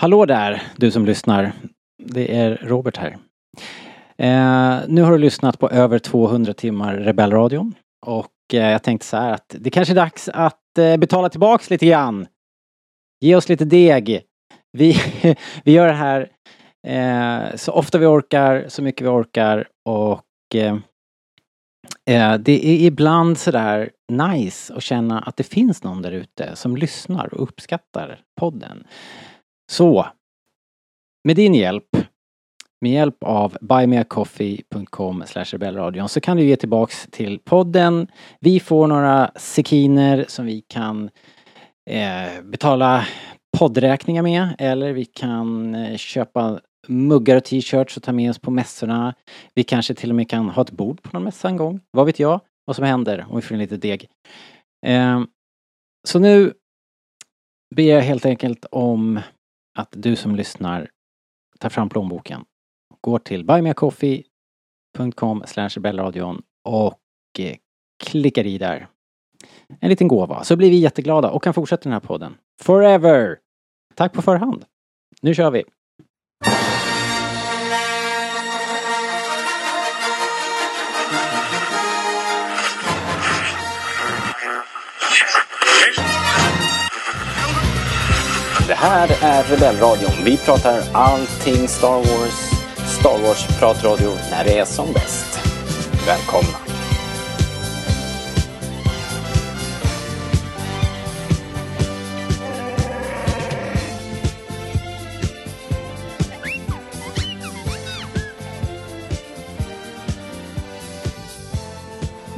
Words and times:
Hallå 0.00 0.26
där, 0.26 0.62
du 0.76 0.90
som 0.90 1.06
lyssnar. 1.06 1.52
Det 2.02 2.36
är 2.36 2.56
Robert 2.62 2.96
här. 2.96 3.18
Eh, 4.18 4.88
nu 4.88 5.02
har 5.02 5.12
du 5.12 5.18
lyssnat 5.18 5.58
på 5.58 5.70
över 5.70 5.98
200 5.98 6.54
timmar 6.54 6.94
Rebellradion. 6.94 7.74
Och 8.06 8.32
eh, 8.52 8.70
jag 8.70 8.82
tänkte 8.82 9.06
så 9.06 9.16
här 9.16 9.32
att 9.32 9.56
det 9.58 9.70
kanske 9.70 9.92
är 9.92 9.96
dags 9.96 10.28
att 10.28 10.78
eh, 10.78 10.96
betala 10.96 11.28
tillbaks 11.28 11.70
lite 11.70 11.86
grann. 11.86 12.26
Ge 13.20 13.36
oss 13.36 13.48
lite 13.48 13.64
deg. 13.64 14.22
Vi, 14.72 14.96
vi 15.64 15.72
gör 15.72 15.86
det 15.86 15.92
här 15.92 16.30
eh, 16.86 17.56
så 17.56 17.72
ofta 17.72 17.98
vi 17.98 18.06
orkar, 18.06 18.64
så 18.68 18.82
mycket 18.82 19.02
vi 19.02 19.08
orkar 19.08 19.68
och 19.88 20.54
eh, 20.54 20.76
eh 22.10 22.38
det 22.38 22.66
är 22.66 22.86
ibland 22.86 23.38
sådär 23.38 23.90
nice 24.12 24.74
att 24.74 24.82
känna 24.82 25.20
att 25.20 25.36
det 25.36 25.44
finns 25.44 25.82
någon 25.82 26.02
där 26.02 26.12
ute 26.12 26.56
som 26.56 26.76
lyssnar 26.76 27.34
och 27.34 27.42
uppskattar 27.42 28.20
podden. 28.40 28.84
Så, 29.70 30.06
med 31.24 31.36
din 31.36 31.54
hjälp, 31.54 31.96
med 32.80 32.92
hjälp 32.92 33.16
av 33.20 33.56
buymeacoffee.com 33.60 35.24
rebellradion 35.34 36.08
så 36.08 36.20
kan 36.20 36.36
du 36.36 36.44
ge 36.44 36.56
tillbaks 36.56 37.08
till 37.10 37.38
podden. 37.38 38.06
Vi 38.40 38.60
får 38.60 38.86
några 38.86 39.30
sekiner 39.36 40.24
som 40.28 40.46
vi 40.46 40.60
kan 40.60 41.10
eh, 41.90 42.42
betala 42.44 43.06
poddräkningar 43.58 44.22
med 44.22 44.54
eller 44.58 44.92
vi 44.92 45.04
kan 45.04 45.74
eh, 45.74 45.96
köpa 45.96 46.60
muggar 46.88 47.36
och 47.36 47.44
t-shirts 47.44 47.96
och 47.96 48.02
ta 48.02 48.12
med 48.12 48.30
oss 48.30 48.38
på 48.38 48.50
mässorna. 48.50 49.14
Vi 49.54 49.64
kanske 49.64 49.94
till 49.94 50.10
och 50.10 50.16
med 50.16 50.30
kan 50.30 50.48
ha 50.48 50.62
ett 50.62 50.70
bord 50.70 51.02
på 51.02 51.10
någon 51.12 51.24
mässa 51.24 51.48
en 51.48 51.56
gång. 51.56 51.80
Vad 51.90 52.06
vet 52.06 52.18
jag 52.18 52.40
vad 52.64 52.76
som 52.76 52.84
händer 52.84 53.26
om 53.28 53.36
vi 53.36 53.42
får 53.42 53.54
in 53.54 53.60
lite 53.60 53.76
deg. 53.76 54.08
Eh, 54.86 55.20
så 56.08 56.18
nu 56.18 56.52
ber 57.74 57.82
jag 57.82 58.02
helt 58.02 58.26
enkelt 58.26 58.64
om 58.70 59.20
att 59.78 59.88
du 59.90 60.16
som 60.16 60.36
lyssnar 60.36 60.90
tar 61.58 61.68
fram 61.68 61.88
plånboken, 61.88 62.44
går 63.00 63.18
till 63.18 63.44
buymeacoffee.com 63.44 65.44
rebellradion 65.68 66.42
och 66.64 67.00
eh, 67.38 67.56
klickar 68.04 68.46
i 68.46 68.58
där 68.58 68.88
en 69.80 69.90
liten 69.90 70.08
gåva 70.08 70.44
så 70.44 70.56
blir 70.56 70.70
vi 70.70 70.76
jätteglada 70.76 71.30
och 71.30 71.42
kan 71.42 71.54
fortsätta 71.54 71.82
den 71.82 71.92
här 71.92 72.00
podden. 72.00 72.36
Forever! 72.62 73.38
Tack 73.94 74.12
på 74.12 74.22
förhand. 74.22 74.64
Nu 75.22 75.34
kör 75.34 75.50
vi! 75.50 75.64
Det 88.68 88.74
här 88.74 89.08
är 89.22 89.42
Rebellradion. 89.42 90.24
Vi 90.24 90.36
pratar 90.36 90.82
allting 90.92 91.68
Star 91.68 91.96
Wars. 91.96 92.50
Star 93.00 93.18
Wars-pratradio 93.18 94.10
när 94.30 94.44
det 94.44 94.58
är 94.58 94.64
som 94.64 94.92
bäst. 94.92 95.40
Välkomna! 96.06 96.58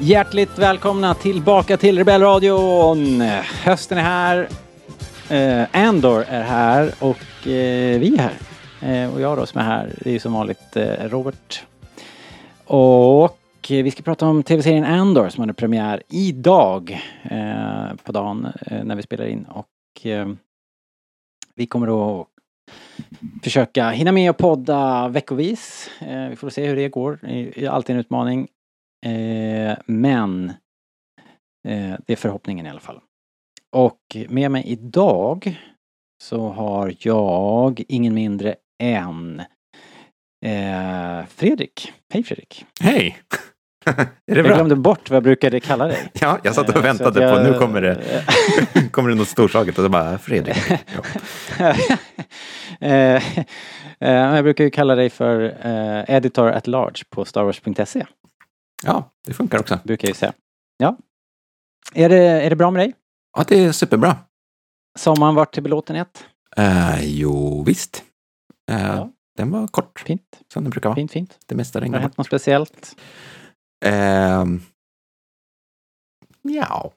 Hjärtligt 0.00 0.58
välkomna 0.58 1.14
tillbaka 1.14 1.76
till 1.76 1.98
Rebellradion! 1.98 3.20
Hösten 3.64 3.98
är 3.98 4.02
här. 4.02 4.48
Eh, 5.30 5.66
Andor 5.72 6.24
är 6.28 6.42
här 6.42 6.94
och 7.00 7.46
eh, 7.46 8.00
vi 8.00 8.14
är 8.14 8.18
här. 8.18 8.34
Eh, 9.04 9.14
och 9.14 9.20
jag 9.20 9.38
då 9.38 9.46
som 9.46 9.60
är 9.60 9.64
här, 9.64 9.94
det 9.98 10.10
är 10.10 10.12
ju 10.12 10.18
som 10.18 10.32
vanligt 10.32 10.76
eh, 10.76 11.08
Robert. 11.08 11.64
Och 12.64 13.70
eh, 13.70 13.84
vi 13.84 13.90
ska 13.90 14.02
prata 14.02 14.26
om 14.26 14.42
tv-serien 14.42 14.84
Andor 14.84 15.28
som 15.28 15.40
hade 15.40 15.54
premiär 15.54 16.02
idag 16.08 17.00
eh, 17.22 17.94
på 18.04 18.12
dagen 18.12 18.48
eh, 18.66 18.84
när 18.84 18.96
vi 18.96 19.02
spelar 19.02 19.26
in. 19.26 19.44
Och 19.44 20.06
eh, 20.06 20.28
vi 21.54 21.66
kommer 21.66 21.86
då 21.86 22.26
försöka 23.42 23.90
hinna 23.90 24.12
med 24.12 24.30
att 24.30 24.38
podda 24.38 25.08
veckovis. 25.08 25.90
Eh, 26.00 26.28
vi 26.28 26.36
får 26.36 26.50
se 26.50 26.66
hur 26.66 26.76
det 26.76 26.88
går. 26.88 27.18
Det 27.22 27.64
är 27.64 27.70
alltid 27.70 27.94
en 27.94 28.00
utmaning. 28.00 28.48
Eh, 29.06 29.78
men 29.86 30.48
eh, 31.68 31.94
det 32.06 32.12
är 32.12 32.16
förhoppningen 32.16 32.66
i 32.66 32.70
alla 32.70 32.80
fall. 32.80 33.00
Och 33.76 34.16
med 34.28 34.50
mig 34.50 34.64
idag 34.66 35.58
så 36.22 36.48
har 36.48 36.94
jag 36.98 37.82
ingen 37.88 38.14
mindre 38.14 38.54
än 38.82 39.40
eh, 40.46 41.26
Fredrik. 41.28 41.92
Hej 42.12 42.22
Fredrik! 42.24 42.64
Hej! 42.80 43.18
är 43.86 43.94
det 44.24 44.36
Jag 44.36 44.44
glömde 44.44 44.76
bort 44.76 45.10
vad 45.10 45.16
jag 45.16 45.22
brukade 45.22 45.60
kalla 45.60 45.86
dig. 45.86 46.10
Ja, 46.20 46.38
jag 46.42 46.54
satt 46.54 46.68
Eh, 46.68 46.68
och 46.68 46.76
så 46.76 46.82
väntade 46.82 47.08
att 47.30 47.34
på 47.36 47.40
jag- 47.40 47.52
nu 47.52 47.58
kommer 47.58 47.80
det, 47.82 48.24
kommer 48.90 49.08
det 49.08 49.14
något 49.14 49.28
storslaget 49.28 49.78
och 49.78 49.84
så 49.84 49.88
bara 49.90 50.18
Fredrik. 50.18 50.56
Ja. 51.58 51.74
Eh, 52.80 53.16
eh, 54.00 54.10
jag 54.34 54.44
brukar 54.44 54.64
ju 54.64 54.70
kalla 54.70 54.94
dig 54.94 55.10
för 55.10 55.40
eh, 55.66 56.16
editor 56.16 56.48
at 56.50 56.66
large 56.66 57.02
på 57.10 57.24
starwars.se. 57.24 58.06
ja, 58.84 59.10
det 59.26 59.34
funkar 59.34 59.58
också. 59.58 59.78
Brukar 59.84 60.08
jag 60.08 60.10
ju 60.10 60.18
säga. 60.18 60.32
Ja. 60.78 60.96
Är 61.94 62.08
det, 62.08 62.16
är 62.18 62.50
det 62.50 62.56
bra 62.56 62.70
med 62.70 62.80
dig? 62.80 62.94
Ja, 63.36 63.44
det 63.48 63.64
är 63.64 63.72
superbra. 63.72 64.16
Sommaren 64.98 65.34
varit 65.34 65.54
till 65.54 65.62
belåtenhet? 65.62 66.24
Uh, 66.58 67.04
jo, 67.04 67.62
visst. 67.66 68.04
Eh, 68.70 68.86
Ja. 68.86 69.10
Den 69.36 69.50
var 69.50 69.66
kort, 69.66 70.00
Fint, 70.06 70.40
som 70.52 70.64
den 70.64 70.70
brukar 70.70 70.88
vara. 70.88 70.96
fint, 70.96 71.12
fint. 71.12 71.38
Det 71.46 71.54
mesta 71.54 71.76
Har 71.76 71.80
det 71.80 71.84
regnar 71.84 71.98
hänt 71.98 72.16
något 72.16 72.26
speciellt? 72.26 72.96
Ehm, 73.84 74.60
ja. 76.42 76.92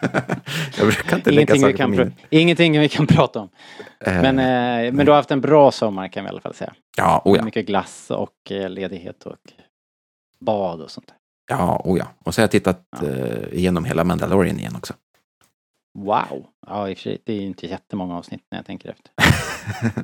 jag 0.76 0.86
brukar 0.86 1.16
inte 1.16 1.30
lägga 1.30 1.54
Ingenting 1.54 1.54
vi, 1.54 1.60
saker 1.60 1.72
på 1.72 1.76
kan 1.78 1.90
minnet. 1.90 2.08
pr- 2.14 2.26
ingenting 2.30 2.80
vi 2.80 2.88
kan 2.88 3.06
prata 3.06 3.40
om. 3.40 3.48
Eh, 4.00 4.22
Men, 4.22 4.38
eh, 4.38 4.92
men 4.92 5.06
du 5.06 5.12
har 5.12 5.16
haft 5.16 5.30
en 5.30 5.40
bra 5.40 5.70
sommar 5.72 6.08
kan 6.08 6.24
vi 6.24 6.28
i 6.28 6.30
alla 6.30 6.40
fall 6.40 6.54
säga. 6.54 6.74
ja, 6.96 7.22
oh 7.24 7.36
ja. 7.38 7.44
Mycket 7.44 7.66
glass 7.66 8.10
och 8.10 8.52
eh, 8.52 8.70
ledighet 8.70 9.26
och 9.26 9.36
bad 10.40 10.80
och 10.80 10.90
sånt 10.90 11.06
där. 11.06 11.16
Ja, 11.46 11.82
oh 11.84 11.98
ja. 11.98 12.08
Och 12.18 12.34
så 12.34 12.40
har 12.40 12.42
jag 12.44 12.50
tittat 12.50 12.86
Ja. 12.90 13.08
eh, 13.08 13.52
igenom 13.54 13.84
hela 13.84 14.04
Mandalorian 14.04 14.58
igen 14.58 14.76
också. 14.76 14.94
Wow! 15.98 16.46
Ja, 16.66 16.88
i 16.88 16.92
och 16.92 16.96
för 16.98 17.02
sig, 17.02 17.18
det 17.24 17.32
är 17.32 17.40
ju 17.40 17.46
inte 17.46 17.66
jättemånga 17.66 18.16
avsnitt 18.16 18.44
när 18.50 18.58
jag 18.58 18.66
tänker 18.66 18.88
efter. 18.90 19.12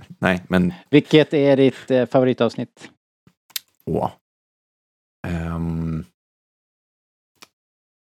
Nej, 0.19 0.45
men 0.49 0.73
Vilket 0.91 1.35
är 1.35 1.57
ditt 1.57 1.91
eh, 1.91 2.07
favoritavsnitt? 2.07 2.91
åh. 3.85 4.11
Ehm, 5.27 6.05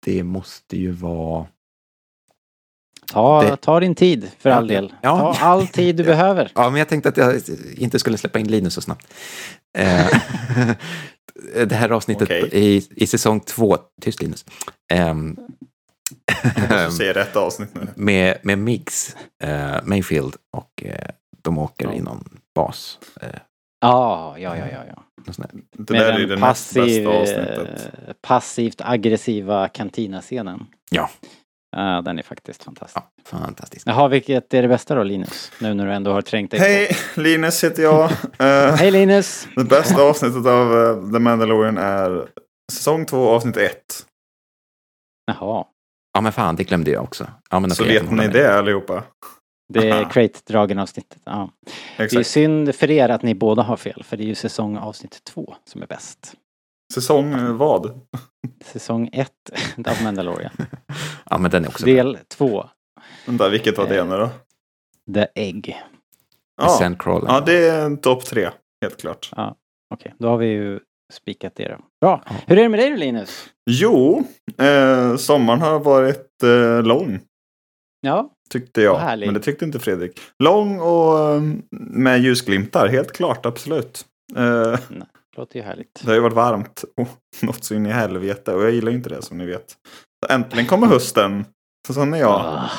det 0.04 0.22
måste 0.22 0.76
ju 0.76 0.90
vara... 0.90 1.46
Ta, 3.06 3.42
Det- 3.42 3.56
ta 3.56 3.80
din 3.80 3.94
tid 3.94 4.30
för 4.38 4.50
all 4.50 4.66
del. 4.68 4.92
ja. 5.02 5.34
Ta 5.34 5.44
all 5.46 5.66
tid 5.66 5.96
du 5.96 6.04
behöver. 6.04 6.52
Ja, 6.54 6.70
men 6.70 6.78
jag 6.78 6.88
tänkte 6.88 7.08
att 7.08 7.16
jag 7.16 7.40
inte 7.76 7.98
skulle 7.98 8.18
släppa 8.18 8.38
in 8.38 8.48
Linus 8.50 8.74
så 8.74 8.80
snabbt. 8.80 9.06
Eh, 9.78 10.06
det 11.66 11.74
här 11.74 11.90
avsnittet 11.90 12.28
Okej. 12.28 12.48
i, 12.52 12.88
i 12.96 13.06
säsong 13.06 13.40
två, 13.40 13.78
tyst 14.02 14.22
Linus, 14.22 14.44
Jag 14.88 15.16
måste 16.60 16.90
se 16.90 17.12
rätt 17.12 17.36
avsnitt 17.36 17.74
nu. 17.74 17.88
med, 17.96 18.38
med 18.42 18.58
Miggs, 18.58 19.16
eh, 19.44 19.76
Mayfield 19.84 20.34
och 20.56 20.82
eh, 20.84 21.08
de 21.42 21.58
åker 21.58 21.84
Ja. 21.86 21.92
i 21.94 22.00
någon 22.00 22.28
bas. 22.54 22.98
Eh, 23.20 23.28
Ja, 23.80 24.36
ja, 24.38 24.56
ja, 24.56 24.64
ja. 24.72 24.78
ja. 24.88 25.02
Det 25.78 25.92
där 25.94 26.12
är 26.12 26.18
ju 26.18 26.26
den 26.26 26.40
det 26.40 26.46
näst 26.46 26.74
passiv, 26.74 27.04
bästa 27.06 27.20
avsnittet. 27.20 27.90
passivt 28.22 28.80
aggressiva 28.84 29.68
kantinascenen. 29.68 30.66
Ja. 30.90 31.10
Ja, 31.76 32.02
den 32.02 32.18
är 32.18 32.22
faktiskt 32.22 32.62
fantastisk. 32.64 33.06
ja, 33.30 33.38
fantastiskt. 33.38 33.86
Jaha, 33.86 34.08
vilket 34.08 34.54
är 34.54 34.62
det 34.62 34.68
bästa 34.68 34.94
då 34.94 35.02
Linus? 35.02 35.52
Nu 35.60 35.74
när 35.74 35.86
du 35.86 35.92
ändå 35.92 36.12
har 36.12 36.22
trängt 36.22 36.50
dig 36.50 36.60
Hej, 36.60 36.96
Linus 37.16 37.64
heter 37.64 37.82
jag. 37.82 38.10
Eh, 38.38 38.74
Hej 38.74 38.90
Linus! 38.90 39.48
det 39.56 39.64
bästa 39.64 40.02
avsnittet 40.02 40.46
av 40.46 40.78
eh, 40.78 41.12
The 41.12 41.18
Mandalorian 41.18 41.78
är 41.78 42.28
säsong 42.72 43.06
två 43.06 43.28
avsnitt 43.28 43.56
ett. 43.56 44.06
Jaha, 45.26 45.64
Ja, 46.16 46.20
men 46.20 46.32
fan, 46.32 46.56
det 46.56 46.64
glömde 46.64 46.90
jag 46.90 47.02
också. 47.04 47.26
Ja, 47.50 47.60
men 47.60 47.70
Så 47.70 47.84
vet 47.84 48.10
ni 48.10 48.16
med. 48.16 48.32
det 48.32 48.58
allihopa? 48.58 49.02
det 49.72 49.88
är 49.88 49.92
Aha. 50.02 50.10
crate-dragen 50.10 50.78
avsnittet. 50.78 51.18
Ja. 51.24 51.50
Det 51.96 52.12
är 52.14 52.22
synd 52.22 52.74
för 52.74 52.90
er 52.90 53.08
att 53.08 53.22
ni 53.22 53.34
båda 53.34 53.62
har 53.62 53.76
fel, 53.76 54.04
för 54.04 54.16
det 54.16 54.22
är 54.24 54.26
ju 54.26 54.34
säsong 54.34 54.76
avsnitt 54.76 55.24
två 55.24 55.54
som 55.64 55.82
är 55.82 55.86
bäst. 55.86 56.34
Säsong 56.92 57.32
eh, 57.32 57.52
vad? 57.52 58.00
Säsong 58.64 59.10
ett 59.12 59.50
av 59.86 60.02
Mandalorian. 60.04 60.52
Ja, 61.30 61.38
men 61.38 61.50
den 61.50 61.64
är 61.64 61.68
också. 61.68 61.86
Del 61.86 62.18
två, 62.28 62.64
Vänta, 63.26 63.48
vilket 63.48 63.78
var 63.78 63.86
det 63.88 63.98
Eh. 63.98 64.06
nu 64.08 64.16
då? 64.16 64.30
The 65.14 65.26
Egg. 65.34 65.82
Ja, 66.62 66.94
ja 67.02 67.40
det 67.46 67.66
är 67.68 67.84
en 67.84 67.96
topp 67.96 68.24
tre. 68.24 68.50
Helt 68.82 69.00
klart. 69.00 69.30
Okej, 69.94 70.14
då 70.18 70.28
har 70.28 70.36
vi 70.36 70.46
ju 70.46 70.80
spikat 71.12 71.52
det 71.56 71.68
då. 71.68 71.76
Bra! 72.00 72.22
Ja. 72.26 72.34
Hur 72.46 72.58
är 72.58 72.62
det 72.62 72.68
med 72.68 72.80
dig 72.80 72.96
Linus? 72.96 73.46
Jo, 73.70 74.24
eh, 74.58 75.16
sommaren 75.16 75.60
har 75.60 75.80
varit 75.80 76.42
eh, 76.42 76.82
lång. 76.82 77.20
Ja, 78.00 78.30
Tyckte 78.50 78.82
jag. 78.82 78.92
Vad 78.92 79.02
härlig. 79.02 79.26
Men 79.26 79.34
det 79.34 79.40
tyckte 79.40 79.64
inte 79.64 79.78
Fredrik. 79.78 80.20
Lång 80.38 80.80
och 80.80 81.18
eh, 81.34 81.42
med 81.90 82.20
ljusglimtar, 82.20 82.88
helt 82.88 83.12
klart, 83.12 83.46
absolut. 83.46 84.04
Eh, 84.36 84.78
Låter 85.36 85.56
ju 85.58 85.64
härligt. 85.64 85.94
Det 86.02 86.06
har 86.06 86.14
ju 86.14 86.20
varit 86.20 86.34
varmt 86.34 86.84
och 86.96 87.08
något 87.42 87.64
så 87.64 87.74
in 87.74 87.86
i 87.86 87.90
helvete 87.90 88.54
och 88.54 88.62
jag 88.64 88.70
gillar 88.72 88.92
inte 88.92 89.08
det 89.08 89.22
som 89.22 89.38
ni 89.38 89.46
vet. 89.46 89.70
Så 90.26 90.32
äntligen 90.32 90.66
kommer 90.66 90.86
hösten. 90.86 91.44
Så 91.86 91.94
sån 91.94 92.14
är 92.14 92.18
jag. 92.18 92.40
Ah, 92.40 92.70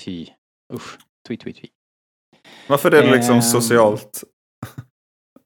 fy. 0.00 0.26
Usch. 0.74 0.98
Tweet, 1.28 1.40
tweet, 1.40 1.56
tweet. 1.56 1.72
Varför 2.68 2.90
är 2.94 3.02
det 3.02 3.12
liksom 3.16 3.34
Ehm. 3.34 3.42
socialt, 3.42 4.24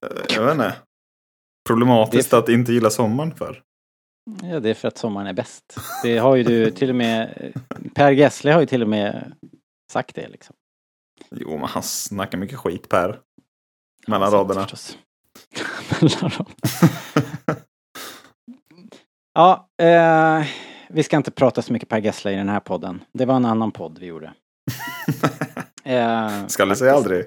eh, 0.06 0.34
jag 0.37 0.44
vet 0.44 0.52
inte, 0.52 0.75
problematiskt 1.69 2.32
är 2.32 2.38
att 2.38 2.49
inte 2.49 2.72
gilla 2.72 2.90
sommaren 2.90 3.34
för? 3.34 3.62
Ja, 4.43 4.60
det 4.60 4.70
är 4.70 4.75
för 4.75 4.88
att 4.88 4.99
sommaren 4.99 5.26
är 5.26 5.32
bäst. 5.32 5.64
Det 6.02 6.19
har 6.19 6.37
ju 6.37 6.43
du 6.43 6.70
till 6.75 6.90
och 6.90 6.96
med... 6.96 7.52
Per 7.94 8.10
Gessle 8.12 8.52
har 8.52 8.60
ju 8.60 8.66
till 8.66 8.82
och 8.82 8.88
med 8.88 9.32
sagt 9.93 10.14
det 10.16 10.28
liksom. 10.28 10.56
Jo, 11.31 11.58
men 11.58 11.69
han 11.69 11.82
snackar 11.82 12.38
mycket 12.38 12.58
skit 12.58 12.88
Per. 12.88 13.20
Mellan 14.06 14.31
raderna. 14.32 14.60
förstås. 14.62 14.99
Mellan 16.00 16.31
raderna. 16.31 16.44
Ja, 19.34 19.69
eh, 19.82 20.46
vi 20.88 21.02
ska 21.02 21.16
inte 21.16 21.31
prata 21.31 21.62
så 21.62 21.72
mycket 21.72 21.88
Per 21.88 21.99
Gessle 22.00 22.32
i 22.32 22.37
den 22.37 22.49
här 22.49 22.60
podden. 22.60 23.04
Det 23.14 23.25
var 23.25 23.37
en 23.37 23.44
annan 23.44 23.70
podd 23.72 23.99
vi 23.99 24.06
gjorde. 24.06 24.32
Eh, 25.84 26.46
Ska 26.46 26.64
det 26.64 26.76
säga 26.76 26.94
aldrig. 26.94 27.25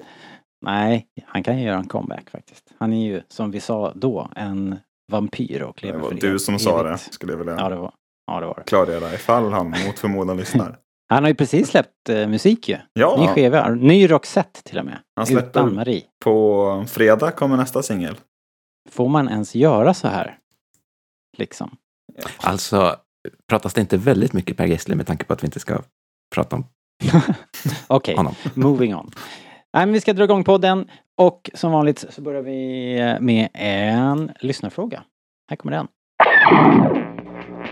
Nej, 0.66 1.06
han 1.26 1.42
kan 1.42 1.58
ju 1.58 1.64
göra 1.64 1.78
en 1.78 1.88
comeback 1.88 2.30
faktiskt. 2.30 2.64
Han 2.78 2.92
är 2.92 3.06
ju, 3.06 3.22
som 3.28 3.50
vi 3.50 3.60
sa 3.60 3.92
då, 3.94 4.28
en 4.36 4.78
vampyr 5.12 5.62
och 5.62 5.78
Det 5.80 5.86
lever 5.86 5.98
var 5.98 6.08
för 6.08 6.16
du 6.16 6.38
som 6.38 6.58
sa 6.58 6.82
det, 6.82 6.88
evigt. 6.88 7.14
skulle 7.14 7.32
jag 7.32 7.38
vilja 7.38 7.56
Ja, 7.58 7.68
det 7.68 7.76
var, 7.76 7.92
ja, 8.26 8.40
det 8.40 8.46
var 8.46 8.54
det. 8.54 8.62
klargöra 8.62 9.14
ifall 9.14 9.52
han 9.52 9.66
mot 9.86 9.98
förmodan 9.98 10.36
lyssnar. 10.36 10.78
Han 11.08 11.24
har 11.24 11.28
ju 11.28 11.34
precis 11.34 11.68
släppt 11.68 12.08
eh, 12.08 12.28
musik 12.28 12.68
ju. 12.68 12.74
Ny 12.76 12.80
Ja, 12.92 13.32
skiva. 13.34 13.68
Ny 13.70 14.10
Roxette 14.10 14.62
till 14.62 14.78
och 14.78 14.84
med. 14.84 14.98
Han 15.16 15.26
släpper- 15.26 15.48
Utan 15.60 15.74
Marie. 15.74 16.02
på 16.24 16.84
fredag 16.88 17.30
kommer 17.30 17.56
nästa 17.56 17.82
singel. 17.82 18.16
Får 18.90 19.08
man 19.08 19.28
ens 19.28 19.54
göra 19.54 19.94
så 19.94 20.08
här? 20.08 20.38
Liksom. 21.38 21.76
Alltså, 22.40 22.96
pratas 23.48 23.74
det 23.74 23.80
inte 23.80 23.96
väldigt 23.96 24.32
mycket 24.32 24.56
Per 24.56 24.66
Gessle 24.66 24.94
med 24.96 25.06
tanke 25.06 25.24
på 25.24 25.32
att 25.32 25.42
vi 25.42 25.46
inte 25.46 25.60
ska 25.60 25.82
prata 26.34 26.56
om 26.56 26.64
Okej, 27.86 28.16
honom? 28.16 28.34
moving 28.54 28.94
on. 28.94 29.10
Nej, 29.74 29.86
men 29.86 29.92
vi 29.92 30.00
ska 30.00 30.12
dra 30.12 30.24
igång 30.24 30.44
podden 30.44 30.90
och 31.16 31.50
som 31.54 31.72
vanligt 31.72 32.04
så 32.10 32.22
börjar 32.22 32.42
vi 32.42 33.18
med 33.20 33.48
en 33.54 34.32
lyssnarfråga. 34.40 35.02
Här 35.50 35.56
kommer 35.56 35.72
den. 35.76 37.05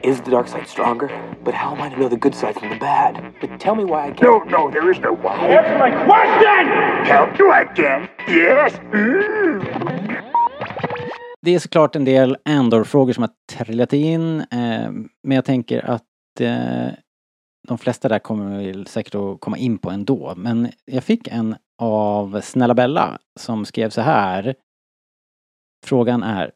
Is 0.05 0.21
the 0.21 0.31
dark 0.31 0.49
side 0.49 0.69
stronger? 0.69 1.09
But 1.45 1.55
how 1.55 1.75
am 1.75 1.81
I 1.81 1.89
to 1.89 1.97
know 1.97 2.09
the 2.09 2.17
good 2.17 2.35
side 2.35 2.55
from 2.61 2.69
the 2.69 2.77
bad? 2.77 3.35
But 3.41 3.59
tell 3.61 3.75
me 3.75 3.85
why 3.85 4.09
I 4.09 4.12
can't. 4.12 4.23
No, 4.23 4.39
no, 4.39 4.71
there 4.71 4.91
is 4.91 4.99
no 5.01 5.12
why. 5.15 5.35
Answer 5.35 5.79
my 5.79 5.91
question! 6.05 6.65
Help 7.06 7.39
you 7.39 7.53
again? 7.53 8.09
Yes? 8.29 8.81
Mm. 8.93 9.65
Det 11.43 11.55
är 11.55 11.59
såklart 11.59 11.97
en 11.97 12.05
del 12.05 12.37
Andor-frågor 12.45 13.12
som 13.12 13.23
har 13.23 13.31
trillat 13.53 13.93
in. 13.93 14.41
Eh, 14.41 14.91
men 15.23 15.37
jag 15.37 15.45
tänker 15.45 15.91
att 15.91 16.41
eh, 16.41 16.89
de 17.69 17.79
flesta 17.79 18.09
där 18.09 18.19
kommer 18.19 18.56
väl 18.56 18.87
säkert 18.87 19.15
att 19.15 19.41
komma 19.41 19.59
in 19.59 19.79
på 19.79 19.91
ändå. 19.91 20.35
Men 20.37 20.69
jag 20.85 21.05
fick 21.05 21.29
en 21.29 21.56
av 21.79 22.41
Snälla 22.41 22.75
Bella 22.75 23.19
som 23.41 23.65
skrev 23.65 23.91
så 23.91 24.01
här. 24.01 24.55
Frågan 25.87 26.23
är 26.23 26.51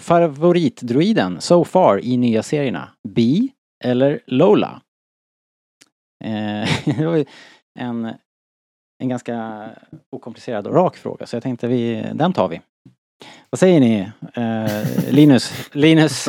Favoritdroiden 0.00 1.40
so 1.40 1.64
far 1.64 2.00
i 2.04 2.16
nya 2.16 2.42
serierna? 2.42 2.88
Bi 3.08 3.48
eller 3.84 4.20
Lola? 4.26 4.80
Eh, 6.24 6.68
det 6.98 7.06
var 7.06 7.16
ju 7.16 7.24
en, 7.78 8.04
en 9.02 9.08
ganska 9.08 9.64
okomplicerad 10.16 10.66
och 10.66 10.74
rak 10.74 10.96
fråga 10.96 11.26
så 11.26 11.36
jag 11.36 11.42
tänkte 11.42 11.66
vi, 11.66 12.06
den 12.14 12.32
tar 12.32 12.48
vi. 12.48 12.60
Vad 13.50 13.58
säger 13.58 13.80
ni? 13.80 14.10
Eh, 14.34 15.10
Linus, 15.12 15.68
Linus, 15.72 16.28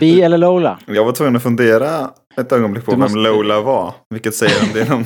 Bi 0.00 0.20
eller 0.22 0.38
Lola? 0.38 0.78
Jag 0.86 1.04
var 1.04 1.12
tvungen 1.12 1.36
att 1.36 1.42
fundera 1.42 2.10
ett 2.36 2.52
ögonblick 2.52 2.84
på 2.84 2.90
Du 2.90 2.94
vem 2.96 3.00
måste- 3.02 3.18
Lola 3.18 3.60
var. 3.60 3.94
Vilket 4.10 4.34
säger 4.34 4.62
om 4.62 4.68
det 4.74 4.80
är 4.82 4.88
någon 4.90 5.04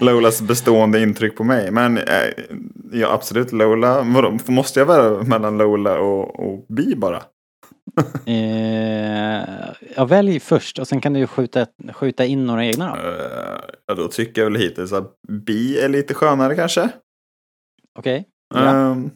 Lolas 0.00 0.42
bestående 0.42 1.02
intryck 1.02 1.36
på 1.36 1.44
mig. 1.44 1.70
Men 1.70 1.98
eh, 1.98 2.04
ja, 2.92 3.12
absolut 3.12 3.52
Lola. 3.52 4.02
Vadå, 4.02 4.38
måste 4.48 4.80
jag 4.80 4.86
välja 4.86 5.22
mellan 5.22 5.58
Lola 5.58 6.00
och, 6.00 6.40
och 6.40 6.66
Bi 6.68 6.94
bara? 6.96 7.22
Eh, 8.26 9.72
jag 9.96 10.08
välj 10.08 10.40
först 10.40 10.78
och 10.78 10.88
sen 10.88 11.00
kan 11.00 11.12
du 11.12 11.26
skjuta, 11.26 11.66
skjuta 11.92 12.24
in 12.24 12.46
några 12.46 12.64
egna 12.64 12.96
då. 12.96 13.08
Eh, 13.08 13.60
ja, 13.86 13.94
då 13.94 14.08
tycker 14.08 14.42
jag 14.42 14.50
väl 14.50 14.60
hittills 14.60 14.92
att 14.92 15.14
Bi 15.28 15.78
är 15.78 15.88
lite 15.88 16.14
skönare 16.14 16.56
kanske. 16.56 16.88
Okej? 17.98 18.28
Ja. 18.54 18.68
Ehm, 18.68 19.10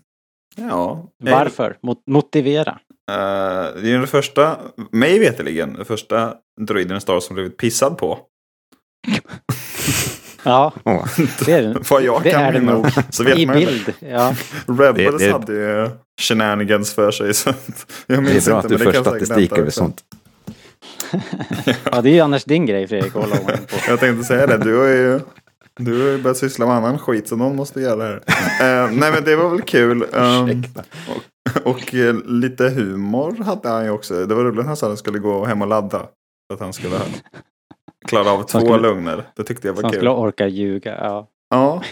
ja. 0.57 1.11
Varför? 1.19 1.79
Mot, 1.83 2.03
motivera. 2.07 2.79
Eh, 3.11 3.83
det 3.83 3.91
är 3.91 3.99
den 3.99 4.07
första, 4.07 4.59
mig 4.91 5.19
veterligen, 5.19 5.75
den 5.75 5.85
första 5.85 6.35
droiden 6.61 6.97
i 6.97 7.01
Star 7.01 7.21
som 7.21 7.35
blivit 7.35 7.57
pissad 7.57 7.99
på. 7.99 8.19
Ja, 10.47 10.73
det 11.47 11.53
är 11.53 11.63
det. 11.63 11.91
Vad 11.91 12.03
jag 12.03 12.23
Det 12.23 12.31
kan 12.31 12.41
är 12.43 12.53
det 12.53 12.61
minnas. 12.61 12.97
nog. 12.97 13.05
Så 13.11 13.25
vet 13.25 13.39
I 13.39 13.47
man 13.47 13.57
bild. 13.57 13.93
Ja. 13.99 14.35
Rebels 14.67 15.19
Det- 15.23 15.27
det- 15.27 15.33
hade 15.33 15.53
ju 15.53 15.91
shenanigans 16.21 16.95
för 16.95 17.11
sig. 17.11 17.35
Så 17.35 17.53
jag 18.07 18.19
det 18.19 18.23
minns 18.23 18.47
är 18.49 18.51
bra 18.51 18.59
inte, 18.61 18.75
att 18.75 18.81
du 18.81 18.85
det 18.85 18.93
för 18.93 19.03
statistik 19.03 19.59
över 19.59 19.71
sånt. 19.71 20.03
ja, 21.93 22.01
det 22.03 22.11
är 22.11 22.13
ju 22.15 22.21
annars 22.21 22.45
din 22.45 22.67
grej 22.67 22.87
Fredrik 22.89 23.17
att 23.17 23.23
hålla 23.23 23.35
ordning 23.41 23.67
på. 23.71 23.77
Jag 23.89 24.01
tänkte 24.01 24.25
säga 24.25 24.47
det, 24.47 24.57
du 24.59 24.77
har 24.79 24.87
ju, 24.87 25.21
du 25.79 26.03
har 26.03 26.09
ju 26.11 26.19
börjat 26.23 26.37
syssla 26.37 26.67
med 26.67 26.75
annan 26.75 26.99
skit 26.99 27.29
så 27.29 27.37
någon 27.37 27.57
måste 27.57 27.81
göra 27.81 27.97
det 27.97 28.21
här. 28.27 28.85
Eh, 28.85 28.91
nej 28.93 29.13
men 29.13 29.25
det 29.25 29.37
var 29.37 29.49
väl 29.51 29.63
kul. 29.63 30.03
Um, 30.13 30.49
Ursäkta. 30.49 30.83
och 31.65 31.95
eh, 31.95 32.15
lite 32.25 32.69
humor 32.69 33.37
hade 33.45 33.69
han 33.69 33.85
ju 33.85 33.91
också. 33.91 34.27
Det 34.27 34.35
var 34.35 34.45
roligt 34.45 34.57
när 34.59 34.65
han 34.65 34.77
sa 34.77 34.87
att 34.87 34.91
han 34.91 34.97
skulle 34.97 35.19
gå 35.19 35.45
hem 35.45 35.63
och 35.63 35.69
ladda. 35.69 36.03
Att 36.55 36.61
han 36.61 36.73
skulle 36.73 36.97
klara 38.09 38.31
av 38.31 38.43
två 38.43 38.61
skulle- 38.61 38.79
lugner. 38.83 39.25
Det 39.37 39.45
tyckte 39.45 39.69
jag 39.69 39.75
var 39.75 39.81
Som 39.81 39.91
kul. 39.91 39.99
skulle 39.99 40.11
orka 40.11 40.47
ljuga. 40.47 40.97
Ja. 41.01 41.29
Ja. 41.51 41.83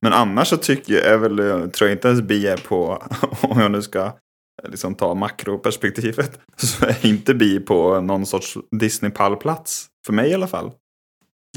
Men 0.00 0.12
annars 0.12 0.48
så 0.48 0.56
tycker 0.56 0.92
jag, 0.94 1.04
är 1.06 1.18
väl, 1.18 1.36
tror 1.70 1.88
jag 1.88 1.96
inte 1.96 2.08
ens 2.08 2.22
bi 2.22 2.46
är 2.46 2.56
på, 2.56 3.02
om 3.42 3.60
jag 3.60 3.70
nu 3.70 3.82
ska 3.82 4.04
eh, 4.62 4.70
liksom 4.70 4.94
ta 4.94 5.14
makroperspektivet, 5.14 6.40
så 6.56 6.86
är 6.86 7.06
inte 7.06 7.34
bi 7.34 7.60
på 7.60 8.00
någon 8.00 8.26
sorts 8.26 8.56
Disney-pallplats. 8.70 9.86
För 10.06 10.12
mig 10.12 10.30
i 10.30 10.34
alla 10.34 10.46
fall. 10.46 10.72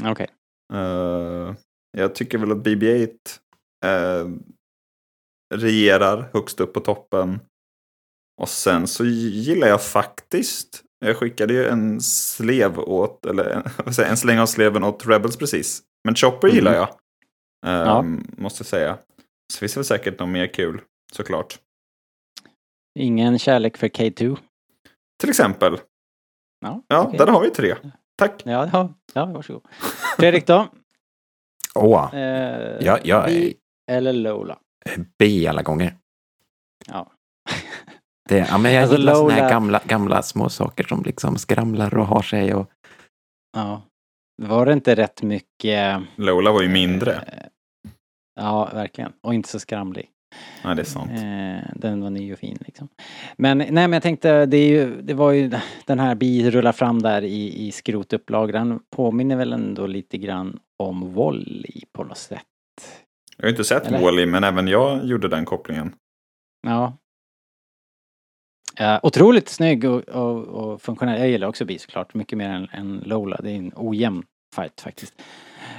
Okej. 0.04 0.28
Eh, 0.72 1.54
jag 1.98 2.14
tycker 2.14 2.38
väl 2.38 2.52
att 2.52 2.58
BB-8 2.58 3.08
uh, 3.86 4.36
regerar 5.54 6.30
högst 6.32 6.60
upp 6.60 6.72
på 6.72 6.80
toppen. 6.80 7.40
Och 8.40 8.48
sen 8.48 8.86
så 8.86 9.04
gillar 9.04 9.68
jag 9.68 9.82
faktiskt, 9.82 10.82
jag 11.06 11.16
skickade 11.16 11.52
ju 11.54 11.66
en 11.68 12.00
slev 12.00 12.78
åt, 12.78 13.26
eller 13.26 13.44
en, 13.44 13.62
vad 13.84 13.94
säger, 13.94 14.10
en 14.10 14.16
släng 14.16 14.38
av 14.38 14.46
sleven 14.46 14.84
åt 14.84 15.06
Rebels 15.06 15.36
precis. 15.36 15.82
Men 16.04 16.14
Chopper 16.14 16.48
Mhm. 16.48 16.56
gillar 16.56 16.74
jag. 16.74 16.88
Eh, 17.66 17.72
Ja. 17.88 18.02
Måste 18.36 18.60
jag 18.62 18.66
säga. 18.66 18.98
Så 19.52 19.58
finns 19.58 19.74
det 19.74 19.78
väl 19.80 19.84
säkert 19.84 20.18
något 20.18 20.28
mer 20.28 20.46
kul, 20.46 20.80
såklart. 21.12 21.58
Ingen 22.98 23.38
kärlek 23.38 23.76
för 23.76 23.88
K2. 23.88 24.38
Till 25.20 25.30
exempel. 25.30 25.78
Ja, 26.60 26.82
Ja, 26.88 27.04
okej. 27.06 27.18
där 27.18 27.26
har 27.26 27.42
vi 27.42 27.50
tre. 27.50 27.74
Tack. 28.18 28.42
Ja, 28.44 28.70
ja, 28.72 28.94
ja, 29.14 29.24
varsågod. 29.26 29.62
Fredrik 30.18 30.46
då? 30.46 30.68
Åh, 31.74 32.14
Eh, 32.14 32.84
Ja, 32.86 32.98
jag 33.04 33.24
är- 33.24 33.26
Bi 33.26 33.54
eller 33.90 34.12
Lola? 34.12 34.58
B 35.18 35.46
alla 35.46 35.62
gånger. 35.62 35.96
Ja. 36.86 37.12
Det, 38.30 38.46
ja, 38.50 38.58
men 38.58 38.72
jag 38.72 38.82
Alltså, 38.82 38.96
gillar 38.98 39.14
såna 39.14 39.30
här 39.32 39.40
Lola- 39.42 39.50
gamla, 39.50 39.80
gamla 39.86 40.22
små 40.22 40.48
saker 40.48 40.84
som 40.84 41.02
liksom 41.02 41.36
skramlar 41.36 41.96
och 41.98 42.06
har 42.06 42.22
sig. 42.22 42.54
Och, 42.54 42.70
ja. 43.56 43.82
Var 44.42 44.66
det 44.66 44.72
inte 44.72 44.94
rätt 44.94 45.22
mycket... 45.22 46.02
Lola 46.16 46.52
var 46.52 46.62
ju 46.62 46.68
mindre. 46.68 47.12
Eh, 47.14 47.46
Ja, 48.40 48.70
verkligen. 48.74 49.12
Och 49.22 49.34
inte 49.34 49.48
så 49.48 49.58
skramlig. 49.60 50.08
Nej, 50.64 50.76
det 50.76 50.82
är 50.82 50.84
sant. 50.84 51.10
Eh, 51.10 51.70
den 51.80 52.00
var 52.02 52.10
ny 52.10 52.32
och 52.32 52.38
fin 52.38 52.58
liksom. 52.60 52.88
Men 53.36 53.58
nej 53.58 53.70
men 53.72 53.92
jag 53.92 54.02
tänkte, 54.02 54.46
det, 54.46 54.56
är 54.56 54.68
ju, 54.68 55.02
det 55.02 55.14
var 55.14 55.32
ju 55.32 55.50
den 55.86 55.98
här 55.98 56.14
bi 56.14 56.50
rullar 56.50 56.72
fram 56.72 57.02
där 57.02 57.22
i, 57.22 57.66
i 57.66 57.72
skrotupplagran 57.72 58.80
påminner 58.96 59.36
väl 59.36 59.52
ändå 59.52 59.86
lite 59.86 60.18
grann 60.18 60.58
om 60.82 61.14
Wall-E 61.14 61.80
på 61.92 62.04
något 62.04 62.18
sätt. 62.18 62.42
Jag 63.36 63.44
har 63.44 63.50
inte 63.50 63.64
sett? 63.64 63.90
Wall-E, 63.90 64.26
men 64.26 64.44
även 64.44 64.68
jag 64.68 65.04
gjorde 65.06 65.28
den 65.28 65.44
kopplingen. 65.44 65.94
Ja. 66.66 66.92
Eh, 68.80 68.98
otroligt 69.02 69.48
snygg 69.48 69.84
och, 69.84 70.08
och, 70.08 70.38
och 70.46 70.82
funktionell. 70.82 71.20
Jag 71.20 71.28
gillar 71.28 71.48
också 71.48 71.64
bi 71.64 71.78
såklart, 71.78 72.14
mycket 72.14 72.38
mer 72.38 72.48
än, 72.48 72.68
än 72.72 73.02
Lola. 73.06 73.40
Det 73.42 73.50
är 73.50 73.56
en 73.56 73.72
ojämn 73.76 74.22
fight 74.56 74.80
faktiskt. 74.80 75.22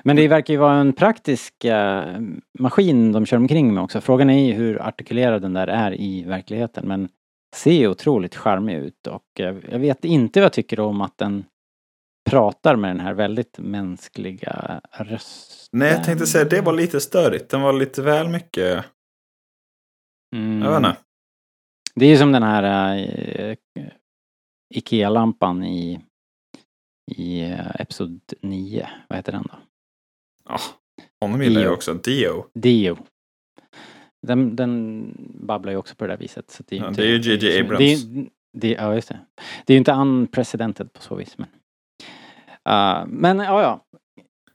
Men 0.03 0.15
det 0.15 0.27
verkar 0.27 0.53
ju 0.53 0.59
vara 0.59 0.75
en 0.75 0.93
praktisk 0.93 1.65
eh, 1.65 2.19
maskin 2.59 3.11
de 3.11 3.25
kör 3.25 3.37
omkring 3.37 3.73
med 3.73 3.83
också. 3.83 4.01
Frågan 4.01 4.29
är 4.29 4.47
ju 4.47 4.53
hur 4.53 4.81
artikulerad 4.81 5.41
den 5.41 5.53
där 5.53 5.67
är 5.67 6.01
i 6.01 6.23
verkligheten. 6.23 6.87
Men 6.87 7.09
ser 7.55 7.87
otroligt 7.87 8.35
charmig 8.35 8.75
ut 8.75 9.07
och 9.07 9.39
eh, 9.39 9.55
jag 9.71 9.79
vet 9.79 10.05
inte 10.05 10.39
vad 10.39 10.45
jag 10.45 10.53
tycker 10.53 10.79
om 10.79 11.01
att 11.01 11.17
den 11.17 11.45
pratar 12.29 12.75
med 12.75 12.89
den 12.89 12.99
här 12.99 13.13
väldigt 13.13 13.59
mänskliga 13.59 14.81
rösten. 14.91 15.79
Nej, 15.79 15.91
jag 15.91 16.03
tänkte 16.03 16.27
säga 16.27 16.45
det 16.45 16.61
var 16.61 16.73
lite 16.73 17.01
störigt. 17.01 17.49
Den 17.49 17.61
var 17.61 17.73
lite 17.73 18.01
väl 18.01 18.27
mycket... 18.27 18.85
Mm. 20.35 20.61
Jag 20.61 20.69
vet 20.69 20.77
inte. 20.77 21.10
Det 21.95 22.05
är 22.05 22.09
ju 22.09 22.17
som 22.17 22.31
den 22.31 22.43
här 22.43 22.95
eh, 22.97 23.55
Ikea-lampan 24.73 25.63
i, 25.63 25.99
i 27.11 27.41
eh, 27.41 27.81
Episod 27.81 28.19
9. 28.41 28.89
Vad 29.07 29.17
heter 29.17 29.31
den 29.31 29.43
då? 29.43 29.55
Ja, 30.49 30.59
honom 31.21 31.43
gillar 31.43 31.61
jag 31.61 31.73
också. 31.73 31.93
Dio. 31.93 32.45
Dio. 32.53 32.97
Den, 34.27 34.55
den 34.55 35.05
babblar 35.19 35.71
ju 35.71 35.77
också 35.77 35.95
på 35.95 36.07
det 36.07 36.13
där 36.13 36.17
viset. 36.17 36.51
Så 36.51 36.63
det 36.67 36.75
är 36.75 36.77
ju 36.77 36.83
Ja, 36.83 36.89
inte, 36.89 37.01
det 37.01 37.07
är 37.07 37.11
ju 37.11 37.35
J.J. 37.35 37.59
Abrams. 37.59 37.79
Det 37.79 37.93
är, 37.93 38.27
det, 38.53 38.71
ja, 38.71 38.95
just 38.95 39.07
det. 39.07 39.19
Det 39.65 39.73
är 39.73 39.75
ju 39.75 39.79
inte 39.79 39.91
unprecedented 39.91 40.93
på 40.93 41.01
så 41.01 41.15
vis. 41.15 41.37
Men, 41.37 41.47
uh, 42.69 43.07
men 43.07 43.39
ja, 43.39 43.61
ja. 43.61 43.85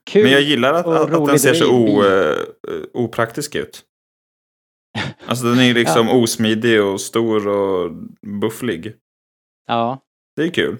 Kul. 0.09 0.23
Men 0.23 0.31
jag 0.31 0.41
gillar 0.41 0.73
att, 0.73 0.87
att, 0.87 1.13
att 1.13 1.27
den 1.27 1.39
ser 1.39 1.53
så 1.53 1.71
o, 1.71 2.03
eh, 2.03 2.35
opraktisk 2.93 3.55
ut. 3.55 3.83
Alltså 5.25 5.45
den 5.45 5.59
är 5.59 5.63
ju 5.63 5.73
liksom 5.73 6.09
osmidig 6.09 6.83
och 6.83 7.01
stor 7.01 7.47
och 7.47 7.91
bufflig. 8.41 8.93
Ja, 9.67 9.99
Det 10.35 10.43
är 10.43 10.49
kul. 10.49 10.77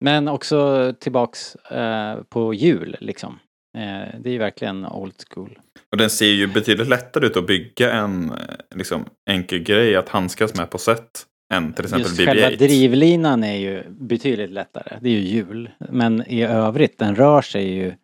men 0.00 0.28
också 0.28 0.92
tillbaks 1.00 1.54
eh, 1.56 2.22
på 2.22 2.54
jul 2.54 2.96
liksom. 3.00 3.38
Eh, 3.76 4.20
det 4.20 4.28
är 4.28 4.32
ju 4.32 4.38
verkligen 4.38 4.86
old 4.86 5.14
school. 5.30 5.58
Och 5.92 5.98
den 5.98 6.10
ser 6.10 6.26
ju 6.32 6.46
betydligt 6.46 6.88
lättare 6.88 7.26
ut 7.26 7.36
att 7.36 7.46
bygga 7.46 7.92
en 7.92 8.30
eh, 8.30 8.36
liksom, 8.74 9.04
enkel 9.30 9.58
grej 9.58 9.96
att 9.96 10.08
handskas 10.08 10.54
med 10.54 10.70
på 10.70 10.78
sätt. 10.78 11.26
Än 11.52 11.72
till 11.72 11.84
exempel 11.84 12.06
Just 12.08 12.24
själva 12.24 12.48
BB-8. 12.48 12.56
drivlinan 12.58 13.44
är 13.44 13.56
ju 13.56 13.82
betydligt 13.90 14.50
lättare. 14.50 14.98
Det 15.00 15.08
är 15.08 15.12
ju 15.12 15.20
hjul. 15.20 15.70
Men 15.90 16.24
i 16.26 16.42
övrigt, 16.42 16.98
den 16.98 17.16
rör 17.16 17.42
sig 17.42 17.74
ju 17.74 17.94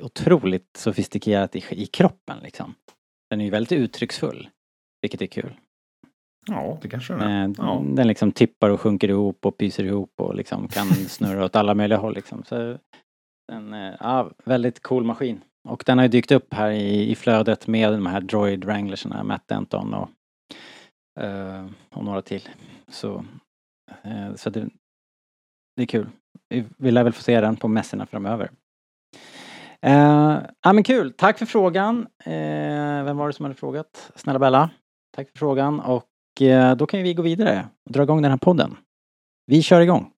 otroligt 0.00 0.76
sofistikerat 0.78 1.56
i, 1.56 1.64
i 1.70 1.86
kroppen 1.86 2.38
liksom. 2.42 2.74
Den 3.32 3.40
är 3.40 3.44
ju 3.44 3.50
väldigt 3.50 3.72
uttrycksfull. 3.72 4.48
Vilket 5.02 5.22
är 5.22 5.26
kul. 5.26 5.54
Ja, 6.46 6.78
det 6.82 6.88
kanske 6.88 7.12
den 7.12 7.22
är. 7.22 7.44
Eh, 7.44 7.54
Ja. 7.58 7.82
Den 7.86 8.08
liksom 8.08 8.32
tippar 8.32 8.70
och 8.70 8.80
sjunker 8.80 9.08
ihop 9.08 9.46
och 9.46 9.56
pyser 9.56 9.84
ihop 9.84 10.10
och 10.20 10.34
liksom 10.34 10.68
kan 10.68 10.86
snurra 11.08 11.44
åt 11.44 11.56
alla 11.56 11.74
möjliga 11.74 11.98
håll 11.98 12.14
liksom. 12.14 12.44
Så 12.44 12.78
en, 13.52 13.74
eh, 13.74 13.94
ja, 14.00 14.30
väldigt 14.44 14.82
cool 14.82 15.04
maskin. 15.04 15.40
Och 15.68 15.82
den 15.86 15.98
har 15.98 16.04
ju 16.04 16.08
dykt 16.08 16.30
upp 16.30 16.54
här 16.54 16.70
i, 16.70 17.10
i 17.10 17.14
flödet 17.14 17.66
med 17.66 17.92
de 17.92 18.06
här 18.06 18.20
Droid 18.20 18.64
Wranglersarna, 18.64 19.24
Matt 19.24 19.48
Denton 19.48 19.94
och, 19.94 20.08
eh, 21.22 21.66
och 21.90 22.04
några 22.04 22.22
till. 22.22 22.48
Så, 22.88 23.24
eh, 24.02 24.34
så 24.34 24.50
det, 24.50 24.68
det 25.76 25.82
är 25.82 25.86
kul. 25.86 26.08
Vi 26.78 26.90
lär 26.90 27.04
väl 27.04 27.12
få 27.12 27.22
se 27.22 27.40
den 27.40 27.56
på 27.56 27.68
mässorna 27.68 28.06
framöver. 28.06 28.50
Eh, 29.86 30.38
ja 30.62 30.72
men 30.72 30.84
kul, 30.84 31.12
tack 31.12 31.38
för 31.38 31.46
frågan. 31.46 32.06
Eh, 32.24 33.04
vem 33.04 33.16
var 33.16 33.26
det 33.26 33.32
som 33.32 33.44
hade 33.44 33.54
frågat? 33.54 34.12
Snälla 34.14 34.38
Bella. 34.38 34.70
Tack 35.16 35.30
för 35.30 35.38
frågan 35.38 35.80
och 35.80 36.42
eh, 36.42 36.76
då 36.76 36.86
kan 36.86 37.02
vi 37.02 37.14
gå 37.14 37.22
vidare 37.22 37.68
och 37.86 37.92
dra 37.92 38.02
igång 38.02 38.22
den 38.22 38.30
här 38.30 38.38
podden. 38.38 38.76
Vi 39.46 39.62
kör 39.62 39.80
igång. 39.80 40.11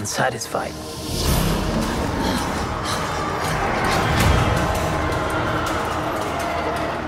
And 0.00 0.08
satisfied. 0.08 0.72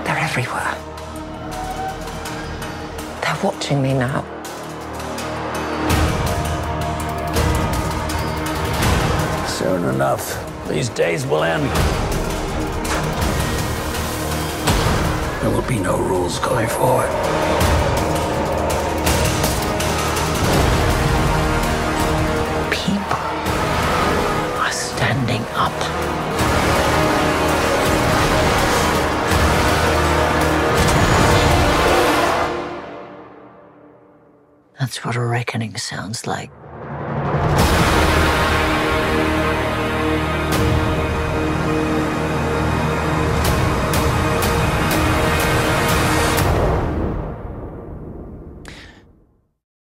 They're 0.05 0.23
everywhere. 0.29 0.77
They're 3.21 3.43
watching 3.43 3.81
me 3.81 3.95
now. 3.95 4.21
Soon 9.47 9.85
enough, 9.85 10.23
these 10.69 10.89
days 10.89 11.25
will 11.25 11.43
end. 11.43 11.67
There 15.41 15.49
will 15.49 15.67
be 15.67 15.79
no 15.79 15.97
rules 15.97 16.37
going 16.37 16.67
forward. 16.67 17.52
Standing 25.03 25.43
up. 25.55 25.77
That's 34.79 35.03
what 35.03 35.15
a 35.17 35.25
reckoning 35.25 35.77
sounds 35.77 36.25
like. 36.27 36.51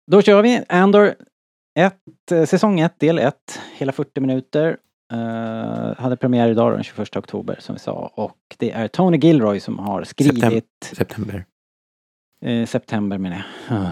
Då 0.07 0.23
kör 0.23 0.43
vi 0.43 0.65
Andor 0.69 1.15
1, 1.75 1.95
eh, 2.31 2.45
säsong 2.45 2.81
1, 2.81 3.01
del 3.01 3.19
1, 3.19 3.61
hela 3.77 3.93
40 3.93 4.21
minuter. 4.21 4.79
Eh, 5.13 5.95
hade 6.03 6.17
premiär 6.17 6.49
idag 6.49 6.73
den 6.73 6.83
21 6.83 7.17
oktober 7.17 7.57
som 7.61 7.75
vi 7.75 7.79
sa 7.79 8.13
och 8.15 8.37
det 8.59 8.71
är 8.71 8.89
Tony 8.89 9.19
Gilroy 9.19 9.61
som 9.61 9.79
har 9.79 10.05
skrivit 10.05 10.43
Septem- 10.45 10.63
September. 10.97 11.45
eh, 12.45 12.67
september 12.67 13.19
menar 13.19 13.45
jag. 13.69 13.79
Ah. 13.79 13.91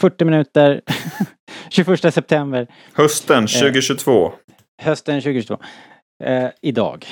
40 0.00 0.24
minuter 0.24 0.80
21 1.70 2.14
september 2.14 2.66
Hösten 2.94 3.46
2022. 3.46 4.32
hösten 4.82 5.20
2022. 5.20 5.58
Eh, 6.24 6.50
idag. 6.62 7.06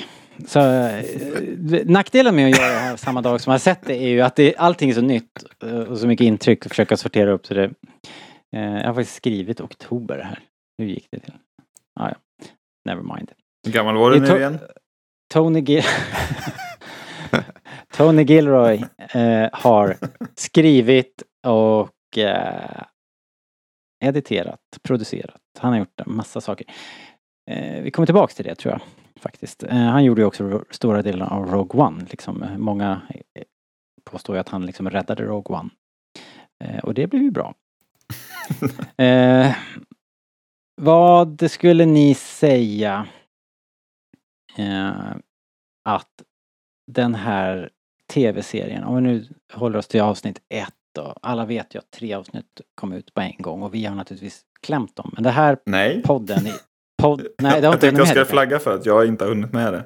Så 0.47 0.59
eh, 0.59 1.05
nackdelen 1.85 2.35
med 2.35 2.45
att 2.51 2.57
göra 2.59 2.71
det 2.73 2.79
här 2.79 2.95
samma 2.95 3.21
dag 3.21 3.41
som 3.41 3.51
jag 3.51 3.53
har 3.53 3.59
sett 3.59 3.85
det 3.85 3.95
är 4.03 4.09
ju 4.09 4.21
att 4.21 4.35
det, 4.35 4.55
allting 4.57 4.89
är 4.89 4.93
så 4.93 5.01
nytt 5.01 5.43
eh, 5.63 5.79
och 5.79 5.97
så 5.97 6.07
mycket 6.07 6.25
intryck 6.25 6.65
och 6.65 6.71
försöka 6.71 6.97
sortera 6.97 7.31
upp 7.31 7.45
så 7.45 7.53
det. 7.53 7.63
Eh, 8.55 8.61
jag 8.77 8.85
har 8.87 8.93
faktiskt 8.93 9.15
skrivit 9.15 9.61
oktober 9.61 10.19
här. 10.19 10.39
Hur 10.77 10.85
gick 10.85 11.07
det 11.11 11.19
till? 11.19 11.33
Ah, 11.99 12.09
ja, 12.09 12.15
never 12.89 13.15
mind. 13.15 13.31
Hur 13.65 13.71
gammal 13.73 13.95
var 13.97 14.11
du 14.11 14.19
nu 14.19 14.37
igen? 14.37 14.59
Tony, 15.33 15.61
Gil- 15.61 15.83
Tony 17.97 18.23
Gilroy 18.23 18.83
eh, 19.13 19.49
har 19.53 19.97
skrivit 20.35 21.23
och 21.47 22.17
eh, 22.17 22.83
editerat, 24.05 24.59
producerat. 24.83 25.41
Han 25.59 25.71
har 25.71 25.79
gjort 25.79 26.01
en 26.01 26.15
massa 26.15 26.41
saker. 26.41 26.67
Eh, 27.51 27.81
vi 27.81 27.91
kommer 27.91 28.05
tillbaks 28.05 28.35
till 28.35 28.45
det 28.45 28.55
tror 28.55 28.71
jag 28.73 28.81
faktiskt. 29.21 29.63
Eh, 29.63 29.77
han 29.77 30.03
gjorde 30.03 30.21
ju 30.21 30.25
också 30.25 30.63
stora 30.69 31.01
delar 31.01 31.33
av 31.33 31.51
Rogue 31.51 31.81
One. 31.81 32.05
Liksom. 32.09 32.43
Eh, 32.43 32.57
Många 32.57 33.01
eh, 33.13 33.43
påstår 34.11 34.35
ju 34.35 34.39
att 34.39 34.49
han 34.49 34.65
liksom 34.65 34.89
räddade 34.89 35.23
Rogue 35.23 35.57
One. 35.57 35.69
Eh, 36.63 36.79
och 36.79 36.93
det 36.93 37.07
blev 37.07 37.21
ju 37.23 37.31
bra. 37.31 37.53
vad 40.79 41.51
skulle 41.51 41.85
ni 41.85 42.13
säga 42.13 43.07
eh, 44.57 44.91
att 45.85 46.07
den 46.91 47.15
här 47.15 47.69
tv-serien, 48.13 48.83
om 48.83 48.95
vi 48.95 49.01
nu 49.01 49.25
håller 49.53 49.79
oss 49.79 49.87
till 49.87 50.01
avsnitt 50.01 50.39
ett 50.49 50.73
då. 50.95 51.15
Alla 51.21 51.45
vet 51.45 51.75
ju 51.75 51.79
att 51.79 51.91
tre 51.91 52.13
avsnitt 52.13 52.61
kom 52.75 52.93
ut 52.93 53.13
på 53.13 53.21
en 53.21 53.35
gång 53.39 53.63
och 53.63 53.73
vi 53.73 53.85
har 53.85 53.95
naturligtvis 53.95 54.41
klämt 54.61 54.95
dem. 54.95 55.11
Men 55.13 55.23
det 55.23 55.29
här 55.29 55.57
Nej. 55.65 56.01
podden 56.03 56.47
i... 56.47 56.53
Podd, 57.01 57.19
nej, 57.21 57.27
det 57.37 57.47
har 57.47 57.61
jag 57.61 57.73
inte 57.73 57.81
tänkte 57.91 58.07
jag 58.07 58.15
med. 58.17 58.27
flagga 58.27 58.59
för 58.59 58.75
att 58.75 58.85
jag 58.85 59.05
inte 59.07 59.23
har 59.25 59.29
hunnit 59.29 59.53
med 59.53 59.73
det. 59.73 59.85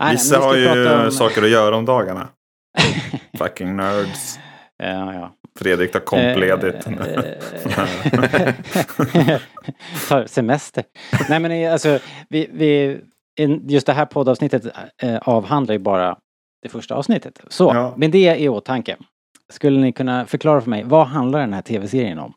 Nej, 0.00 0.12
Vissa 0.12 0.38
har 0.38 0.56
ju 0.56 1.04
om- 1.04 1.10
saker 1.10 1.42
att 1.42 1.50
göra 1.50 1.76
om 1.76 1.84
dagarna. 1.84 2.28
Fucking 3.38 3.76
nerds. 3.76 4.38
Ja, 4.76 5.14
ja. 5.14 5.32
Fredrik 5.56 5.92
tar 5.92 6.00
kompledigt. 6.00 6.86
Eh, 6.86 6.92
Tar 10.08 10.26
semester. 10.26 10.84
Nej 11.28 11.40
men 11.40 11.50
eh, 11.50 11.72
alltså, 11.72 11.98
vi, 12.28 12.48
vi, 12.52 13.00
just 13.68 13.86
det 13.86 13.92
här 13.92 14.06
poddavsnittet 14.06 14.66
eh, 15.02 15.16
avhandlar 15.16 15.72
ju 15.72 15.78
bara 15.78 16.16
det 16.62 16.68
första 16.68 16.94
avsnittet. 16.94 17.40
Så, 17.48 17.64
Ja. 17.74 17.94
med 17.96 18.10
det 18.10 18.36
i 18.36 18.48
åtanke. 18.48 18.96
Skulle 19.52 19.80
ni 19.80 19.92
kunna 19.92 20.26
förklara 20.26 20.60
för 20.60 20.70
mig, 20.70 20.84
vad 20.84 21.06
handlar 21.06 21.40
den 21.40 21.52
här 21.52 21.62
tv-serien 21.62 22.18
om? 22.18 22.32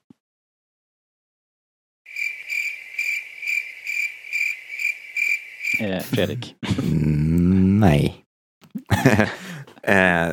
Eh, 5.81 5.99
Fredrik. 5.99 6.55
Mm, 6.83 7.79
nej. 7.79 8.15
eh, 9.83 10.29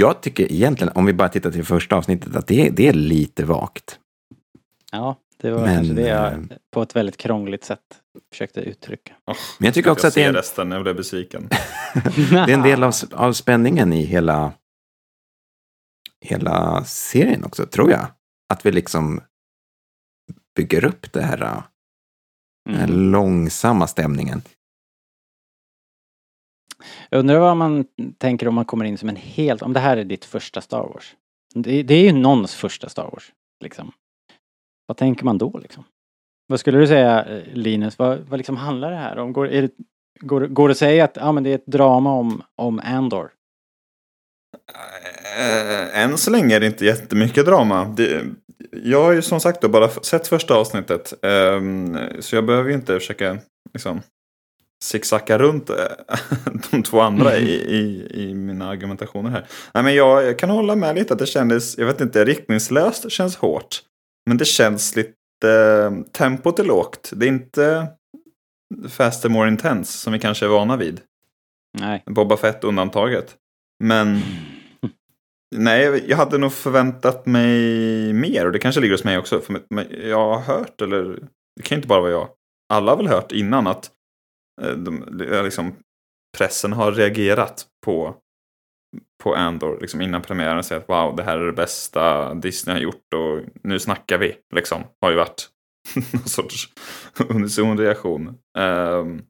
jag 0.00 0.20
tycker 0.20 0.52
egentligen, 0.52 0.92
om 0.94 1.06
vi 1.06 1.12
bara 1.12 1.28
tittar 1.28 1.50
till 1.50 1.64
första 1.64 1.96
avsnittet, 1.96 2.36
att 2.36 2.46
det, 2.46 2.70
det 2.70 2.88
är 2.88 2.92
lite 2.92 3.44
vagt. 3.44 3.98
Ja, 4.92 5.16
det 5.40 5.50
var 5.50 5.60
Men, 5.60 5.74
kanske 5.76 5.94
det 5.94 6.08
jag 6.08 6.32
eh, 6.32 6.38
på 6.72 6.82
ett 6.82 6.96
väldigt 6.96 7.16
krångligt 7.16 7.64
sätt 7.64 7.80
försökte 8.30 8.60
uttrycka. 8.60 9.12
Men 9.26 9.66
jag 9.66 9.74
tycker 9.74 9.90
också 9.90 10.06
att 10.06 10.14
det 10.14 10.22
är, 10.22 10.28
en, 10.28 10.34
resten, 10.34 10.70
jag 10.70 10.82
blev 10.82 10.96
besviken. 10.96 11.48
det 12.16 12.36
är 12.36 12.48
en 12.48 12.62
del 12.62 12.82
av, 12.82 12.94
av 13.12 13.32
spänningen 13.32 13.92
i 13.92 14.04
hela, 14.04 14.52
hela 16.20 16.84
serien 16.84 17.44
också, 17.44 17.66
tror 17.66 17.90
jag. 17.90 18.06
Att 18.48 18.66
vi 18.66 18.72
liksom 18.72 19.20
bygger 20.56 20.84
upp 20.84 21.12
det 21.12 21.22
här, 21.22 21.38
den 22.66 22.76
här 22.76 22.84
Mm. 22.88 23.10
långsamma 23.10 23.86
stämningen. 23.86 24.42
Jag 27.10 27.18
undrar 27.18 27.38
vad 27.38 27.56
man 27.56 27.84
tänker 28.18 28.48
om 28.48 28.54
man 28.54 28.64
kommer 28.64 28.84
in 28.84 28.98
som 28.98 29.08
en 29.08 29.16
helt, 29.16 29.62
om 29.62 29.72
det 29.72 29.80
här 29.80 29.96
är 29.96 30.04
ditt 30.04 30.24
första 30.24 30.60
Star 30.60 30.82
Wars. 30.82 31.14
Det, 31.54 31.82
det 31.82 31.94
är 31.94 32.02
ju 32.02 32.12
någons 32.12 32.54
första 32.54 32.88
Star 32.88 33.10
Wars, 33.12 33.32
liksom. 33.64 33.92
Vad 34.86 34.96
tänker 34.96 35.24
man 35.24 35.38
då 35.38 35.58
liksom? 35.62 35.84
Vad 36.46 36.60
skulle 36.60 36.78
du 36.78 36.86
säga 36.86 37.24
eh, 37.24 37.42
Linus, 37.52 37.98
vad, 37.98 38.18
vad 38.18 38.38
liksom 38.38 38.56
handlar 38.56 38.90
det 38.90 38.96
här 38.96 39.18
om? 39.18 39.32
Går, 39.32 39.48
är 39.48 39.62
det, 39.62 39.70
går, 40.20 40.46
går 40.46 40.68
det 40.68 40.72
att 40.72 40.78
säga 40.78 41.04
att 41.04 41.18
ah, 41.18 41.32
men 41.32 41.42
det 41.42 41.50
är 41.50 41.54
ett 41.54 41.66
drama 41.66 42.12
om, 42.12 42.42
om 42.56 42.80
Andor? 42.84 43.30
Eh, 45.38 46.02
än 46.02 46.18
så 46.18 46.30
länge 46.30 46.56
är 46.56 46.60
det 46.60 46.66
inte 46.66 46.84
jättemycket 46.84 47.46
drama. 47.46 47.84
Det, 47.96 48.24
jag 48.72 49.02
har 49.02 49.12
ju 49.12 49.22
som 49.22 49.40
sagt 49.40 49.60
då 49.60 49.68
bara 49.68 49.88
sett 49.88 50.28
första 50.28 50.54
avsnittet. 50.54 51.14
Um, 51.22 51.98
så 52.20 52.36
jag 52.36 52.46
behöver 52.46 52.68
ju 52.68 52.74
inte 52.74 52.98
försöka 52.98 53.38
liksom, 53.72 54.02
zigzacka 54.84 55.38
runt 55.38 55.70
eh, 55.70 55.76
de 56.70 56.82
två 56.82 57.00
andra 57.00 57.36
i, 57.36 57.50
i, 57.52 58.10
i 58.14 58.34
mina 58.34 58.68
argumentationer 58.68 59.30
här. 59.30 59.46
Nej, 59.74 59.84
men 59.84 59.94
jag, 59.94 60.24
jag 60.24 60.38
kan 60.38 60.50
hålla 60.50 60.76
med 60.76 60.94
lite 60.94 61.12
att 61.12 61.18
det 61.18 61.26
kändes, 61.26 61.78
jag 61.78 61.86
vet 61.86 62.00
inte, 62.00 62.24
riktningslöst 62.24 63.10
känns 63.10 63.36
hårt. 63.36 63.82
Men 64.26 64.36
det 64.36 64.44
känns 64.44 64.96
lite, 64.96 65.14
eh, 65.44 66.12
tempot 66.12 66.58
är 66.58 66.64
lågt. 66.64 67.12
Det 67.14 67.26
är 67.26 67.28
inte 67.28 67.88
faster 68.88 69.28
more 69.28 69.48
intense 69.48 69.98
som 69.98 70.12
vi 70.12 70.18
kanske 70.18 70.46
är 70.46 70.48
vana 70.48 70.76
vid. 70.76 71.00
Nej. 71.78 72.02
Boba 72.06 72.36
Fett 72.36 72.64
undantaget. 72.64 73.34
Men 73.84 74.20
nej, 75.56 76.04
jag 76.08 76.16
hade 76.16 76.38
nog 76.38 76.52
förväntat 76.52 77.26
mig 77.26 77.52
mer 78.12 78.46
och 78.46 78.52
det 78.52 78.58
kanske 78.58 78.80
ligger 78.80 78.94
hos 78.94 79.04
mig 79.04 79.18
också. 79.18 79.40
För 79.40 79.62
jag 80.08 80.34
har 80.34 80.40
hört, 80.40 80.80
eller 80.80 81.18
det 81.56 81.62
kan 81.62 81.76
inte 81.76 81.88
bara 81.88 82.00
vara 82.00 82.10
jag. 82.10 82.28
Alla 82.72 82.92
har 82.92 82.96
väl 82.96 83.08
hört 83.08 83.32
innan 83.32 83.66
att 83.66 83.90
Eh, 84.62 84.72
de, 84.72 85.04
liksom, 85.44 85.76
pressen 86.36 86.72
har 86.72 86.92
reagerat 86.92 87.66
på, 87.86 88.16
på 89.22 89.34
Andor 89.34 89.78
liksom 89.80 90.00
innan 90.00 90.22
premiären 90.22 90.58
och 90.58 90.64
säger 90.64 90.80
att 90.80 90.88
wow, 90.88 91.16
det 91.16 91.22
här 91.22 91.38
är 91.38 91.46
det 91.46 91.52
bästa 91.52 92.34
Disney 92.34 92.76
har 92.76 92.82
gjort 92.82 93.14
och 93.14 93.40
nu 93.62 93.78
snackar 93.78 94.18
vi. 94.18 94.36
Liksom, 94.54 94.82
har 95.00 95.10
ju 95.10 95.16
varit 95.16 95.50
någon 96.12 96.28
sorts 96.28 96.72
unison 97.28 97.78
reaktion. 97.78 98.28
Um, 98.28 98.34
ehm, 98.58 99.22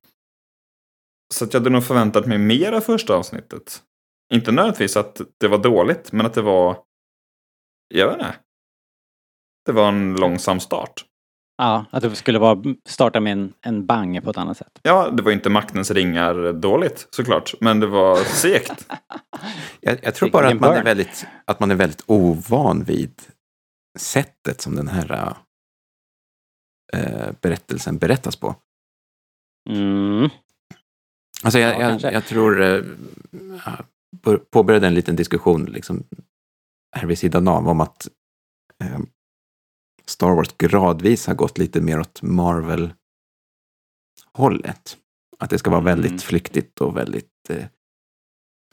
så 1.34 1.44
att 1.44 1.52
jag 1.52 1.60
hade 1.60 1.70
nog 1.70 1.84
förväntat 1.84 2.26
mig 2.26 2.38
mer 2.38 2.72
av 2.72 2.80
första 2.80 3.14
avsnittet. 3.14 3.82
Inte 4.34 4.52
nödvändigtvis 4.52 4.96
att 4.96 5.20
det 5.40 5.48
var 5.48 5.58
dåligt, 5.58 6.12
men 6.12 6.26
att 6.26 6.34
det 6.34 6.42
var... 6.42 6.78
Jag 7.94 8.06
vet 8.06 8.16
inte. 8.16 8.34
Det 9.64 9.72
var 9.72 9.88
en 9.88 10.14
långsam 10.14 10.60
start. 10.60 11.04
Ja, 11.56 11.84
att 11.90 12.02
det 12.02 12.14
skulle 12.14 12.38
vara, 12.38 12.62
starta 12.88 13.20
med 13.20 13.32
en, 13.32 13.52
en 13.60 13.86
bang 13.86 14.24
på 14.24 14.30
ett 14.30 14.36
annat 14.36 14.56
sätt. 14.56 14.78
Ja, 14.82 15.10
det 15.10 15.22
var 15.22 15.32
inte 15.32 15.50
maktens 15.50 15.90
ringar 15.90 16.52
dåligt 16.52 17.08
såklart, 17.10 17.54
men 17.60 17.80
det 17.80 17.86
var 17.86 18.16
segt. 18.16 18.86
Jag, 19.80 19.98
jag 20.02 20.14
tror 20.14 20.30
bara 20.30 20.48
att 20.48 20.60
man, 20.60 20.76
är 20.76 20.84
väldigt, 20.84 21.26
att 21.44 21.60
man 21.60 21.70
är 21.70 21.74
väldigt 21.74 22.02
ovan 22.06 22.84
vid 22.84 23.22
sättet 23.98 24.60
som 24.60 24.76
den 24.76 24.88
här 24.88 25.36
äh, 26.92 27.32
berättelsen 27.40 27.98
berättas 27.98 28.36
på. 28.36 28.54
Mm. 29.70 30.28
Alltså 31.44 31.58
jag, 31.58 31.80
Ja, 31.80 31.98
jag, 32.00 32.12
jag 32.12 32.24
tror, 32.24 32.60
jag 32.62 32.84
bör- 34.22 34.36
påbörjade 34.50 34.86
en 34.86 34.94
liten 34.94 35.16
diskussion 35.16 35.64
liksom, 35.64 36.04
här 36.96 37.06
vid 37.06 37.18
sidan 37.18 37.48
av 37.48 37.68
om 37.68 37.80
att 37.80 38.08
eh, 38.84 38.98
Star 40.06 40.34
Wars 40.34 40.54
gradvis 40.58 41.26
har 41.26 41.34
gått 41.34 41.58
lite 41.58 41.80
mer 41.80 42.00
åt 42.00 42.22
Marvel-hållet. 42.22 44.98
Att 45.38 45.50
det 45.50 45.58
ska 45.58 45.70
vara 45.70 45.80
Mm. 45.80 46.00
väldigt 46.00 46.22
flyktigt 46.22 46.80
och 46.80 46.96
väldigt 46.96 47.50
eh, 47.50 47.64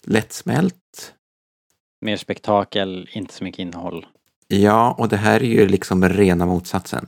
lättsmält. 0.03 1.15
Mer 2.05 2.17
spektakel, 2.17 3.09
inte 3.13 3.33
så 3.33 3.43
mycket 3.43 3.59
innehåll. 3.59 4.05
Ja, 4.47 4.95
och 4.97 5.09
det 5.09 5.17
här 5.17 5.39
är 5.43 5.47
ju 5.47 5.67
liksom 5.67 6.09
rena 6.09 6.45
motsatsen. 6.45 7.07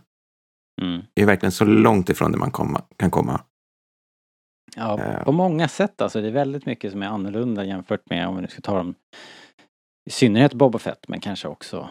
Mm. 0.81 1.01
Det 1.13 1.21
är 1.21 1.25
verkligen 1.25 1.51
så 1.51 1.65
långt 1.65 2.09
ifrån 2.09 2.31
det 2.31 2.37
man 2.37 2.51
komma, 2.51 2.81
kan 2.97 3.11
komma. 3.11 3.41
Ja, 4.75 4.99
Ja. 4.99 5.23
på 5.23 5.31
många 5.31 5.67
sätt 5.67 6.01
alltså. 6.01 6.21
Det 6.21 6.27
är 6.27 6.31
väldigt 6.31 6.65
mycket 6.65 6.91
som 6.91 7.01
är 7.03 7.07
annorlunda 7.07 7.65
jämfört 7.65 8.09
med 8.09 8.27
om 8.27 8.35
vi 8.35 8.41
nu 8.41 8.47
ska 8.47 8.61
ta 8.61 8.77
dem 8.77 8.95
i 10.09 10.11
synnerhet 10.11 10.53
Boba 10.53 10.79
Fett 10.79 11.07
men 11.07 11.19
kanske 11.19 11.47
också 11.47 11.89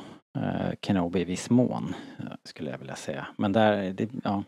Kenobi 0.80 1.20
i 1.20 1.24
viss 1.24 1.50
mån 1.50 1.94
eh, 2.18 2.24
skulle 2.44 2.70
jag 2.70 2.78
vilja 2.78 2.96
säga. 2.96 3.26
Men 3.36 3.52
där, 3.52 3.72
är 3.72 3.92
det, 3.92 4.08
ja. 4.24 4.44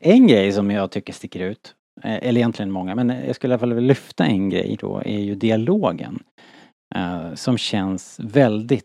En 0.00 0.26
grej 0.26 0.52
som 0.52 0.70
jag 0.70 0.90
tycker 0.90 1.12
sticker 1.12 1.40
ut, 1.40 1.74
eh, 2.02 2.14
eller 2.14 2.40
egentligen 2.40 2.70
många, 2.70 2.94
men 2.94 3.08
jag 3.08 3.36
skulle 3.36 3.52
i 3.52 3.54
alla 3.54 3.58
fall 3.58 3.74
vilja 3.74 3.88
lyfta 3.88 4.24
en 4.24 4.50
grej 4.50 4.76
då, 4.80 5.02
är 5.04 5.18
ju 5.18 5.34
dialogen. 5.34 6.18
Eh, 6.94 7.34
som 7.34 7.58
känns 7.58 8.20
väldigt 8.20 8.84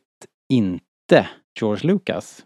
inte 0.54 1.28
George 1.60 1.88
Lucas. 1.88 2.46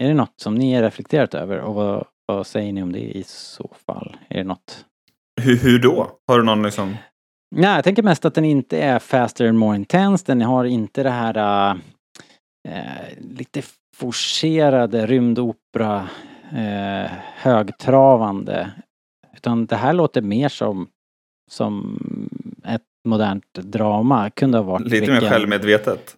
Är 0.00 0.08
det 0.08 0.14
något 0.14 0.40
som 0.40 0.54
ni 0.54 0.74
har 0.74 0.82
reflekterat 0.82 1.34
över 1.34 1.58
och 1.58 1.74
vad, 1.74 2.06
vad 2.26 2.46
säger 2.46 2.72
ni 2.72 2.82
om 2.82 2.92
det 2.92 3.16
i 3.16 3.22
så 3.26 3.70
fall? 3.86 4.16
Är 4.28 4.38
det 4.38 4.44
något 4.44 4.84
hur, 5.40 5.56
hur 5.56 5.78
då? 5.78 6.10
Har 6.26 6.38
du 6.38 6.44
någon 6.44 6.62
liksom... 6.62 6.96
Nej, 7.56 7.74
jag 7.74 7.84
tänker 7.84 8.02
mest 8.02 8.24
att 8.24 8.34
den 8.34 8.44
inte 8.44 8.78
är 8.78 8.98
faster 8.98 9.48
and 9.48 9.58
more 9.58 9.76
intense. 9.76 10.24
Den 10.26 10.42
har 10.42 10.64
inte 10.64 11.02
det 11.02 11.10
här 11.10 11.78
äh, 12.66 13.18
lite 13.18 13.62
forcerade 13.96 15.06
rymdopera 15.06 16.08
äh, 16.52 17.10
högtravande. 17.36 18.70
Utan 19.36 19.66
det 19.66 19.76
här 19.76 19.92
låter 19.92 20.22
mer 20.22 20.48
som, 20.48 20.88
som 21.50 21.98
ett 22.64 22.82
modernt 23.04 23.54
drama. 23.54 24.30
Kunde 24.30 24.58
ha 24.58 24.62
varit 24.62 24.88
Lite 24.88 25.10
mer 25.10 25.20
självmedvetet? 25.20 26.16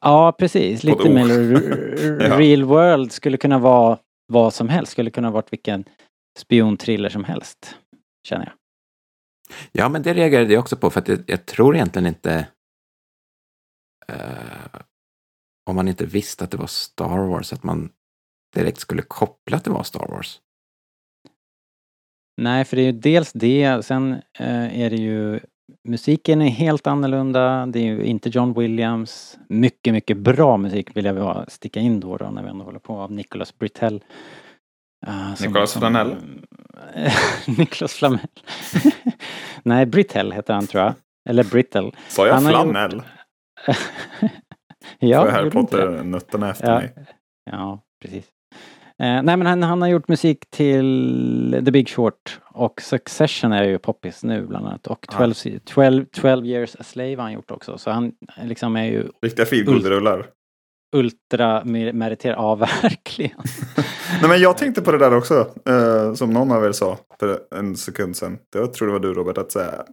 Ja, 0.00 0.32
precis. 0.38 0.82
Både 0.82 0.96
Lite 0.96 1.14
mer 1.14 1.28
Ja. 2.30 2.38
real 2.38 2.64
world. 2.64 3.12
Skulle 3.12 3.36
kunna 3.36 3.58
vara 3.58 3.98
vad 4.32 4.54
som 4.54 4.68
helst. 4.68 4.92
Skulle 4.92 5.10
kunna 5.10 5.28
ha 5.28 5.32
varit 5.32 5.52
vilken 5.52 5.84
spionthriller 6.38 7.08
som 7.08 7.24
helst. 7.24 7.76
Känner 8.28 8.44
jag. 8.44 8.54
Ja, 9.72 9.88
men 9.88 10.02
det 10.02 10.14
reagerade 10.14 10.52
jag 10.52 10.60
också 10.60 10.76
på 10.76 10.90
för 10.90 11.00
att 11.00 11.08
jag, 11.08 11.18
jag 11.26 11.46
tror 11.46 11.74
egentligen 11.74 12.06
inte 12.06 12.46
eh, 14.08 14.80
om 15.66 15.76
man 15.76 15.88
inte 15.88 16.06
visste 16.06 16.44
att 16.44 16.50
det 16.50 16.56
var 16.56 16.66
Star 16.66 17.18
Wars 17.28 17.52
att 17.52 17.62
man 17.62 17.90
direkt 18.54 18.78
skulle 18.78 19.02
koppla 19.02 19.56
att 19.56 19.64
det 19.64 19.70
var 19.70 19.82
Star 19.82 20.06
Wars. 20.08 20.40
Nej, 22.36 22.64
för 22.64 22.76
det 22.76 22.82
är 22.82 22.86
ju 22.86 22.92
dels 22.92 23.32
det, 23.32 23.84
sen 23.84 24.12
eh, 24.38 24.80
är 24.80 24.90
det 24.90 24.96
ju 24.96 25.40
musiken 25.88 26.42
är 26.42 26.48
helt 26.48 26.86
annorlunda, 26.86 27.66
det 27.66 27.78
är 27.78 27.84
ju 27.84 28.04
inte 28.04 28.28
John 28.28 28.52
Williams. 28.52 29.38
Mycket, 29.48 29.92
mycket 29.92 30.16
bra 30.16 30.56
musik 30.56 30.96
vill 30.96 31.04
jag 31.04 31.44
sticka 31.52 31.80
in 31.80 32.00
då, 32.00 32.16
då 32.16 32.30
när 32.30 32.42
vi 32.42 32.48
ändå 32.48 32.64
håller 32.64 32.78
på, 32.78 32.96
av 33.00 33.12
Nicholas 33.12 33.58
Britell. 33.58 34.04
Uh, 35.08 35.34
Nicolas 35.42 35.74
Flamel? 35.74 36.16
Nicholas 37.58 37.92
Flamel. 37.98 38.26
Nej, 39.62 39.86
Britell 39.86 40.32
heter 40.32 40.54
han 40.54 40.66
tror 40.66 40.82
jag. 40.82 40.94
Eller 41.28 41.44
Brittle. 41.44 41.90
Sa 42.08 42.26
jag 42.26 42.34
Han 42.34 42.44
har 42.44 42.52
gjort- 42.52 42.60
flanell? 42.62 43.02
ja, 44.98 45.22
Får 45.24 45.30
Harry? 45.30 45.50
Potter-nötterna 45.50 46.50
efter 46.50 46.72
Ja. 46.72 46.78
mig? 46.78 46.92
Ja, 47.50 47.80
precis. 48.02 48.24
Eh, 49.02 49.22
nej 49.22 49.36
men 49.36 49.46
han, 49.46 49.62
han 49.62 49.82
har 49.82 49.88
gjort 49.88 50.08
musik 50.08 50.44
till 50.50 51.62
The 51.64 51.70
Big 51.70 51.88
Short 51.88 52.40
och 52.44 52.80
Succession 52.82 53.52
är 53.52 53.64
ju 53.64 53.78
poppis 53.78 54.24
nu 54.24 54.46
bland 54.46 54.66
annat. 54.66 54.86
Och 54.86 55.06
Ja. 55.12 55.18
12, 55.18 55.32
se- 55.32 55.58
12, 55.64 56.04
12 56.12 56.46
years 56.46 56.76
a 56.76 56.82
slave 56.82 57.16
har 57.16 57.22
han 57.22 57.32
gjort 57.32 57.50
också. 57.50 57.78
Så 57.78 57.90
han 57.90 58.12
liksom 58.42 58.76
är 58.76 58.84
ju 58.84 59.08
Riktiga 59.22 59.46
feelgood-rullar. 59.46 60.26
ultrameriterad. 60.96 62.36
Ja, 62.38 62.54
verkligen. 62.82 63.38
Nej, 64.20 64.28
men 64.30 64.40
jag 64.40 64.58
tänkte 64.58 64.82
på 64.82 64.92
det 64.92 64.98
där 64.98 65.16
också, 65.16 65.50
eh, 65.68 66.14
som 66.14 66.30
någon 66.30 66.52
av 66.52 66.64
er 66.64 66.72
sa 66.72 66.98
för 67.20 67.38
en 67.54 67.76
sekund 67.76 68.16
sedan. 68.16 68.38
Jag 68.54 68.72
tror 68.72 68.88
det 68.88 68.92
var 68.92 69.00
du 69.00 69.12
Robert, 69.14 69.38
att 69.38 69.52
säga. 69.52 69.84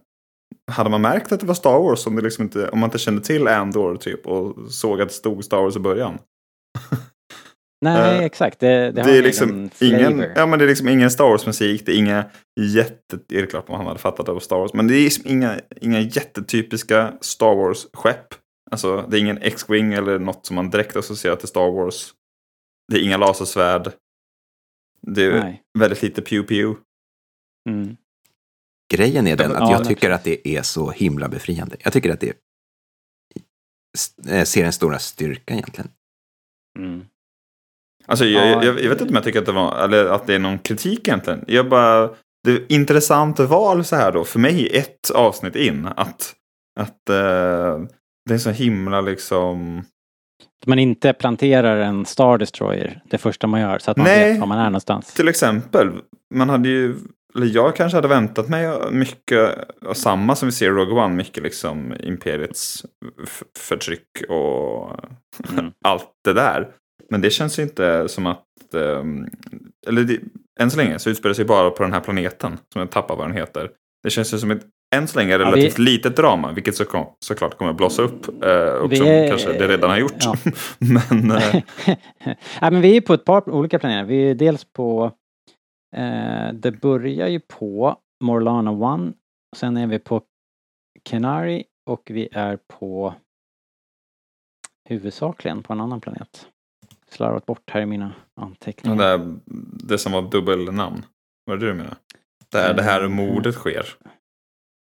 Hade 0.70 0.90
man 0.90 1.00
märkt 1.00 1.32
att 1.32 1.40
det 1.40 1.46
var 1.46 1.54
Star 1.54 1.78
Wars 1.78 2.06
om, 2.06 2.16
det 2.16 2.22
liksom 2.22 2.44
inte, 2.44 2.68
om 2.68 2.78
man 2.78 2.86
inte 2.86 2.98
kände 2.98 3.22
till 3.22 3.48
Andor 3.48 3.96
typ 3.96 4.26
och 4.26 4.72
såg 4.72 5.00
att 5.00 5.08
det 5.08 5.14
stod 5.14 5.44
Star 5.44 5.62
Wars 5.62 5.76
i 5.76 5.80
början? 5.80 6.18
Nej, 7.82 8.18
Eh, 8.18 8.24
exakt. 8.24 8.60
Det, 8.60 8.68
det, 8.68 9.02
Det, 9.02 9.18
är 9.18 9.22
liksom 9.22 9.70
ingen, 9.80 10.24
ja, 10.36 10.46
men 10.46 10.58
det 10.58 10.64
är 10.64 10.68
liksom 10.68 10.88
ingen 10.88 11.10
Star 11.10 11.24
Wars-musik, 11.24 11.86
det 11.86 11.92
är 11.92 11.96
inga 11.96 12.24
jätte... 12.60 13.18
Det 13.26 13.38
är 13.38 13.46
klart 13.46 13.68
man 13.68 13.86
hade 13.86 13.98
fattat 13.98 14.20
att 14.20 14.26
det 14.26 14.32
var 14.32 14.40
Star 14.40 14.56
Wars, 14.56 14.74
men 14.74 14.88
det 14.88 14.94
är 14.94 15.04
liksom 15.04 15.24
inga, 15.26 15.60
inga 15.80 16.00
jättetypiska 16.00 17.12
Star 17.20 17.54
Wars-skepp. 17.54 18.34
Alltså, 18.70 19.06
det 19.08 19.16
är 19.16 19.20
ingen 19.20 19.38
X-Wing 19.38 19.92
eller 19.92 20.18
något 20.18 20.46
som 20.46 20.56
man 20.56 20.70
direkt 20.70 20.96
associerar 20.96 21.36
till 21.36 21.48
Star 21.48 21.70
Wars. 21.70 22.12
Det 22.92 22.98
är 22.98 23.02
inga 23.02 23.16
lasersvärd. 23.16 23.92
Det 25.06 25.24
är 25.24 25.40
Nej. 25.40 25.62
väldigt 25.78 26.02
lite 26.02 26.20
pew-pew. 26.20 26.76
Mm. 27.68 27.96
Grejen 28.92 29.26
är 29.26 29.36
den 29.36 29.52
att 29.52 29.70
Ja, 29.70 29.72
jag 29.72 29.88
tycker 29.88 30.10
att 30.10 30.24
det 30.24 30.48
är 30.48 30.62
så 30.62 30.90
himla 30.90 31.28
befriande. 31.28 31.76
Jag 31.84 31.92
tycker 31.92 32.12
att 32.12 32.20
det 32.20 32.32
är 34.28 34.44
seriens 34.44 34.74
stora 34.74 34.98
styrka 34.98 35.54
egentligen. 35.54 35.90
Mm. 36.78 37.04
Alltså, 38.06 38.24
jag, 38.24 38.46
Ja. 38.46 38.64
jag, 38.64 38.80
jag 38.80 38.88
vet 38.88 39.00
inte 39.00 39.10
om 39.10 39.14
jag 39.14 39.24
tycker 39.24 39.38
att 39.38 39.46
det, 39.46 39.52
var, 39.52 39.84
eller 39.84 40.04
att 40.04 40.26
det 40.26 40.34
är 40.34 40.38
någon 40.38 40.58
kritik 40.58 41.08
egentligen. 41.08 41.44
Jag 41.46 41.68
bara, 41.68 42.10
det 42.44 42.50
är 42.52 42.72
intressant 42.72 43.38
val 43.40 43.84
så 43.84 43.96
här 43.96 44.12
då, 44.12 44.24
för 44.24 44.38
mig 44.38 44.68
ett 44.76 45.10
avsnitt 45.10 45.56
in, 45.56 45.88
att, 45.96 46.34
att 46.80 47.08
eh, 47.08 47.80
det 48.28 48.34
är 48.34 48.38
så 48.38 48.50
himla 48.50 49.00
liksom... 49.00 49.78
Att 50.62 50.66
man 50.66 50.78
inte 50.78 51.12
planterar 51.12 51.76
en 51.76 52.06
Star 52.06 52.38
Destroyer 52.38 53.02
det 53.10 53.18
första 53.18 53.46
man 53.46 53.60
gör 53.60 53.78
så 53.78 53.90
att 53.90 53.96
man 53.96 54.06
Nej. 54.06 54.30
vet 54.30 54.40
var 54.40 54.46
man 54.46 54.58
är 54.58 54.70
någonstans. 54.70 55.14
Till 55.14 55.28
exempel, 55.28 55.90
man 56.34 56.48
hade 56.48 56.68
ju, 56.68 56.96
jag 57.34 57.76
kanske 57.76 57.96
hade 57.96 58.08
väntat 58.08 58.48
mig 58.48 58.90
mycket 58.90 59.54
av 59.86 59.94
samma 59.94 60.36
som 60.36 60.48
vi 60.48 60.52
ser 60.52 60.66
i 60.66 60.68
Rogue 60.70 60.94
One, 61.04 61.14
mycket 61.14 61.42
liksom 61.42 61.94
imperiets 62.00 62.84
förtryck 63.58 64.06
och 64.28 64.90
Mm. 65.52 65.72
allt 65.84 66.08
det 66.24 66.32
där. 66.32 66.68
Men 67.10 67.20
det 67.20 67.30
känns 67.30 67.58
ju 67.58 67.62
inte 67.62 68.08
som 68.08 68.26
att, 68.26 68.44
ehm, 68.74 69.26
eller 69.88 70.02
det, 70.02 70.18
än 70.60 70.70
så 70.70 70.76
länge 70.76 70.98
så 70.98 71.10
utspelar 71.10 71.34
sig 71.34 71.44
bara 71.44 71.70
på 71.70 71.82
den 71.82 71.92
här 71.92 72.00
planeten, 72.00 72.58
som 72.72 72.78
jag 72.80 72.90
tappar 72.90 73.16
vad 73.16 73.28
den 73.28 73.36
heter. 73.36 73.70
Det 74.02 74.10
känns 74.10 74.34
ju 74.34 74.38
som 74.38 74.50
ett, 74.50 74.62
än 74.94 75.08
så 75.08 75.18
länge, 75.18 75.32
Ja, 75.32 75.38
vi- 75.38 75.44
relativt 75.44 75.78
litet 75.78 76.16
drama, 76.16 76.52
vilket 76.52 76.76
så, 76.76 76.84
såklart 77.24 77.58
kommer 77.58 77.70
att 77.70 77.76
blossa 77.76 78.02
upp, 78.02 78.44
eh, 78.44 78.72
och 78.74 78.92
Vi 78.92 78.96
som 78.96 79.06
är- 79.06 79.28
kanske 79.28 79.52
det 79.52 79.68
redan 79.68 79.90
har 79.90 79.98
gjort. 79.98 80.12
ja. 80.18 80.36
Men, 80.78 81.30
eh, 81.30 81.54
Nej, 82.60 82.70
men 82.70 82.80
vi 82.80 82.96
är 82.96 83.00
på 83.00 83.14
ett 83.14 83.24
par 83.24 83.50
olika 83.50 83.78
planeter. 83.78 84.04
Vi 84.08 84.30
är 84.30 84.34
dels 84.34 84.64
på... 84.76 85.12
Eh, 85.92 86.52
det 86.52 86.80
börjar 86.80 87.28
ju 87.28 87.40
på 87.40 87.96
Morlana 88.24 88.70
One. 88.70 89.12
Sen 89.56 89.76
är 89.76 89.86
vi 89.86 89.98
på 89.98 90.22
Kenari 91.04 91.64
och 91.86 92.02
vi 92.14 92.28
är 92.32 92.56
på 92.56 93.14
huvudsakligen 94.88 95.62
på 95.62 95.72
en 95.72 95.80
annan 95.80 96.00
planet. 96.00 96.48
Slarvat 97.08 97.46
bort 97.46 97.70
här 97.70 97.80
i 97.80 97.86
mina 97.86 98.06
det, 98.34 98.42
anteckningar. 98.42 98.96
där, 98.96 99.36
det 99.88 99.98
som 99.98 100.12
var 100.12 100.22
dubbelnamn, 100.22 101.02
vad 101.44 101.56
är 101.56 101.60
det 101.60 101.66
du 101.66 101.74
menar? 101.74 101.96
Där 102.48 102.74
det 102.74 102.82
här 102.82 103.00
Mm. 103.04 103.16
mordet 103.16 103.54
sker. 103.54 103.86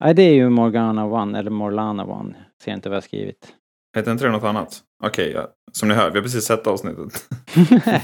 Nej, 0.04 0.14
det 0.14 0.22
är 0.22 0.34
ju 0.34 0.48
Morgana 0.50 1.04
One, 1.04 1.38
eller 1.38 1.50
Morlana 1.50 2.04
One. 2.04 2.34
Ser 2.62 2.72
inte 2.74 2.88
vad 2.88 2.96
jag 2.96 3.04
skrivit. 3.04 3.56
Heter 3.96 4.12
inte 4.12 4.24
det 4.24 4.30
något 4.30 4.44
annat? 4.44 4.82
Okej, 5.04 5.32
ja. 5.32 5.48
som 5.72 5.88
ni 5.88 5.94
hör, 5.94 6.10
vi 6.10 6.18
har 6.18 6.22
precis 6.22 6.44
sett 6.44 6.66
avsnittet. 6.66 7.28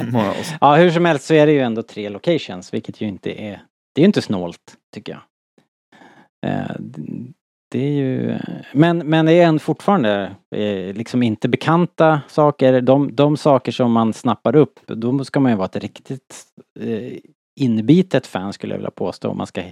Många 0.13 0.35
ja, 0.61 0.77
hur 0.77 0.91
som 0.91 1.05
helst 1.05 1.25
så 1.25 1.35
är 1.35 1.47
det 1.47 1.53
ju 1.53 1.61
ändå 1.61 1.83
tre 1.83 2.09
locations, 2.09 2.75
vilket 2.75 3.01
ju 3.01 3.07
inte 3.09 3.31
är... 3.31 3.63
Det 3.95 4.01
är 4.01 4.03
ju 4.03 4.07
inte 4.07 4.23
snålt, 4.23 4.77
tycker 4.95 5.13
jag. 5.13 5.23
Eh, 6.53 6.77
det 7.71 7.79
är 7.79 7.93
ju... 7.93 8.39
Men, 8.73 8.99
men 8.99 9.27
det 9.27 9.33
är 9.33 9.47
ändå 9.47 9.59
fortfarande 9.59 10.37
eh, 10.57 10.95
liksom 10.95 11.23
inte 11.23 11.49
bekanta 11.49 12.21
saker. 12.29 12.81
De, 12.81 13.15
de 13.15 13.37
saker 13.37 13.73
som 13.73 13.93
man 13.93 14.13
snappar 14.13 14.57
upp, 14.57 14.81
då 14.87 15.25
ska 15.25 15.41
man 15.41 15.53
ju 15.53 15.59
vara 15.59 15.67
ett 15.67 15.77
riktigt 15.77 16.45
eh, 16.81 17.19
inbitet 17.61 18.27
fan 18.27 18.53
skulle 18.53 18.75
jag 18.75 18.79
vilja 18.79 18.91
påstå. 18.91 19.31
Om 19.31 19.37
man 19.39 19.47
ska 19.47 19.63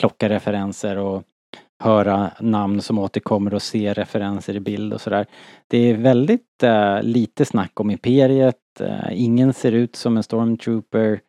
plocka 0.00 0.28
referenser 0.28 0.96
och 0.96 1.22
höra 1.84 2.30
namn 2.40 2.82
som 2.82 2.98
återkommer 2.98 3.54
och 3.54 3.62
se 3.62 3.92
referenser 3.92 4.56
i 4.56 4.60
bild 4.60 4.92
och 4.92 5.00
sådär. 5.00 5.26
Det 5.68 5.78
är 5.78 5.94
väldigt 5.94 6.62
uh, 6.62 7.02
lite 7.02 7.44
snack 7.44 7.80
om 7.80 7.90
Imperiet. 7.90 8.56
Uh, 8.80 9.22
ingen 9.22 9.52
ser 9.52 9.72
ut 9.72 9.96
som 9.96 10.16
en 10.16 10.22
stormtrooper 10.22 11.20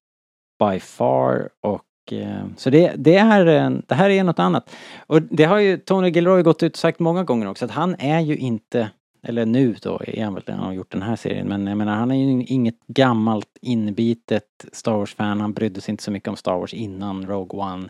by 0.59 0.79
far 0.79 1.49
och 1.61 2.13
eh, 2.13 2.45
så 2.57 2.69
det, 2.69 2.93
det, 2.97 3.15
är, 3.15 3.45
det 3.87 3.95
här 3.95 4.09
är 4.09 4.23
något 4.23 4.39
annat. 4.39 4.75
Och 5.07 5.21
det 5.21 5.43
har 5.43 5.59
ju 5.59 5.77
Tony 5.77 6.09
Gilroy 6.09 6.43
gått 6.43 6.63
ut 6.63 6.73
och 6.73 6.79
sagt 6.79 6.99
många 6.99 7.23
gånger 7.23 7.47
också 7.47 7.65
att 7.65 7.71
han 7.71 7.95
är 7.99 8.19
ju 8.19 8.37
inte, 8.37 8.89
eller 9.23 9.45
nu 9.45 9.75
då 9.81 10.01
är 10.07 10.23
han 10.23 10.33
väl 10.33 10.43
han 10.47 10.59
har 10.59 10.73
gjort 10.73 10.91
den 10.91 11.01
här 11.01 11.15
serien, 11.15 11.47
men 11.47 11.67
jag 11.67 11.77
menar 11.77 11.95
han 11.95 12.11
är 12.11 12.15
ju 12.15 12.43
inget 12.45 12.87
gammalt 12.87 13.57
inbitet 13.61 14.65
Star 14.71 14.91
Wars-fan. 14.91 15.41
Han 15.41 15.53
brydde 15.53 15.81
sig 15.81 15.91
inte 15.91 16.03
så 16.03 16.11
mycket 16.11 16.29
om 16.29 16.35
Star 16.35 16.57
Wars 16.57 16.73
innan 16.73 17.27
Rogue 17.27 17.59
One 17.59 17.89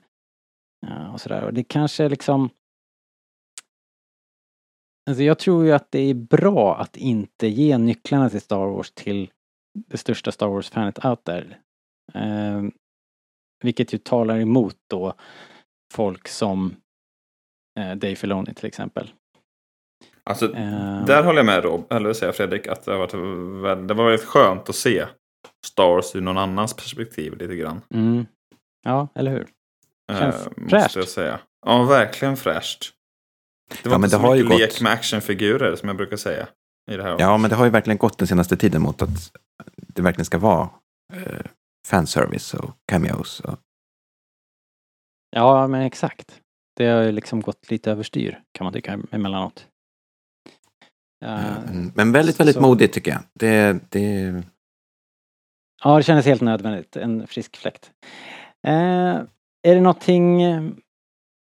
eh, 0.88 1.14
och 1.14 1.22
sådär. 1.22 1.44
Och 1.44 1.54
det 1.54 1.64
kanske 1.64 2.10
liksom 2.10 2.50
Alltså 5.10 5.24
jag 5.24 5.40
tror 5.40 5.66
ju 5.66 5.72
att 5.72 5.92
det 5.92 6.00
är 6.00 6.14
bra 6.14 6.78
att 6.78 6.98
inte 6.98 7.48
ge 7.48 7.78
nycklarna 7.78 8.30
till 8.30 8.42
Star 8.42 8.66
Wars 8.66 8.92
till 8.92 9.32
det 9.88 9.98
största 9.98 10.32
Star 10.32 10.48
Wars-fanet 10.48 11.06
out 11.06 11.24
there. 11.24 11.58
Eh, 12.14 12.64
vilket 13.64 13.94
ju 13.94 13.98
talar 13.98 14.40
emot 14.40 14.76
då 14.90 15.14
folk 15.94 16.28
som 16.28 16.76
eh, 17.80 17.96
Dave 17.96 18.16
Filoni 18.16 18.54
till 18.54 18.66
exempel. 18.66 19.12
Alltså, 20.24 20.46
Eh, 20.56 21.06
där 21.06 21.24
håller 21.24 21.40
jag 21.40 21.46
med 21.46 21.64
Rob, 21.64 21.92
eller 21.94 22.14
säger 22.14 22.34
Fredrik, 22.34 22.68
att 22.68 22.84
det, 22.84 22.92
har 22.92 23.00
varit, 23.00 23.88
det 23.88 23.94
var 23.94 24.10
väldigt 24.10 24.28
skönt 24.28 24.70
att 24.70 24.76
se 24.76 25.06
Star 25.66 25.88
Wars 25.88 26.16
ur 26.16 26.22
någon 26.22 26.38
annans 26.38 26.74
perspektiv 26.74 27.38
lite 27.38 27.56
grann. 27.56 27.82
mm, 27.94 28.26
ja, 28.84 29.08
eller 29.16 29.32
hur? 29.32 29.48
Känns 30.12 30.36
Eh, 30.36 30.42
fräscht. 30.70 30.84
måste 30.96 31.00
jag 31.00 31.08
säga. 31.08 31.40
Ja, 31.66 31.84
verkligen 31.84 32.38
fräscht. 32.38 32.92
Det 33.84 33.90
var 33.90 33.96
Ja, 33.96 33.98
men 33.98 34.06
inte 34.08 34.18
det 34.18 34.22
så 34.22 34.28
har 34.28 34.36
ju 34.36 34.44
mycket 34.44 34.60
gått- 34.60 34.60
lek 34.74 34.82
med 34.82 34.92
actionfigurer 34.92 35.76
som 35.76 35.90
jag 35.90 35.98
brukar 35.98 36.18
säga. 36.18 36.48
I 36.92 36.98
det 36.98 37.04
här 37.04 37.16
Ja, 37.20 37.38
men 37.38 37.50
det 37.50 37.56
har 37.56 37.66
ju 37.66 37.72
verkligen 37.72 37.98
gått 37.98 38.18
den 38.18 38.28
senaste 38.28 38.58
tiden 38.58 38.82
mot 38.82 39.02
att 39.02 39.32
det 39.76 40.02
verkligen 40.02 40.26
ska 40.26 40.38
vara 40.38 40.70
eh, 41.14 41.46
fanservice 41.88 42.54
och 42.54 42.72
cameos. 42.92 43.40
Och, 43.40 43.60
Ja, 45.36 45.68
men 45.68 45.82
exakt. 45.82 46.42
Det 46.76 46.86
har 46.88 47.02
ju 47.02 47.12
liksom 47.12 47.42
gått 47.42 47.72
lite 47.72 47.92
överstyr 47.92 48.42
kan 48.52 48.66
man 48.66 48.74
tycka 48.74 49.00
emellanåt. 49.12 49.68
Mm, 51.26 51.92
men 51.96 52.12
väldigt, 52.12 52.40
väldigt 52.40 52.56
så- 52.56 52.62
modigt 52.62 52.94
tycker 52.94 53.12
jag. 53.12 53.22
Det, 53.34 53.80
det, 53.90 54.44
Ja, 55.84 55.98
det 55.98 56.04
kändes 56.04 56.26
helt 56.26 56.42
nödvändigt. 56.42 56.96
En 56.96 57.28
frisk 57.28 57.58
fläkt. 57.58 57.92
Eh, 58.68 59.22
är 59.66 59.76
det 59.76 59.82
någonting 59.82 60.42
eh, 60.42 60.64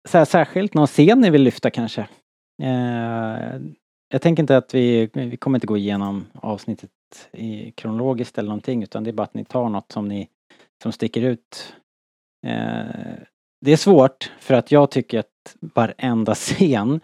så 0.09 0.17
här, 0.17 0.25
särskilt, 0.25 0.73
någon 0.73 0.87
scen 0.87 1.21
ni 1.21 1.29
vill 1.29 1.43
lyfta 1.43 1.69
kanske? 1.69 2.01
Eh, 2.63 3.61
jag 4.09 4.21
tänker 4.21 4.43
inte 4.43 4.57
att 4.57 4.73
vi, 4.73 5.09
vi 5.13 5.37
kommer 5.37 5.57
inte 5.57 5.67
gå 5.67 5.77
igenom 5.77 6.25
avsnittet 6.33 6.89
i 7.31 7.71
kronologiskt 7.71 8.37
eller 8.37 8.49
någonting 8.49 8.83
utan 8.83 9.03
det 9.03 9.09
är 9.09 9.13
bara 9.13 9.23
att 9.23 9.33
ni 9.33 9.45
tar 9.45 9.69
något 9.69 9.91
som 9.91 10.07
ni 10.07 10.29
som 10.83 10.91
sticker 10.91 11.21
ut. 11.21 11.75
Eh, 12.45 13.15
det 13.61 13.71
är 13.71 13.77
svårt 13.77 14.31
för 14.39 14.53
att 14.53 14.71
jag 14.71 14.91
tycker 14.91 15.19
att 15.19 15.55
varenda 15.59 16.35
scen 16.35 17.01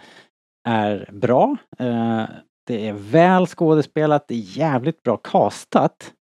är 0.68 1.10
bra. 1.14 1.58
Eh, 1.80 2.26
det 2.68 2.88
är 2.88 2.94
väl 2.94 3.48
skådespelat, 3.48 4.28
det 4.28 4.36
är 4.36 4.58
jävligt 4.58 5.04
bra 5.04 5.18
castat. 5.18 6.14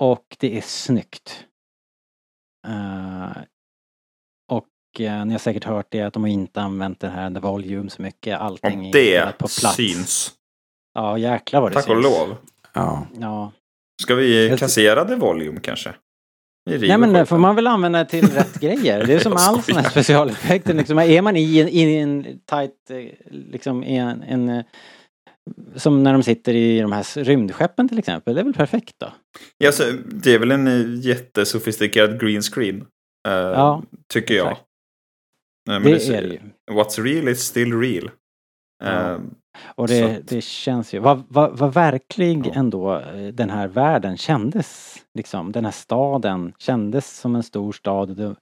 Och 0.00 0.36
det 0.38 0.58
är 0.58 0.60
snyggt. 0.60 1.46
Eh, 2.66 3.42
eh, 5.00 5.24
ni 5.24 5.32
har 5.32 5.38
säkert 5.38 5.64
hört 5.64 5.86
det 5.90 6.00
att 6.02 6.12
de 6.14 6.22
har 6.22 6.30
inte 6.30 6.60
använt 6.60 7.00
det 7.00 7.08
här 7.08 7.30
The 7.30 7.40
Volume 7.40 7.90
så 7.90 8.02
mycket. 8.02 8.40
Allting 8.40 8.86
är 8.88 8.92
det 8.92 9.32
på 9.32 9.48
plats. 9.60 9.76
syns. 9.76 10.32
Ja 10.94 11.18
jäklar 11.18 11.60
vad 11.60 11.70
det 11.70 11.74
Tack 11.74 11.84
syns. 11.84 11.96
och 11.96 12.02
lov. 12.02 12.36
ja. 12.74 13.06
Ja. 13.20 13.52
Ska 14.02 14.14
vi 14.14 14.56
kassera 14.58 15.04
det 15.04 15.16
volume 15.16 15.60
kanske? 15.60 15.94
Nej 16.70 16.78
men 16.98 17.00
det 17.00 17.06
skiten. 17.06 17.26
får 17.26 17.38
man 17.38 17.56
väl 17.56 17.66
använda 17.66 18.04
till 18.04 18.28
rätt 18.30 18.60
grejer. 18.60 19.06
Det 19.06 19.14
är 19.14 19.18
som 19.28 19.32
all 19.36 19.62
sån 19.62 19.76
här 19.76 19.90
specialeffekter. 19.90 20.74
Liksom, 20.74 20.98
är 20.98 21.22
man 21.22 21.36
i 21.36 21.58
en, 21.60 21.68
i 21.68 21.94
en 21.96 22.22
tight, 22.24 22.90
eh, 22.90 23.30
liksom 23.30 23.84
i 23.84 23.96
en, 23.96 24.22
en 24.22 24.48
eh, 24.48 24.64
som 25.76 26.02
när 26.02 26.12
de 26.12 26.22
sitter 26.22 26.54
i 26.54 26.80
de 26.80 26.92
här 26.92 27.24
rymdskeppen 27.24 27.88
till 27.88 27.98
exempel. 27.98 28.34
Det 28.34 28.40
är 28.40 28.44
väl 28.44 28.54
perfekt 28.54 28.94
då? 28.98 29.12
Ja, 29.58 29.66
alltså, 29.66 29.84
det 30.06 30.34
är 30.34 30.38
väl 30.38 30.50
en 30.50 30.66
eh, 30.66 31.06
jättesofistikerad 31.08 32.20
green 32.20 32.42
screen. 32.42 32.86
eh, 33.28 33.32
Ja, 33.34 33.82
tycker 34.12 34.34
jag. 34.34 34.46
exakt. 34.52 34.66
Nej, 35.66 35.80
men 35.80 35.92
Det 35.92 36.00
ser- 36.00 36.14
är 36.14 36.22
det 36.22 36.28
ju. 36.34 36.40
What's 36.70 37.02
real 37.02 37.28
is 37.28 37.40
still 37.40 37.80
real. 37.80 38.10
Ja. 38.84 39.12
Eh, 39.14 39.18
Och 39.74 39.88
det, 39.88 40.02
att- 40.16 40.28
det 40.28 40.40
känns 40.40 40.94
ju, 40.94 40.98
vad, 40.98 41.22
vad, 41.28 41.58
vad 41.58 41.74
verklig 41.74 42.46
Ja. 42.46 42.52
ändå 42.54 42.96
eh, 42.98 43.26
den 43.28 43.50
här 43.50 43.68
världen 43.68 44.16
kändes. 44.16 44.96
Liksom, 45.14 45.52
den 45.52 45.64
här 45.64 45.72
staden 45.72 46.52
kändes 46.58 47.18
som 47.18 47.34
en 47.34 47.42
stor 47.42 47.72
stad. 47.72 48.16
Det, 48.16 48.34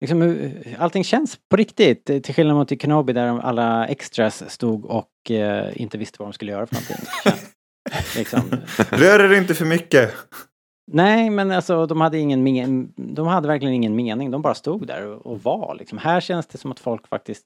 liksom, 0.00 0.22
eh, 0.22 0.82
allting 0.82 1.04
känns 1.04 1.38
på 1.50 1.56
riktigt. 1.56 2.10
eh, 2.10 2.18
Till 2.20 2.34
skillnad 2.34 2.56
mot 2.56 2.72
i 2.72 2.78
Kenobi 2.78 3.12
där 3.12 3.38
alla 3.40 3.86
extras 3.86 4.50
stod 4.50 4.84
och 4.84 5.30
eh, 5.30 5.82
inte 5.82 5.98
visste 5.98 6.16
vad 6.18 6.28
de 6.28 6.32
skulle 6.32 6.52
göra 6.52 6.66
för 6.66 6.74
någonting. 6.74 7.08
Liksom. 8.16 8.40
Rör 8.90 9.20
er 9.32 9.38
inte 9.38 9.54
för 9.54 9.64
mycket. 9.64 10.14
Nej 10.90 11.30
men 11.30 11.50
alltså 11.50 11.86
de 11.86 12.00
hade 12.00 12.18
ingen 12.18 12.42
men, 12.42 12.92
de 12.96 13.26
hade 13.26 13.48
verkligen 13.48 13.74
ingen 13.74 13.96
mening. 13.96 14.30
De 14.30 14.42
bara 14.42 14.54
stod 14.54 14.86
där 14.86 15.06
och, 15.06 15.26
och 15.26 15.42
var 15.42 15.74
liksom. 15.78 15.98
Här 15.98 16.20
känns 16.20 16.46
det 16.46 16.58
som 16.58 16.72
att 16.72 16.80
folk 16.80 17.08
faktiskt 17.08 17.44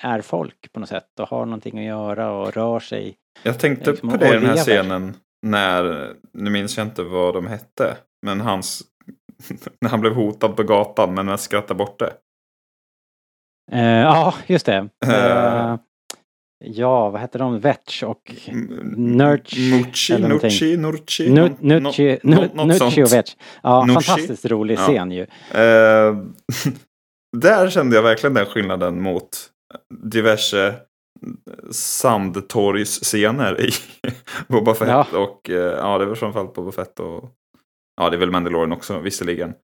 är 0.00 0.20
folk 0.20 0.72
på 0.72 0.80
något 0.80 0.88
sätt 0.88 1.20
och 1.20 1.28
har 1.28 1.44
någonting 1.44 1.78
att 1.78 1.84
göra 1.84 2.32
och 2.32 2.52
rör 2.52 2.80
sig. 2.80 3.16
Jag 3.42 3.58
tänkte 3.58 3.90
Liksom, 3.90 4.10
på 4.10 4.16
det 4.16 4.28
i 4.28 4.32
den 4.32 4.44
här 4.44 4.56
scenen 4.56 5.16
när, 5.42 6.14
nu 6.32 6.50
minns 6.50 6.76
jag 6.76 6.86
inte 6.86 7.02
vad 7.02 7.34
de 7.34 7.46
hette, 7.46 7.96
men 8.26 8.40
hans, 8.40 8.82
när 9.80 9.90
han 9.90 10.00
blev 10.00 10.14
hotad 10.14 10.56
på 10.56 10.62
gatan 10.62 11.14
men 11.14 11.26
mest 11.26 11.44
skrattade 11.44 11.78
bort 11.78 11.98
det. 11.98 12.12
Eh, 13.72 14.00
ja, 14.00 14.34
just 14.46 14.66
det. 14.66 14.88
Eh. 15.06 15.76
Ja, 16.64 17.10
vad 17.10 17.20
hette 17.20 17.38
de? 17.38 17.60
Vetch 17.60 18.02
och 18.02 18.34
Nurch, 18.96 19.56
Nucci. 19.70 20.18
Nucci, 20.18 20.76
Nucci 20.76 21.30
nå- 21.30 21.48
Nu- 21.62 22.50
något 22.54 22.66
Nucci 22.66 23.02
och. 23.02 23.12
Vetch. 23.12 23.36
Ja, 23.62 23.84
Nucci. 23.84 23.94
fantastiskt 24.04 24.44
rolig 24.44 24.74
Ja. 24.78 24.86
scen 24.86 25.10
ju. 25.10 25.22
Eh, 25.50 26.16
där 27.36 27.70
kände 27.70 27.96
jag 27.96 28.02
verkligen 28.02 28.34
den 28.34 28.46
skillnaden 28.46 29.02
mot 29.02 29.28
diverse 30.04 30.74
sandtorgsscener 31.70 33.60
i 33.60 33.70
Boba 34.48 34.74
Fett. 34.74 34.88
Ja. 34.88 35.06
Och 35.14 35.50
eh, 35.50 35.56
ja, 35.56 35.98
det 35.98 36.06
väl 36.06 36.16
framförallt 36.16 36.54
Boba 36.54 36.72
Fett 36.72 37.00
och 37.00 37.30
ja, 37.96 38.10
det 38.10 38.16
är 38.16 38.18
väl 38.18 38.30
Mandalorian 38.30 38.72
också 38.72 38.98
visserligen. 38.98 39.54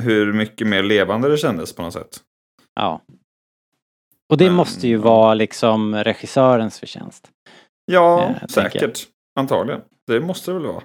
Hur 0.00 0.32
mycket 0.32 0.66
mer 0.66 0.82
levande 0.82 1.28
det 1.28 1.36
kändes 1.36 1.74
på 1.74 1.82
något 1.82 1.92
sätt. 1.92 2.20
Ja. 2.74 3.00
Och 4.32 4.38
det 4.38 4.44
Men, 4.44 4.54
måste 4.54 4.88
ju 4.88 4.94
ja. 4.96 5.02
vara 5.02 5.34
liksom 5.34 5.94
regissörens 5.94 6.80
förtjänst. 6.80 7.30
Ja, 7.84 8.34
Eh, 8.40 8.46
säkert. 8.46 9.06
Antagligen. 9.40 9.80
Det 10.06 10.20
måste 10.20 10.50
det 10.50 10.58
väl 10.58 10.66
vara. 10.66 10.82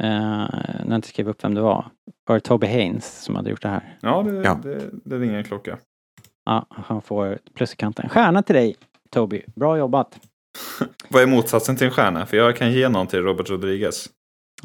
Eh, 0.00 0.08
när 0.08 0.84
jag 0.88 0.94
inte 0.94 1.08
skrev 1.08 1.28
upp 1.28 1.44
vem 1.44 1.54
det 1.54 1.60
var. 1.60 1.90
Var 2.26 2.34
det 2.34 2.40
Toby 2.40 2.66
Haynes 2.66 3.22
som 3.22 3.36
hade 3.36 3.50
gjort 3.50 3.62
det 3.62 3.68
här? 3.68 3.98
Ja, 4.00 4.22
det, 4.22 4.42
Ja. 4.44 4.60
Det, 4.62 4.90
det 5.04 5.18
ringer 5.18 5.38
en 5.38 5.44
klocka. 5.44 5.78
Ja, 6.44 6.66
han 6.70 7.02
får 7.02 7.38
plus 7.54 7.72
i 7.72 7.76
kanten. 7.76 8.08
Stjärna 8.08 8.42
till 8.42 8.54
dig 8.54 8.76
Toby. 9.10 9.42
Bra 9.54 9.78
jobbat. 9.78 10.18
Vad 11.08 11.22
är 11.22 11.26
motsatsen 11.26 11.76
till 11.76 11.86
en 11.86 11.92
stjärna? 11.92 12.26
För 12.26 12.36
jag 12.36 12.56
kan 12.56 12.72
ge 12.72 12.88
någon 12.88 13.06
till 13.06 13.22
Robert 13.22 13.50
Rodriguez. 13.50 14.08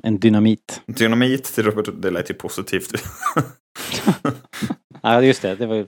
En 0.04 0.20
dynamit. 0.20 0.82
Dynamit 0.86 1.44
till 1.44 1.64
Robert 1.64 1.90
Det 1.98 2.12
lät 2.12 2.30
ju 2.30 2.34
positivt. 2.34 2.92
Ja, 5.06 5.22
just 5.22 5.42
det. 5.42 5.56
Det 5.56 5.66
var 5.66 5.76
ju... 5.76 5.86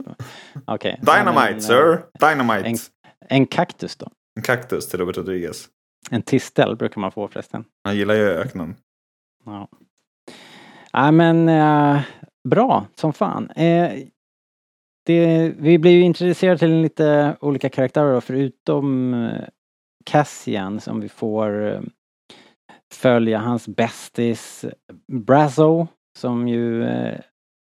Okej. 0.65 0.99
Dynamite, 1.01 1.41
Ja, 1.41 1.51
men, 1.51 1.61
sir! 1.61 1.91
eh, 2.21 2.29
Dynamite! 2.29 2.69
En, 2.69 2.75
en 3.29 3.45
kaktus 3.45 3.95
då? 3.95 4.07
En 4.35 4.43
kaktus 4.43 4.89
till 4.89 4.99
Robert 4.99 5.17
Rodriguez. 5.17 5.67
En 6.11 6.21
tistel 6.21 6.75
brukar 6.75 7.01
man 7.01 7.11
få 7.11 7.27
förresten. 7.27 7.65
Han 7.83 7.97
gillar 7.97 8.15
ju 8.15 8.21
öknen. 8.29 8.75
Ja. 9.45 9.67
Ja 10.91 11.11
men 11.11 11.49
eh, 11.49 12.01
bra 12.49 12.85
som 12.95 13.13
fan. 13.13 13.49
Eh, 13.51 13.91
det, 15.05 15.53
vi 15.57 15.77
blir 15.79 15.91
ju 15.91 16.01
introducerade 16.01 16.57
till 16.57 16.81
lite 16.81 17.37
olika 17.39 17.69
karaktärer 17.69 18.13
då, 18.13 18.21
förutom 18.21 19.13
eh, 19.13 19.43
Cassian 20.05 20.79
som 20.79 20.99
vi 20.99 21.09
får 21.09 21.67
eh, 21.73 21.81
följa 22.93 23.37
hans 23.39 23.67
bästis 23.67 24.65
Brazo 25.11 25.87
som 26.19 26.47
ju 26.47 26.83
eh, 26.83 27.19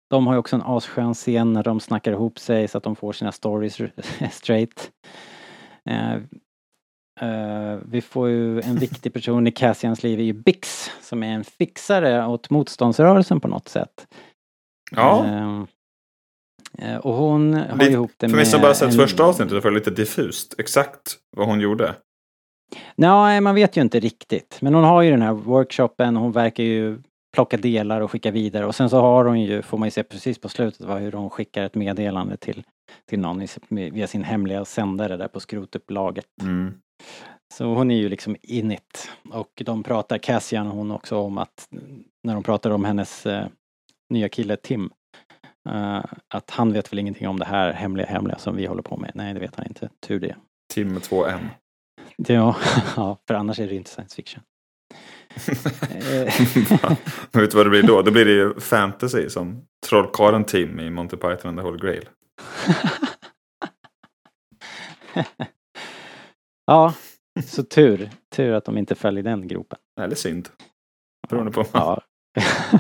de 0.10 0.28
har 0.28 0.34
ju 0.34 0.40
också 0.40 0.56
en 0.56 0.62
asskön 0.66 1.14
scen 1.14 1.54
när 1.54 1.64
de 1.64 1.80
snackar 1.80 2.12
ihop 2.12 2.40
sig 2.40 2.68
så 2.68 2.78
att 2.78 2.84
de 2.84 2.96
får 2.96 3.14
sina 3.14 3.32
stories 3.32 3.78
straight. 4.32 4.92
Eh, 5.90 6.14
eh, 7.22 7.80
vi 7.86 8.02
får 8.02 8.30
ju 8.30 8.62
en 8.62 8.76
viktig 8.76 9.14
person 9.14 9.48
i 9.48 9.52
Cassians 9.52 10.04
liv 10.04 10.20
är 10.20 10.24
ju 10.24 10.34
Bix 10.34 10.92
som 11.02 11.24
är 11.24 11.28
en 11.34 11.44
fixare 11.44 12.28
åt 12.28 12.50
motståndsrörelsen 12.50 13.40
på 13.40 13.48
något 13.48 13.68
sätt. 13.70 14.08
Ja, 14.92 15.26
Eh, 15.26 15.64
eh, 16.94 16.98
och 16.98 17.14
hon 17.14 17.54
har 17.54 17.78
Lite- 17.78 17.92
ihop 17.92 18.12
det 18.18 18.28
för 18.28 18.28
med... 18.28 18.36
mig 18.36 18.46
som 18.46 18.62
bara 18.62 18.74
sett 18.74 18.88
en- 18.94 19.00
första 19.00 19.24
avsnittet 19.24 19.54
och 19.54 19.62
för 19.64 19.72
lite 19.72 19.92
diffust 19.92 20.56
exakt 20.60 21.16
vad 21.38 21.48
hon 21.48 21.60
gjorde. 21.60 21.96
Nej, 22.96 23.42
man 23.42 23.56
vet 23.56 23.78
ju 23.78 23.82
inte 23.82 24.00
riktigt. 24.00 24.58
Men 24.62 24.74
hon 24.74 24.84
har 24.84 25.02
ju 25.02 25.12
den 25.12 25.22
här 25.22 25.34
workshopen, 25.34 26.16
hon 26.16 26.32
verkar 26.32 26.64
ju 26.64 27.02
plocka 27.32 27.58
delar 27.58 28.02
och 28.02 28.12
skicka 28.12 28.32
vidare 28.32 28.66
och 28.66 28.76
sen 28.76 28.90
så 28.90 29.02
har 29.02 29.26
hon 29.26 29.42
ju, 29.42 29.62
får 29.62 29.78
man 29.78 29.88
ju 29.88 29.92
se 29.92 30.04
precis 30.04 30.40
på 30.40 30.50
slutet, 30.50 30.82
va, 30.82 30.98
hur 30.98 31.12
hon 31.12 31.30
skickar 31.30 31.64
ett 31.64 31.76
meddelande 31.76 32.38
till, 32.38 32.64
till 33.06 33.20
någon 33.20 33.48
via 33.70 34.08
sin 34.08 34.24
hemliga 34.24 34.66
sändare 34.66 35.18
där 35.18 35.28
på 35.28 35.40
skrotupplaget. 35.40 36.42
Mm. 36.42 36.74
Så 37.54 37.66
hon 37.66 37.92
är 37.92 37.96
ju 37.98 38.10
liksom 38.10 38.36
in 38.42 38.72
it. 38.72 39.10
Och 39.32 39.62
de 39.66 39.84
pratar, 39.84 40.18
Cassian 40.18 40.68
och 40.68 40.76
hon 40.76 40.92
också 40.92 41.18
om 41.18 41.38
att 41.38 41.68
när 42.24 42.34
de 42.34 42.44
pratar 42.44 42.72
om 42.72 42.86
hennes 42.86 43.26
eh, 43.26 43.48
nya 44.10 44.30
kille 44.30 44.56
Tim. 44.58 44.90
eh, 45.70 46.04
att 46.28 46.50
han 46.50 46.74
vet 46.74 46.92
väl 46.92 47.00
ingenting 47.00 47.28
om 47.28 47.40
det 47.40 47.46
här 47.46 47.74
hemliga 47.74 48.08
hemliga 48.08 48.38
som 48.38 48.56
vi 48.56 48.66
håller 48.66 48.82
på 48.82 48.98
med. 48.98 49.12
Nej 49.16 49.34
det 49.34 49.40
vet 49.40 49.56
han 49.56 49.68
inte. 49.68 49.90
Tur 50.08 50.20
det. 50.20 50.36
Tim 50.74 50.94
med 50.94 51.04
två 51.04 51.26
M. 51.26 51.40
det 52.18 52.34
ja, 52.34 52.56
ja, 52.96 53.18
för 53.28 53.34
annars 53.34 53.60
är 53.60 53.68
det 53.68 53.76
inte 53.76 53.90
science 53.90 54.16
fiction. 54.16 54.44
Eh, 55.92 56.34
vet 57.32 57.52
du 57.52 57.58
vad 57.58 57.66
det 57.66 57.70
blir 57.70 57.84
då? 57.84 58.02
Då 58.02 58.12
blir 58.12 58.26
det 58.26 58.32
ju 58.32 58.60
fantasy 58.60 59.30
som 59.30 59.62
trollkarlen 59.88 60.44
Tim 60.44 60.80
i 60.80 60.90
Monty 60.90 61.18
Python 61.18 61.50
and 61.50 61.58
the 61.58 61.64
Holy 61.64 61.80
Grail. 61.80 62.10
ja, 66.66 66.94
så 67.46 67.64
tur. 67.64 68.10
Tur 68.36 68.54
att 68.54 68.66
de 68.66 68.78
inte 68.78 68.96
föll 68.96 69.18
i 69.18 69.22
den 69.22 69.48
gropen. 69.48 69.80
Eller 70.02 70.16
synd. 70.16 70.50
Beroende 71.30 71.52
på. 71.52 71.66
Ja. 71.72 72.02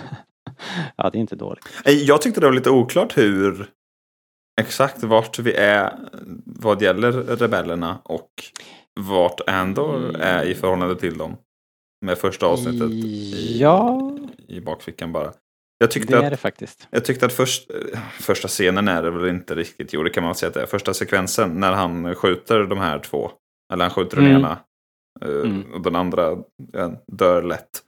ja, 0.95 1.10
det 1.10 1.17
är 1.17 1.19
inte 1.22 1.36
dåligt. 1.36 1.65
Eh, 1.86 1.93
Jag 1.93 2.22
tyckte 2.22 2.39
det 2.39 2.45
var 2.45 2.54
lite 2.54 2.69
oklart 2.69 3.17
hur 3.17 3.69
exakt 4.62 5.04
vart 5.04 5.39
vi 5.39 5.54
är 5.54 6.00
vad 6.45 6.82
gäller 6.82 7.12
rebellerna 7.12 8.02
och 8.04 8.30
vart 9.00 9.41
Andor 9.48 10.15
är 10.15 10.43
i 10.43 10.56
förhållande 10.56 10.95
till 10.95 11.17
dem. 11.17 11.38
Med 12.01 12.17
första 12.17 12.45
avsnittet 12.45 12.91
i, 12.91 13.57
Ja, 13.59 14.12
i 14.47 14.62
bakfickan 14.62 15.12
bara. 15.12 15.33
Jag 15.77 15.91
tyckte 15.91 16.13
det 16.13 16.19
att 16.19 16.25
är 16.25 16.29
det 16.31 16.38
faktiskt. 16.38 16.88
Jag 16.91 17.05
tyckte 17.05 17.25
att 17.25 17.33
först, 17.33 17.69
eh, 17.71 17.99
första 18.19 18.47
scenen 18.47 18.88
är 18.88 19.03
det 19.03 19.12
väl 19.12 19.29
inte 19.29 19.55
riktigt, 19.55 19.93
jo 19.93 20.03
det 20.03 20.09
kan 20.09 20.23
man 20.23 20.35
säga 20.35 20.47
att 20.47 20.53
det 20.53 20.62
är. 20.62 20.65
Första 20.65 20.93
sekvensen 20.93 21.59
när 21.59 21.71
han 21.71 22.15
skjuter 22.15 22.63
de 22.63 22.77
här 22.79 22.99
två. 22.99 23.31
Eller 23.73 23.85
han 23.85 23.93
skjuter 23.93 24.17
den 24.17 24.25
Mm. 24.25 24.38
ena. 24.39 24.59
eh, 25.21 25.29
Mm. 25.51 25.73
Och 25.73 25.81
den 25.81 25.95
andra 25.95 26.38
dör 27.07 27.41
lätt. 27.43 27.83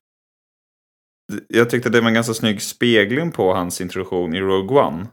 Jag 1.48 1.70
tyckte 1.70 1.90
det 1.90 2.02
var 2.02 2.08
en 2.08 2.14
ganska 2.14 2.34
snygg 2.34 2.62
spegling 2.62 3.32
på 3.32 3.54
hans 3.54 3.82
introduktion 3.82 4.36
i 4.36 4.40
Rogue 4.42 4.82
One. 4.82 5.08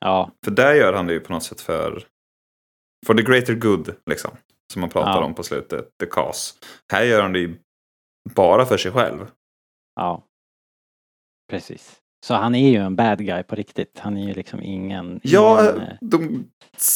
Ja, 0.00 0.30
För 0.44 0.50
där 0.50 0.74
gör 0.74 0.92
han 0.92 1.06
det 1.06 1.12
ju 1.12 1.20
på 1.20 1.32
något 1.32 1.42
sätt 1.42 1.60
för, 1.60 2.04
for 3.06 3.14
the 3.14 3.22
greater 3.22 3.54
good, 3.54 3.94
liksom. 4.06 4.30
Som 4.72 4.80
man 4.80 4.90
pratar 4.90 5.10
Ja. 5.20 5.24
om 5.24 5.34
på 5.34 5.42
slutet, 5.42 5.88
the 6.00 6.06
cause. 6.06 6.54
Här 6.92 7.04
gör 7.04 7.22
han 7.22 7.32
det 7.32 7.38
ju 7.38 7.56
bara 8.30 8.66
för 8.66 8.76
sig 8.76 8.92
själv. 8.92 9.26
ja. 9.96 10.22
Precis. 11.50 11.98
Så 12.26 12.34
han 12.34 12.54
är 12.54 12.70
ju 12.70 12.76
en 12.76 12.96
bad 12.96 13.18
guy 13.26 13.42
på 13.42 13.54
riktigt. 13.54 13.98
Han 13.98 14.16
är 14.16 14.26
ju 14.28 14.34
liksom 14.34 14.60
ingen... 14.62 15.20
Ja, 15.22 15.60
ingen, 15.62 15.80
eh, 15.80 15.94
de 16.00 16.44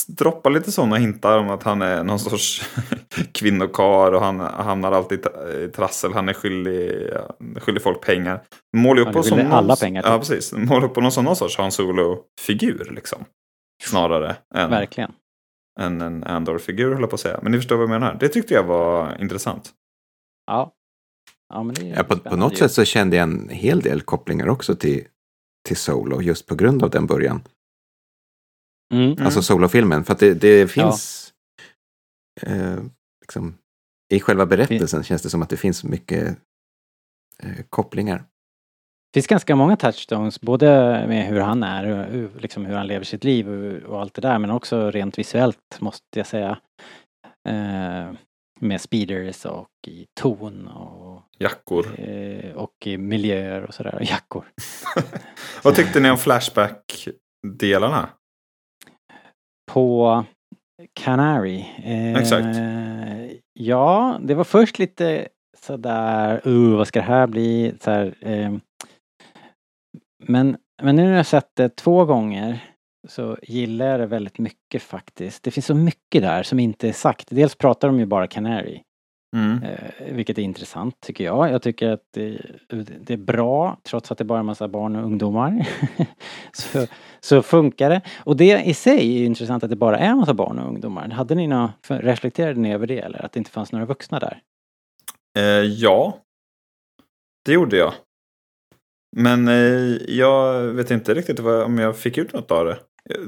droppar 0.08 0.50
lite 0.50 0.72
sådana 0.72 0.96
hintar 0.96 1.38
om 1.38 1.50
att 1.50 1.62
han 1.62 1.82
är 1.82 2.04
någon 2.04 2.18
sorts 2.18 2.62
kvinnokar 3.32 4.12
och 4.12 4.20
han 4.20 4.40
hamnar 4.40 4.92
alltid 4.92 5.18
i 5.18 5.22
tra- 5.22 5.64
i 5.64 5.68
trassel. 5.68 6.12
Han 6.12 6.28
är 6.28 6.32
skyldig, 6.32 7.08
ja, 7.12 7.36
skyldig 7.60 7.82
folk 7.82 8.00
pengar. 8.00 8.42
Målar 8.76 9.02
upp 9.02 9.12
på 9.12 9.22
som 9.22 9.38
någon, 9.38 9.52
alla 9.52 9.76
pengar, 9.76 10.02
typ. 10.02 10.10
Ja, 10.10 10.18
precis. 10.18 10.52
Målar 10.52 10.84
upp 10.86 10.94
på 10.94 11.00
någon 11.00 11.12
sån 11.12 11.24
någon 11.24 11.36
sorts 11.36 11.58
Han 11.58 11.72
Solo-figur 11.72 12.90
liksom. 12.94 13.24
Snarare 13.84 14.36
än, 14.54 14.70
Verkligen. 14.70 15.12
än 15.80 16.00
en 16.00 16.24
Andor-figur, 16.24 16.90
jag 17.00 17.10
på 17.10 17.14
att 17.14 17.20
säga. 17.20 17.40
Men 17.42 17.52
ni 17.52 17.58
förstår 17.58 17.76
vad 17.76 17.82
jag 17.82 18.00
menar. 18.00 18.16
Det 18.20 18.28
tyckte 18.28 18.54
jag 18.54 18.64
var 18.64 19.20
intressant. 19.20 19.70
Ja. 20.46 20.72
Ja, 21.48 21.62
men 21.62 21.74
det 21.74 21.90
är 21.90 21.96
Ja, 21.96 22.02
på, 22.02 22.18
på 22.18 22.36
något 22.36 22.58
sätt 22.58 22.72
så 22.72 22.84
kände 22.84 23.16
jag 23.16 23.22
en 23.22 23.48
hel 23.48 23.80
del 23.80 24.02
kopplingar 24.02 24.48
också 24.48 24.76
till, 24.76 25.04
till 25.68 25.76
Solo 25.76 26.22
just 26.22 26.46
på 26.46 26.54
grund 26.54 26.82
av 26.82 26.90
den 26.90 27.06
början. 27.06 27.42
Mm. 28.94 29.12
Mm. 29.12 29.24
Alltså 29.26 29.42
Solo-filmen. 29.42 30.04
För 30.04 30.12
att 30.12 30.18
det, 30.18 30.34
det 30.34 30.70
finns... 30.70 31.32
Eh, 32.42 32.78
liksom, 33.20 33.58
I 34.14 34.20
själva 34.20 34.46
berättelsen 34.46 35.02
känns 35.02 35.22
det 35.22 35.30
som 35.30 35.42
att 35.42 35.48
det 35.48 35.56
finns 35.56 35.84
mycket 35.84 36.38
eh, 37.42 37.64
kopplingar. 37.70 38.24
finns 39.14 39.26
ganska 39.26 39.56
många 39.56 39.76
touchstones, 39.76 40.40
både 40.40 40.66
med 41.08 41.26
hur 41.26 41.40
han 41.40 41.62
är 41.62 41.86
och 41.86 42.04
hur, 42.12 42.30
liksom 42.38 42.66
hur 42.66 42.74
han 42.74 42.86
lever 42.86 43.04
sitt 43.04 43.24
liv 43.24 43.48
och, 43.48 43.90
och 43.90 44.00
allt 44.00 44.14
det 44.14 44.20
där, 44.20 44.38
men 44.38 44.50
också 44.50 44.90
rent 44.90 45.18
visuellt 45.18 45.78
måste 45.80 46.18
jag 46.18 46.26
säga. 46.26 46.58
Eh, 47.48 48.12
med 48.60 48.80
speeders 48.80 49.44
och 49.44 49.68
i 49.86 50.06
ton 50.20 50.66
och, 50.68 51.22
Jackor. 51.38 52.00
eh, 52.00 52.52
och 52.52 52.72
i 52.84 52.98
miljöer 52.98 53.62
och 53.62 53.74
sådär, 53.74 53.98
jackor. 54.08 54.44
Vad 55.62 55.74
tyckte 55.74 56.00
ni 56.00 56.10
om 56.10 56.18
Flashback-delarna? 56.18 58.08
På 59.72 60.24
Canary. 60.92 61.60
Eh, 61.84 62.14
Exakt. 62.16 62.58
Ja, 63.52 64.18
det 64.22 64.34
var 64.34 64.44
först 64.44 64.78
lite 64.78 65.28
sådär, 65.58 66.48
uh, 66.48 66.76
vad 66.76 66.88
ska 66.88 66.98
det 67.00 67.06
här 67.06 67.26
bli? 67.26 67.74
Så 67.80 67.90
här, 67.90 68.14
eh, 68.20 68.52
men, 70.24 70.56
men 70.82 70.96
nu 70.96 71.02
när 71.02 71.10
jag 71.10 71.18
har 71.18 71.24
sett 71.24 71.50
det 71.56 71.76
två 71.76 72.04
gånger 72.04 72.75
så 73.06 73.38
gillar 73.42 73.86
jag 73.86 74.00
det 74.00 74.06
väldigt 74.06 74.38
mycket 74.38 74.82
faktiskt. 74.82 75.42
Det 75.42 75.50
finns 75.50 75.66
så 75.66 75.74
mycket 75.74 76.22
där 76.22 76.42
som 76.42 76.58
inte 76.58 76.88
är 76.88 76.92
sagt. 76.92 77.28
Dels 77.30 77.54
pratar 77.54 77.88
de 77.88 77.98
ju 77.98 78.06
bara 78.06 78.26
Canary. 78.26 78.82
Mm. 79.36 79.62
Eh, 79.62 80.14
vilket 80.14 80.38
är 80.38 80.42
intressant 80.42 81.00
tycker 81.00 81.24
jag. 81.24 81.50
Jag 81.50 81.62
tycker 81.62 81.90
att 81.90 82.02
det, 82.14 82.40
det 83.00 83.12
är 83.12 83.16
bra 83.16 83.78
trots 83.82 84.12
att 84.12 84.18
det 84.18 84.24
bara 84.24 84.38
är 84.38 84.42
massa 84.42 84.68
barn 84.68 84.96
och 84.96 85.04
ungdomar. 85.04 85.68
så, 86.52 86.86
så 87.20 87.42
funkar 87.42 87.90
det. 87.90 88.00
Och 88.24 88.36
det 88.36 88.62
i 88.64 88.74
sig 88.74 89.22
är 89.22 89.26
intressant 89.26 89.64
att 89.64 89.70
det 89.70 89.76
bara 89.76 89.98
är 89.98 90.14
massa 90.14 90.34
barn 90.34 90.58
och 90.58 90.68
ungdomar. 90.68 91.08
Hade 91.08 91.34
ni 91.34 91.46
några, 91.46 91.72
reflekterade 91.88 92.60
ni 92.60 92.74
över 92.74 92.86
det 92.86 92.98
eller? 92.98 93.24
Att 93.24 93.32
det 93.32 93.38
inte 93.38 93.50
fanns 93.50 93.72
några 93.72 93.86
vuxna 93.86 94.18
där? 94.18 94.40
Eh, 95.38 95.64
ja, 95.64 96.18
det 97.44 97.52
gjorde 97.52 97.76
jag. 97.76 97.92
Men 99.16 99.48
eh, 99.48 99.96
jag 100.08 100.62
vet 100.62 100.90
inte 100.90 101.14
riktigt 101.14 101.40
vad, 101.40 101.62
om 101.62 101.78
jag 101.78 101.98
fick 101.98 102.18
ut 102.18 102.32
något 102.32 102.50
av 102.50 102.64
det. 102.64 102.78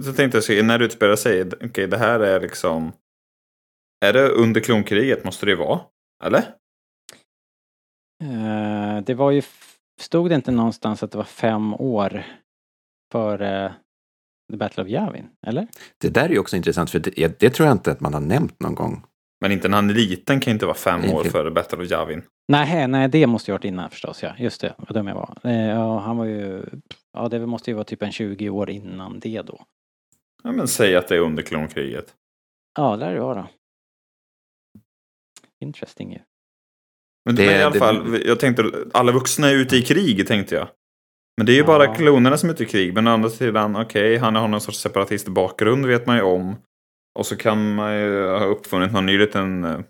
Så 0.04 0.12
tänkte 0.12 0.52
jag, 0.52 0.64
när 0.64 0.78
det 0.78 0.84
utspelar 0.84 1.16
sig, 1.16 1.50
okej 1.64 1.86
det 1.86 1.98
här 1.98 2.20
är 2.20 2.40
liksom... 2.40 2.92
Är 4.04 4.12
det 4.12 4.28
under 4.28 4.60
klonkriget 4.60 5.24
måste 5.24 5.46
det 5.46 5.50
ju 5.50 5.56
vara? 5.56 5.80
Eller? 6.24 6.38
Eh, 8.24 9.04
det 9.04 9.14
var 9.14 9.30
ju, 9.30 9.42
stod 10.00 10.30
det 10.30 10.34
inte 10.34 10.50
någonstans 10.50 11.02
att 11.02 11.12
det 11.12 11.18
var 11.18 11.24
fem 11.24 11.74
år 11.74 12.24
före 13.12 13.74
The 14.50 14.56
Battle 14.56 14.82
of 14.82 14.88
Yavin? 14.88 15.28
Eller? 15.46 15.68
Det 15.98 16.08
där 16.08 16.24
är 16.24 16.28
ju 16.28 16.38
också 16.38 16.56
intressant, 16.56 16.90
för 16.90 16.98
det, 16.98 17.40
det 17.40 17.50
tror 17.50 17.66
jag 17.68 17.74
inte 17.74 17.92
att 17.92 18.00
man 18.00 18.14
har 18.14 18.20
nämnt 18.20 18.60
någon 18.60 18.74
gång. 18.74 19.04
Men 19.40 19.52
inte 19.52 19.68
när 19.68 19.76
han 19.76 19.90
är 19.90 19.94
liten 19.94 20.40
kan 20.40 20.52
inte 20.52 20.66
vara 20.66 20.76
fem 20.76 21.00
år 21.04 21.18
Inte. 21.18 21.30
före 21.30 21.50
Battle 21.50 21.78
of 21.78 21.90
Javin. 21.90 22.22
Nej, 22.48 22.88
nej, 22.88 23.08
det 23.08 23.26
måste 23.26 23.50
ju 23.50 23.52
varit 23.52 23.64
innan 23.64 23.90
förstås, 23.90 24.22
ja. 24.22 24.32
Just 24.38 24.60
det, 24.60 24.74
vad 24.78 24.94
dum 24.94 25.06
jag 25.06 25.14
var. 25.14 25.38
Eh, 25.44 25.66
ja, 25.68 25.98
han 25.98 26.16
var 26.16 26.24
ju, 26.24 26.64
ja 27.12 27.28
det 27.28 27.46
måste 27.46 27.70
ju 27.70 27.74
vara 27.74 27.84
typ 27.84 28.02
en 28.02 28.12
20 28.12 28.50
år 28.50 28.70
innan 28.70 29.20
det 29.20 29.42
då. 29.42 29.60
Ja, 30.42 30.52
men 30.52 30.68
säg 30.68 30.96
att 30.96 31.08
det 31.08 31.16
är 31.16 31.20
under 31.20 31.42
klonkriget. 31.42 32.14
Ja, 32.78 32.96
det 32.96 32.96
lär 33.06 33.14
det 33.14 33.20
vara. 33.20 33.48
Interesting 35.60 36.12
ju. 36.12 36.18
Men, 37.24 37.34
Det- 37.34 37.46
men 37.46 37.54
i 37.56 37.62
alla 37.62 37.70
det- 37.72 37.78
fall, 37.78 38.22
jag 38.26 38.40
tänkte, 38.40 38.64
alla 38.94 39.12
vuxna 39.12 39.48
är 39.48 39.54
ute 39.54 39.76
i 39.76 39.82
krig 39.82 40.26
tänkte 40.26 40.54
jag. 40.54 40.68
Men 41.36 41.46
det 41.46 41.52
är 41.52 41.56
ju 41.56 41.64
bara 41.64 41.84
Ja. 41.84 41.94
klonerna 41.94 42.36
som 42.36 42.48
är 42.48 42.54
ute 42.54 42.62
i 42.62 42.66
krig. 42.66 42.94
Men 42.94 43.06
å 43.06 43.10
andra 43.10 43.30
sidan, 43.30 43.76
okej, 43.76 44.16
han 44.16 44.34
har 44.36 44.48
någon 44.48 44.60
sorts 44.60 44.78
separatistbakgrund 44.78 45.86
vet 45.86 46.06
man 46.06 46.16
ju 46.16 46.22
om. 46.22 46.56
Och 47.14 47.26
så 47.26 47.36
kan 47.36 47.74
man 47.74 47.94
ju 47.96 48.26
ha 48.28 48.44
uppfunnit 48.44 48.92
någon 48.92 49.06
ny 49.06 49.18
liten 49.18 49.64
eh, 49.64 49.80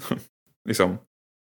liksom, 0.68 0.98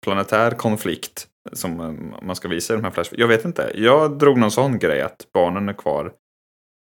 planetär 0.05 0.51
konflikt 0.51 1.27
som 1.53 1.79
eh, 1.79 2.21
man 2.25 2.35
ska 2.35 2.47
visa 2.47 2.73
i 2.73 2.77
de 2.77 2.83
här 2.83 2.91
flashbacks. 2.91 3.19
Jag 3.19 3.27
vet 3.27 3.45
inte. 3.45 3.71
Jag 3.75 4.17
drog 4.17 4.37
någon 4.37 4.51
sån 4.51 4.79
grej 4.79 5.01
att 5.01 5.27
barnen 5.33 5.69
är 5.69 5.73
kvar. 5.73 6.05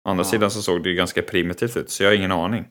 Å 0.08 0.10
andra 0.10 0.22
Ja. 0.24 0.26
sidan 0.30 0.52
så 0.52 0.62
såg 0.62 0.84
det 0.84 0.90
ju 0.90 0.96
ganska 0.96 1.22
primitivt 1.22 1.78
ut, 1.78 1.90
så 1.90 2.04
jag 2.04 2.10
har 2.10 2.16
ingen 2.16 2.32
aning. 2.32 2.66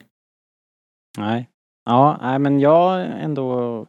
Nej. 1.17 1.49
Ja, 1.85 2.17
nej 2.21 2.39
men 2.39 2.59
jag 2.59 3.01
ändå 3.23 3.85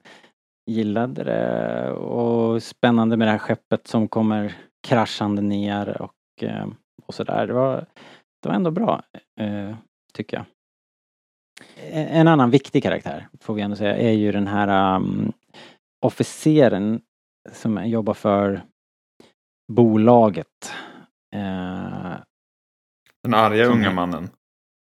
gillade 0.70 1.24
det 1.24 1.90
och 1.92 2.62
spännande 2.62 3.16
med 3.16 3.28
det 3.28 3.32
här 3.32 3.38
skeppet 3.38 3.86
som 3.86 4.08
kommer 4.08 4.54
kraschande 4.86 5.42
ner 5.42 6.02
och, 6.02 6.42
eh, 6.42 6.66
och 7.06 7.14
sådär. 7.14 7.46
Det 7.46 7.52
var, 7.52 7.86
det 8.42 8.48
var 8.48 8.54
ändå 8.56 8.70
bra, 8.70 9.02
tycker 10.14 10.36
jag. 10.36 10.46
En 11.90 12.06
en 12.08 12.28
annan 12.28 12.50
viktig 12.50 12.82
karaktär, 12.82 13.28
får 13.40 13.54
vi 13.54 13.62
ändå 13.62 13.76
säga, 13.76 13.96
är 13.96 14.12
ju 14.12 14.32
den 14.32 14.46
här 14.46 14.96
um, 14.96 15.32
officeren 16.06 17.00
som 17.52 17.86
jobbar 17.86 18.14
för 18.14 18.62
bolaget. 19.72 20.72
Eh, 21.36 22.12
Den 23.22 23.34
arga 23.34 23.64
Som- 23.64 23.74
unga 23.78 23.90
mannen. 23.92 24.30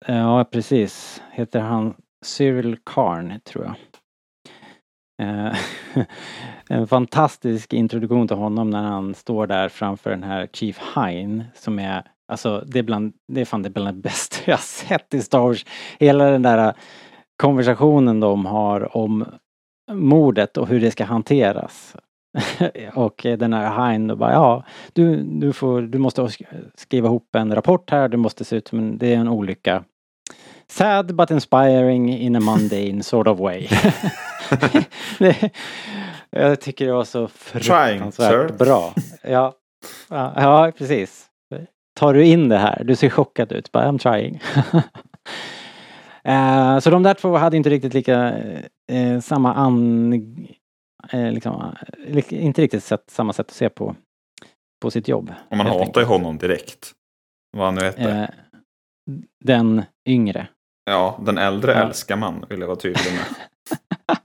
Ja, 0.06 0.44
precis. 0.44 1.22
Heter 1.30 1.60
han 1.60 1.94
Cyril 2.24 2.76
Karn, 2.84 3.40
tror 3.44 3.64
jag. 3.64 3.74
Eh, 5.22 5.56
en 6.68 6.86
fantastisk 6.88 7.72
introduktion 7.72 8.28
till 8.28 8.36
honom 8.36 8.70
när 8.70 8.82
han 8.82 9.14
står 9.14 9.46
där 9.46 9.68
framför 9.68 10.10
den 10.10 10.22
här 10.22 10.48
Chief 10.52 10.80
Hine 10.96 11.44
som 11.54 11.78
är, 11.78 12.10
alltså 12.28 12.64
det 12.66 12.78
är 12.78 12.82
bland, 12.82 13.12
det 13.32 13.40
är 13.40 13.44
fan 13.44 13.62
det, 13.62 13.70
bland 13.70 13.96
det 13.96 14.02
bästa 14.02 14.36
jag 14.50 14.60
sett 14.60 15.14
i 15.14 15.22
Star 15.22 15.38
Wars. 15.40 15.66
Hela 15.98 16.24
den 16.24 16.42
där 16.42 16.74
konversationen 17.42 18.20
de 18.20 18.46
har 18.46 18.96
om 18.96 19.24
mordet 19.92 20.56
och 20.56 20.68
hur 20.68 20.80
det 20.80 20.90
ska 20.90 21.04
hanteras. 21.04 21.96
och 22.94 23.20
den 23.38 23.52
här 23.52 23.70
Hein 23.70 24.06
då 24.06 24.16
bara, 24.16 24.32
ja, 24.32 24.64
du, 24.92 25.22
du, 25.22 25.52
får, 25.52 25.82
du 25.82 25.98
måste 25.98 26.22
sk- 26.22 26.70
skriva 26.74 27.08
ihop 27.08 27.34
en 27.34 27.54
rapport 27.54 27.90
här, 27.90 28.08
det 28.08 28.16
måste 28.16 28.44
se 28.44 28.56
ut 28.56 28.68
som 28.68 28.78
en, 28.78 28.98
det 28.98 29.14
är 29.14 29.16
en 29.16 29.28
olycka. 29.28 29.84
Sad 30.66 31.14
but 31.14 31.30
inspiring 31.30 32.18
in 32.18 32.36
a 32.36 32.40
mundane 32.40 33.02
sort 33.02 33.26
of 33.26 33.38
way. 33.38 33.68
det, 35.18 35.50
jag 36.30 36.60
tycker 36.60 36.86
det 36.86 36.92
var 36.92 37.04
så 37.04 37.28
fruktansvärt 37.28 38.50
sir. 38.50 38.56
bra. 38.58 38.94
Ja, 39.22 39.54
ja, 40.08 40.72
precis. 40.78 41.27
Tar 41.98 42.14
du 42.14 42.24
in 42.26 42.48
det 42.48 42.58
här? 42.58 42.84
Du 42.84 42.96
ser 42.96 43.11
chockad 43.11 43.52
ut. 43.52 43.72
Bara, 43.72 43.90
I'm 43.90 43.98
trying. 43.98 44.40
Eh, 46.24 46.78
så 46.78 46.90
de 46.90 47.02
där 47.02 47.14
två 47.14 47.37
hade 47.37 47.56
inte 47.56 47.70
riktigt 47.70 47.94
lika 47.94 48.38
eh, 48.92 49.20
samma 49.20 49.54
an... 49.54 50.12
Eh, 51.12 51.32
liksom, 51.32 51.74
inte 52.30 52.62
riktigt 52.62 52.84
sett, 52.84 53.11
samma 53.11 53.32
sätt 53.32 53.46
att 53.46 53.54
se 53.54 53.68
på, 53.68 53.96
på 54.82 54.90
sitt 54.90 55.08
jobb. 55.08 55.32
Och 55.50 55.56
man 55.56 55.66
hatar 55.66 56.00
ju 56.00 56.06
honom 56.06 56.38
direkt. 56.38 56.92
Vad 57.56 57.66
han 57.66 57.74
nu 57.74 57.80
hette. 57.80 58.34
Den 59.44 59.82
yngre. 60.08 60.48
Ja, 60.84 61.18
den 61.26 61.38
äldre 61.38 61.72
Ja. 61.72 61.78
älskar 61.78 62.16
man, 62.16 62.44
vill 62.48 62.61
jag 62.61 62.66
vara 62.66 62.78
tydlig 62.78 63.12
med. 63.12 63.24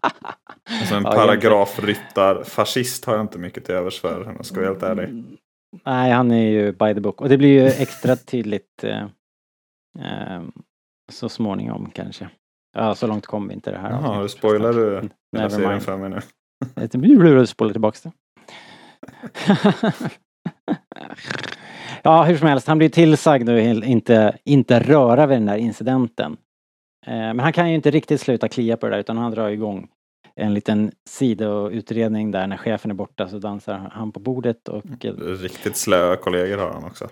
Alltså 0.79 0.95
en 0.95 1.03
Ja, 1.03 1.11
paragrafryttar, 1.11 2.43
fascist 2.43 3.05
har 3.05 3.13
jag 3.13 3.21
inte 3.23 3.39
mycket 3.39 3.65
till 3.65 3.75
övers 3.75 4.01
för, 4.01 4.27
om 4.27 4.33
jag 4.35 4.45
ska 4.45 4.55
vara 4.55 4.67
helt 4.67 4.83
ärlig. 4.83 5.23
Nej, 5.85 6.11
han 6.11 6.31
är 6.31 6.49
ju 6.49 6.71
by 6.71 6.93
the 6.93 6.99
book. 6.99 7.21
Och 7.21 7.29
det 7.29 7.37
blir 7.37 7.61
ju 7.61 7.67
extra 7.67 8.15
tydligt 8.15 8.83
eh, 8.83 9.03
eh, 9.99 10.41
så 11.11 11.29
småningom 11.29 11.91
kanske. 11.93 12.29
Ja, 12.73 12.95
så 12.95 13.07
långt 13.07 13.25
kom 13.25 13.47
vi 13.47 13.53
inte 13.53 13.71
det 13.71 13.77
här. 13.77 13.89
Jaha, 13.89 14.09
avsnittet, 14.09 14.31
spoilar 14.31 14.73
du 14.73 15.09
hela 15.37 15.49
serien 15.49 15.81
för 15.81 15.97
mig 15.97 16.09
nu? 16.09 16.19
Jag 16.75 16.89
blir 16.89 17.45
spola 17.45 17.71
tillbaks 17.71 18.01
det. 18.01 18.11
ja, 22.03 22.23
hur 22.23 22.37
som 22.37 22.47
helst, 22.47 22.67
han 22.67 22.77
blir 22.77 22.89
tillsagd 22.89 23.49
att 23.49 23.83
inte, 23.83 24.37
inte 24.43 24.79
röra 24.79 25.25
vid 25.25 25.37
den 25.37 25.45
där 25.45 25.57
incidenten. 25.57 26.37
Eh, 27.05 27.13
Men 27.13 27.39
han 27.39 27.53
kan 27.53 27.69
ju 27.69 27.75
inte 27.75 27.91
riktigt 27.91 28.21
sluta 28.21 28.47
klia 28.47 28.77
på 28.77 28.85
det 28.85 28.91
där 28.91 28.99
utan 28.99 29.17
han 29.17 29.31
drar 29.31 29.49
igång 29.49 29.87
en 30.35 30.53
liten 30.53 30.91
sidoutredning 31.09 32.31
där 32.31 32.47
när 32.47 32.57
chefen 32.57 32.91
är 32.91 32.95
borta 32.95 33.27
så 33.27 33.39
dansar 33.39 33.91
han 33.93 34.11
på 34.11 34.19
bordet 34.19 34.67
och 34.67 35.05
eh, 35.05 35.13
Riktigt 35.15 35.77
slöa 35.77 36.15
kollegor 36.15 36.57
har 36.57 36.71
han 36.71 36.85
också. 36.85 37.09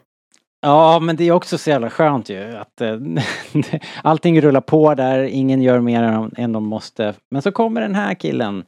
Ja, 0.61 0.99
men 0.99 1.15
det 1.15 1.23
är 1.23 1.31
också 1.31 1.57
så 1.57 1.69
jävla 1.69 1.89
skönt 1.89 2.29
ju 2.29 2.55
att 2.55 2.81
eh, 2.81 2.97
allting 4.03 4.41
rullar 4.41 4.61
på 4.61 4.95
där, 4.95 5.23
ingen 5.23 5.61
gör 5.61 5.79
mer 5.79 6.29
än, 6.37 6.51
de 6.51 6.65
måste. 6.65 7.13
Men 7.31 7.41
så 7.41 7.51
kommer 7.51 7.81
den 7.81 7.95
här 7.95 8.13
killen, 8.13 8.63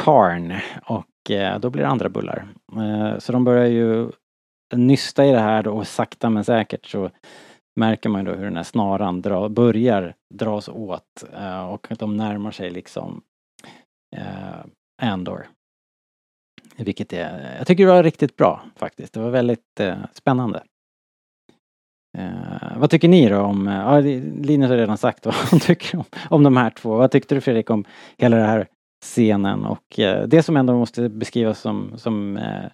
Karn, 0.00 0.54
och 0.84 1.30
eh, 1.30 1.58
då 1.58 1.70
blir 1.70 1.82
det 1.82 1.88
andra 1.88 2.08
bullar. 2.08 2.48
Eh, 2.76 3.18
så 3.18 3.32
de 3.32 3.44
börjar 3.44 3.66
ju 3.66 4.10
nysta 4.74 5.26
i 5.26 5.30
det 5.30 5.40
här 5.40 5.62
då, 5.62 5.72
och 5.72 5.86
sakta 5.86 6.30
men 6.30 6.44
säkert 6.44 6.86
så 6.86 7.10
märker 7.80 8.08
man 8.08 8.26
ju 8.26 8.32
då 8.32 8.38
hur 8.38 8.44
den 8.44 8.56
här 8.56 8.62
snaran 8.62 9.22
dra, 9.22 9.48
börjar 9.48 10.14
dras 10.34 10.68
åt 10.68 11.24
och 11.68 11.86
de 11.98 12.16
närmar 12.16 12.50
sig 12.50 12.70
liksom 12.70 13.22
Eh, 14.16 14.64
Andor. 15.02 15.46
Vilket 16.76 17.12
är, 17.12 17.56
jag 17.58 17.66
tycker 17.66 17.86
det 17.86 17.92
var 17.92 18.02
riktigt 18.02 18.36
bra 18.36 18.62
faktiskt. 18.76 19.12
Det 19.12 19.20
var 19.20 19.30
väldigt 19.30 19.80
eh, 19.80 19.98
spännande. 20.12 20.62
Eh, 22.18 22.78
vad 22.78 22.90
tycker 22.90 23.08
ni 23.08 23.28
då 23.28 23.40
om, 23.40 23.68
eh, 23.68 23.74
ja 23.74 24.00
Linus 24.00 24.70
har 24.70 24.76
redan 24.76 24.98
sagt 24.98 25.26
vad 25.26 25.34
han 25.34 25.60
tycker 25.60 25.98
om, 25.98 26.04
om 26.28 26.42
de 26.42 26.56
här 26.56 26.70
två. 26.70 26.96
Vad 26.96 27.10
tyckte 27.10 27.34
du 27.34 27.40
Fredrik 27.40 27.70
om 27.70 27.84
hela 28.18 28.36
den 28.36 28.46
här 28.46 28.66
scenen 29.04 29.64
och 29.64 29.98
eh, 29.98 30.26
det 30.28 30.42
som 30.42 30.56
ändå 30.56 30.78
måste 30.78 31.08
beskrivas 31.08 31.60
som, 31.60 31.92
som 31.96 32.36
eh, 32.36 32.70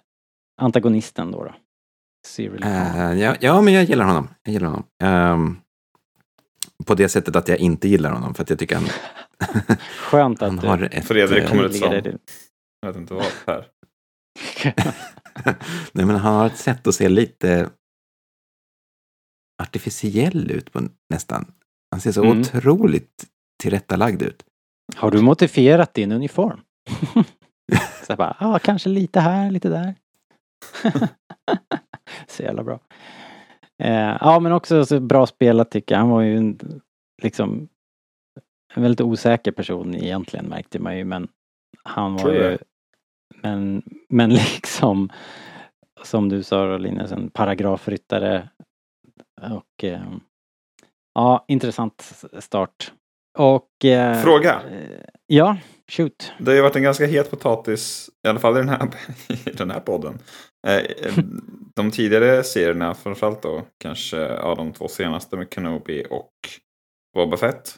antagonisten 0.61 1.31
då? 1.31 1.43
då? 1.43 1.53
Cyril 2.27 2.63
eh, 2.63 3.13
ja, 3.13 3.35
ja, 3.39 3.61
men 3.61 3.73
jag 3.73 3.83
gillar 3.83 4.05
honom. 4.05 4.29
Jag 4.43 4.53
gillar 4.53 4.67
honom. 4.67 4.83
Um, 5.03 5.61
på 6.85 6.95
det 6.95 7.09
sättet 7.09 7.35
att 7.35 7.47
jag 7.47 7.57
inte 7.57 7.87
gillar 7.87 8.11
honom, 8.11 8.33
för 8.33 8.43
att 8.43 8.49
jag 8.49 8.59
tycker 8.59 8.75
han, 8.75 8.85
Skönt 9.99 10.41
att 10.41 10.47
han 10.49 10.57
du 10.57 10.67
har 10.67 10.81
ett... 10.91 11.05
Fredrik 11.07 11.43
eh, 11.43 11.49
kommer 11.49 11.69
som. 11.69 11.89
dig. 11.89 12.17
Jag 12.81 12.87
vet 12.89 12.97
inte 12.97 13.13
vad 13.13 13.25
här. 13.47 13.67
Nej, 15.91 16.05
men 16.05 16.09
han 16.15 16.35
har 16.35 16.45
ett 16.47 16.57
sätt 16.57 16.87
att 16.87 16.95
se 16.95 17.09
lite 17.09 17.69
artificiell 19.63 20.51
ut 20.51 20.71
på 20.71 20.81
nästan. 21.09 21.51
Han 21.91 22.01
ser 22.01 22.11
så 22.11 22.23
Mm. 22.23 22.39
otroligt 22.41 23.25
tillrättalagd 23.63 24.21
ut. 24.21 24.43
Har 24.95 25.11
du 25.11 25.21
modifierat 25.21 25.93
din 25.93 26.11
uniform? 26.11 26.59
så 28.03 28.05
jag 28.11 28.17
bara, 28.17 28.37
ja, 28.39 28.59
kanske 28.59 28.89
lite 28.89 29.19
här, 29.19 29.51
lite 29.51 29.69
där. 29.69 29.95
så 32.27 32.43
jävla 32.43 32.63
bra. 32.63 32.79
Eh, 33.83 34.17
ja, 34.21 34.39
men 34.39 34.51
också 34.51 34.85
så 34.85 34.99
bra 34.99 35.25
spelat 35.25 35.71
tycker 35.71 35.95
jag. 35.95 35.99
Han 35.99 36.09
var 36.09 36.21
ju 36.21 36.37
en, 36.37 36.81
liksom 37.23 37.69
en 38.73 38.83
väldigt 38.83 39.01
osäker 39.01 39.51
person 39.51 39.95
egentligen 39.95 40.45
märkte 40.45 40.79
man 40.79 40.97
ju, 40.97 41.05
men 41.05 41.27
han 41.83 42.17
var 42.17 42.31
ju 42.31 42.57
men, 43.41 43.83
men 44.09 44.29
liksom 44.33 45.09
som 46.03 46.29
du 46.29 46.43
sa 46.43 46.67
då, 46.67 46.77
Linus, 46.77 47.11
en 47.11 47.29
paragrafryttare 47.29 48.49
och 49.41 49.83
eh, 49.83 50.01
ja, 51.13 51.45
intressant 51.47 52.23
start. 52.39 52.93
Och 53.37 53.85
eh, 53.85 54.21
Fråga. 54.21 54.61
eh, 54.71 54.99
Ja, 55.27 55.57
shoot. 55.91 56.31
Det 56.39 56.51
har 56.51 56.55
ju 56.55 56.61
varit 56.61 56.75
en 56.75 56.83
ganska 56.83 57.05
het 57.05 57.31
potatis, 57.31 58.09
i 58.23 58.27
alla 58.27 58.39
fall 58.39 58.55
i 58.55 58.59
den 58.59 58.69
här, 58.69 58.89
i 59.47 59.51
den 59.51 59.71
här 59.71 59.79
podden. 59.79 60.19
Eh, 60.67 60.77
eh, 60.77 61.13
De 61.75 61.91
tidigare 61.91 62.43
serierna, 62.43 62.93
framförallt 62.93 63.41
då 63.41 63.65
kanske 63.77 64.17
ja, 64.17 64.55
de 64.55 64.73
två 64.73 64.87
senaste 64.87 65.37
med 65.37 65.53
Kenobi 65.53 66.05
och 66.09 66.31
Boba 67.15 67.37
Fett. 67.37 67.75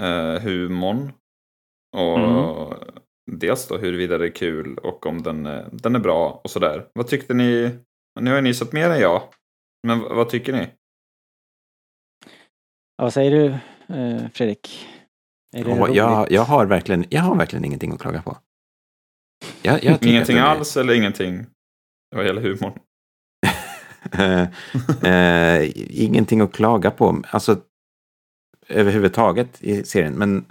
Eh, 0.00 0.40
humorn. 0.42 1.12
Och 1.96 2.18
Mm. 2.18 2.78
dels 3.30 3.68
då 3.68 3.76
huruvida 3.76 4.18
det 4.18 4.26
är 4.26 4.34
kul 4.34 4.78
och 4.78 5.06
om 5.06 5.22
den, 5.22 5.46
eh, 5.46 5.66
den 5.72 5.94
är 5.94 5.98
bra 5.98 6.40
och 6.44 6.50
sådär. 6.50 6.88
Vad 6.92 7.06
tyckte 7.06 7.34
ni? 7.34 7.78
Nu 8.20 8.34
har 8.34 8.40
ni 8.42 8.54
sett 8.54 8.72
mer 8.72 8.90
än 8.90 9.00
jag. 9.00 9.22
Men 9.86 10.00
vad 10.00 10.28
tycker 10.28 10.52
ni? 10.52 10.68
Ja, 12.96 13.04
vad 13.04 13.12
säger 13.12 13.30
du 13.30 13.58
Fredrik? 14.34 14.88
Roligt? 15.56 15.96
jag, 15.96 16.32
jag, 16.32 16.42
har 16.42 16.66
verkligen, 16.66 17.04
jag 17.10 17.22
har 17.22 17.36
verkligen 17.36 17.64
ingenting 17.64 17.92
att 17.92 18.00
klaga 18.00 18.22
på. 18.22 18.36
Jag, 19.62 19.84
jag 19.84 20.06
Ingenting 20.06 20.38
alls 20.38 20.76
eller 20.76 20.94
ingenting? 20.94 21.46
Vad 22.16 22.26
gäller 22.26 22.42
humorn. 22.42 22.78
Eh, 24.12 24.42
eh, 25.12 25.72
ingenting 26.04 26.40
att 26.40 26.52
klaga 26.52 26.90
på. 26.90 27.22
Alltså 27.30 27.60
överhuvudtaget 28.68 29.62
i 29.62 29.84
serien. 29.84 30.14
Men 30.14 30.44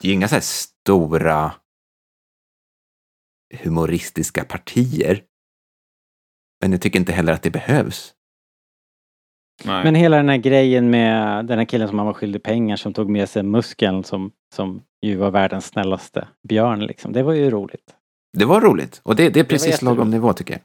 det 0.00 0.06
är 0.06 0.08
ju 0.08 0.14
inga 0.14 0.28
så 0.28 0.34
här 0.34 0.42
stora 0.42 1.52
humoristiska 3.62 4.44
partier. 4.44 5.22
Men 6.60 6.72
jag 6.72 6.80
tycker 6.80 6.98
inte 6.98 7.12
heller 7.12 7.32
att 7.32 7.42
det 7.42 7.50
behövs. 7.50 8.14
Nej. 9.64 9.84
Men 9.84 9.94
hela 9.94 10.16
den 10.16 10.28
här 10.28 10.36
grejen 10.36 10.90
med 10.90 11.46
den 11.46 11.58
här 11.58 11.64
killen 11.64 11.88
som 11.88 11.98
han 11.98 12.06
var 12.06 12.14
skyldig 12.14 12.42
pengar 12.42 12.76
som 12.76 12.92
tog 12.92 13.10
med 13.10 13.28
sig 13.28 13.42
muskeln 13.42 14.04
som, 14.04 14.32
som 14.54 14.82
ju 15.02 15.16
var 15.16 15.30
världens 15.30 15.66
snällaste 15.66 16.28
björn 16.48 16.86
liksom. 16.86 17.12
Det 17.12 17.22
var 17.22 17.32
ju 17.32 17.50
roligt. 17.50 17.96
Det 18.32 18.44
var 18.44 18.60
roligt. 18.60 19.00
Och 19.04 19.16
det, 19.16 19.30
det 19.30 19.40
är 19.40 19.44
precis 19.44 19.82
lagom 19.82 20.10
nivå 20.10 20.32
tycker 20.32 20.54
jag. 20.54 20.62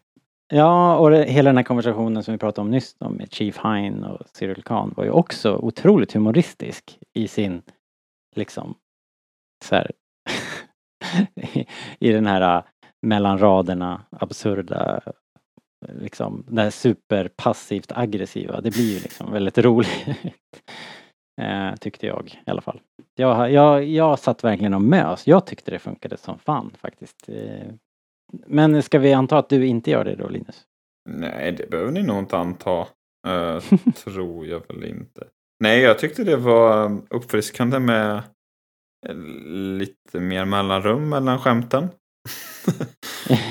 Ja, 0.47 0.97
och 0.97 1.09
det, 1.09 1.23
hela 1.23 1.49
den 1.49 1.57
här 1.57 1.63
konversationen 1.63 2.23
som 2.23 2.31
vi 2.31 2.37
pratade 2.37 2.65
om 2.65 2.71
nyss 2.71 2.95
då, 2.99 3.09
med 3.09 3.33
Chief 3.33 3.57
Hine 3.63 4.07
och 4.07 4.27
Cyril 4.33 4.63
Khan 4.63 4.93
var 4.97 5.03
ju 5.03 5.09
också 5.09 5.55
otroligt 5.55 6.13
humoristisk 6.13 6.99
i 7.13 7.27
sin, 7.27 7.61
liksom, 8.35 8.75
så 9.65 9.75
här, 9.75 9.91
i, 11.35 11.65
i 12.09 12.11
den 12.11 12.25
här 12.25 12.57
äh, 12.57 12.63
mellan 13.01 13.39
raderna 13.39 14.01
absurda, 14.11 15.01
liksom, 15.87 16.45
det 16.47 16.61
här 16.61 16.69
superpassivt 16.69 17.91
aggressiva. 17.91 18.61
Det 18.61 18.71
blir 18.71 18.93
ju 18.93 18.99
liksom 18.99 19.31
väldigt 19.31 19.57
roligt. 19.57 20.05
eh, 21.41 21.75
tyckte 21.75 22.05
jag 22.07 22.41
i 22.47 22.49
alla 22.51 22.61
fall. 22.61 22.81
Jag, 23.15 23.51
jag, 23.51 23.83
jag 23.83 24.19
satt 24.19 24.43
verkligen 24.43 24.73
och 24.73 24.81
mös. 24.81 25.27
Jag 25.27 25.45
tyckte 25.45 25.71
det 25.71 25.79
funkade 25.79 26.17
som 26.17 26.39
fan 26.39 26.71
faktiskt. 26.81 27.29
Eh, 27.29 27.67
men 28.47 28.83
ska 28.83 28.99
vi 28.99 29.13
anta 29.13 29.37
att 29.37 29.49
du 29.49 29.65
inte 29.67 29.91
gör 29.91 30.05
det 30.05 30.15
då 30.15 30.27
Linus? 30.29 30.63
Nej, 31.09 31.51
det 31.51 31.69
behöver 31.69 31.91
ni 31.91 32.03
nog 32.03 32.19
inte 32.19 32.37
anta. 32.37 32.79
Eh, 33.27 33.59
tror 34.03 34.47
jag 34.47 34.67
väl 34.67 34.83
inte. 34.83 35.27
Nej, 35.59 35.79
jag 35.81 35.99
tyckte 35.99 36.23
det 36.23 36.37
var 36.37 36.85
um, 36.85 37.05
uppfriskande 37.09 37.79
med 37.79 38.15
eh, 39.07 39.15
lite 39.77 40.19
mer 40.19 40.45
mellanrum 40.45 41.09
mellan 41.09 41.39
skämten. 41.39 41.87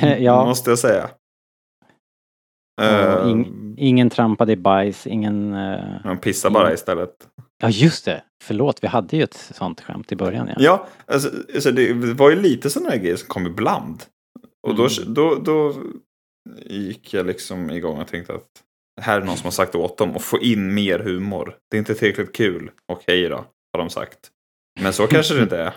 ja, 0.18 0.44
Måste 0.46 0.70
jag 0.70 0.78
säga. 0.78 1.10
Eh, 2.82 3.30
ing, 3.30 3.74
ingen 3.78 4.10
trampade 4.10 4.52
i 4.52 4.56
bajs, 4.56 5.06
ingen... 5.06 5.54
eh, 5.54 5.84
Man 6.04 6.18
pissar 6.18 6.50
bara 6.50 6.72
istället. 6.72 7.28
Ja 7.58 7.68
just 7.70 8.04
det, 8.04 8.24
förlåt 8.42 8.82
vi 8.82 8.88
hade 8.88 9.16
ju 9.16 9.22
ett 9.22 9.34
sånt 9.34 9.80
skämt 9.80 10.12
i 10.12 10.16
början 10.16 10.46
ja. 10.48 10.54
Ja, 10.58 10.88
alltså, 11.06 11.30
alltså 11.54 11.70
det 11.72 11.92
var 11.92 12.30
ju 12.30 12.40
lite 12.40 12.70
sådana 12.70 12.90
här 12.90 12.98
grejer 12.98 13.16
som 13.16 13.28
kom 13.28 13.46
ibland. 13.46 14.02
Och 14.66 14.74
då, 14.76 14.88
Mm. 15.02 15.14
då, 15.14 15.34
då 15.34 15.74
gick 16.66 17.14
jag 17.14 17.26
liksom 17.26 17.70
igång 17.70 18.00
och 18.00 18.08
tänkte 18.08 18.34
att 18.34 18.48
här 19.00 19.20
är 19.20 19.24
någon 19.24 19.36
som 19.36 19.44
har 19.44 19.50
sagt 19.50 19.74
åt 19.74 19.98
dem 19.98 20.16
att 20.16 20.22
få 20.22 20.38
in 20.40 20.74
mer 20.74 20.98
humor. 20.98 21.58
Det 21.70 21.76
är 21.76 21.78
inte 21.78 21.94
tillräckligt 21.94 22.34
kul. 22.36 22.70
Okej 22.92 23.28
då, 23.28 23.36
har 23.72 23.78
de 23.78 23.90
sagt. 23.90 24.30
Men 24.80 24.92
så 24.92 25.06
kanske 25.06 25.34
det 25.34 25.42
inte 25.42 25.58
är. 25.58 25.74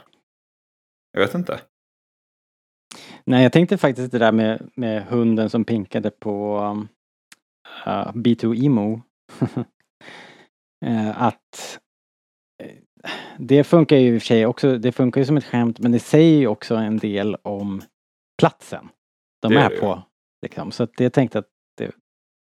Jag 1.11 1.19
vet 1.21 1.33
inte. 1.35 1.59
Nej 3.25 3.43
jag 3.43 3.51
tänkte 3.53 3.77
faktiskt 3.77 4.11
det 4.11 4.19
där 4.19 4.31
med, 4.31 4.69
med 4.75 5.03
hunden 5.03 5.49
som 5.49 5.65
pinkade 5.65 6.11
på 6.11 6.59
um, 6.59 6.87
uh, 7.87 8.11
B2 8.13 8.65
Emo. 8.65 9.01
Eh, 10.85 11.21
att 11.21 11.79
eh, 12.63 12.71
det 13.37 13.63
funkar 13.63 13.97
ju 13.97 14.15
i 14.15 14.17
och 14.17 14.21
för 14.21 14.27
sig 14.27 14.45
också, 14.45 14.77
det 14.77 14.91
funkar 14.91 15.21
ju 15.21 15.25
som 15.25 15.37
ett 15.37 15.45
skämt 15.45 15.79
men 15.79 15.91
det 15.91 15.99
säger 15.99 16.39
ju 16.39 16.47
också 16.47 16.75
en 16.75 16.97
del 16.97 17.35
om 17.41 17.81
platsen 18.37 18.89
de 19.41 19.53
Det 19.53 19.59
är 19.59 19.71
är 19.71 19.79
på. 19.79 20.03
Liksom. 20.41 20.71
Så 20.71 20.83
att 20.83 20.99
jag 20.99 21.13
tänkte 21.13 21.39
att 21.39 21.49
det, 21.77 21.91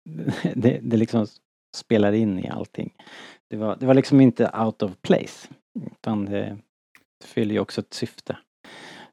det, 0.55 0.79
det 0.81 0.97
liksom 0.97 1.27
spelar 1.75 2.13
in 2.13 2.39
i 2.39 2.49
allting. 2.49 2.93
Det 3.49 3.57
var, 3.57 3.75
det 3.75 3.85
var 3.85 3.93
liksom 3.93 4.21
inte 4.21 4.51
out 4.53 4.81
of 4.81 4.91
place. 5.01 5.47
Utan 5.85 6.25
det 6.25 6.57
fyller 7.23 7.53
ju 7.53 7.59
också 7.59 7.81
ett 7.81 7.93
syfte. 7.93 8.37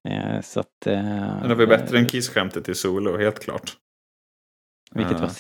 Eh, 0.08 0.40
så 0.40 0.60
att... 0.60 0.86
Eh, 0.86 1.02
Men 1.02 1.48
det 1.48 1.54
var 1.54 1.62
ju 1.62 1.66
bättre 1.66 1.98
än 1.98 2.06
Kiss-skämtet 2.06 2.68
i 2.68 2.74
Solo, 2.74 3.18
helt 3.18 3.40
klart. 3.40 3.78
Vilket 4.94 5.16
Eh, 5.16 5.20
var 5.20 5.30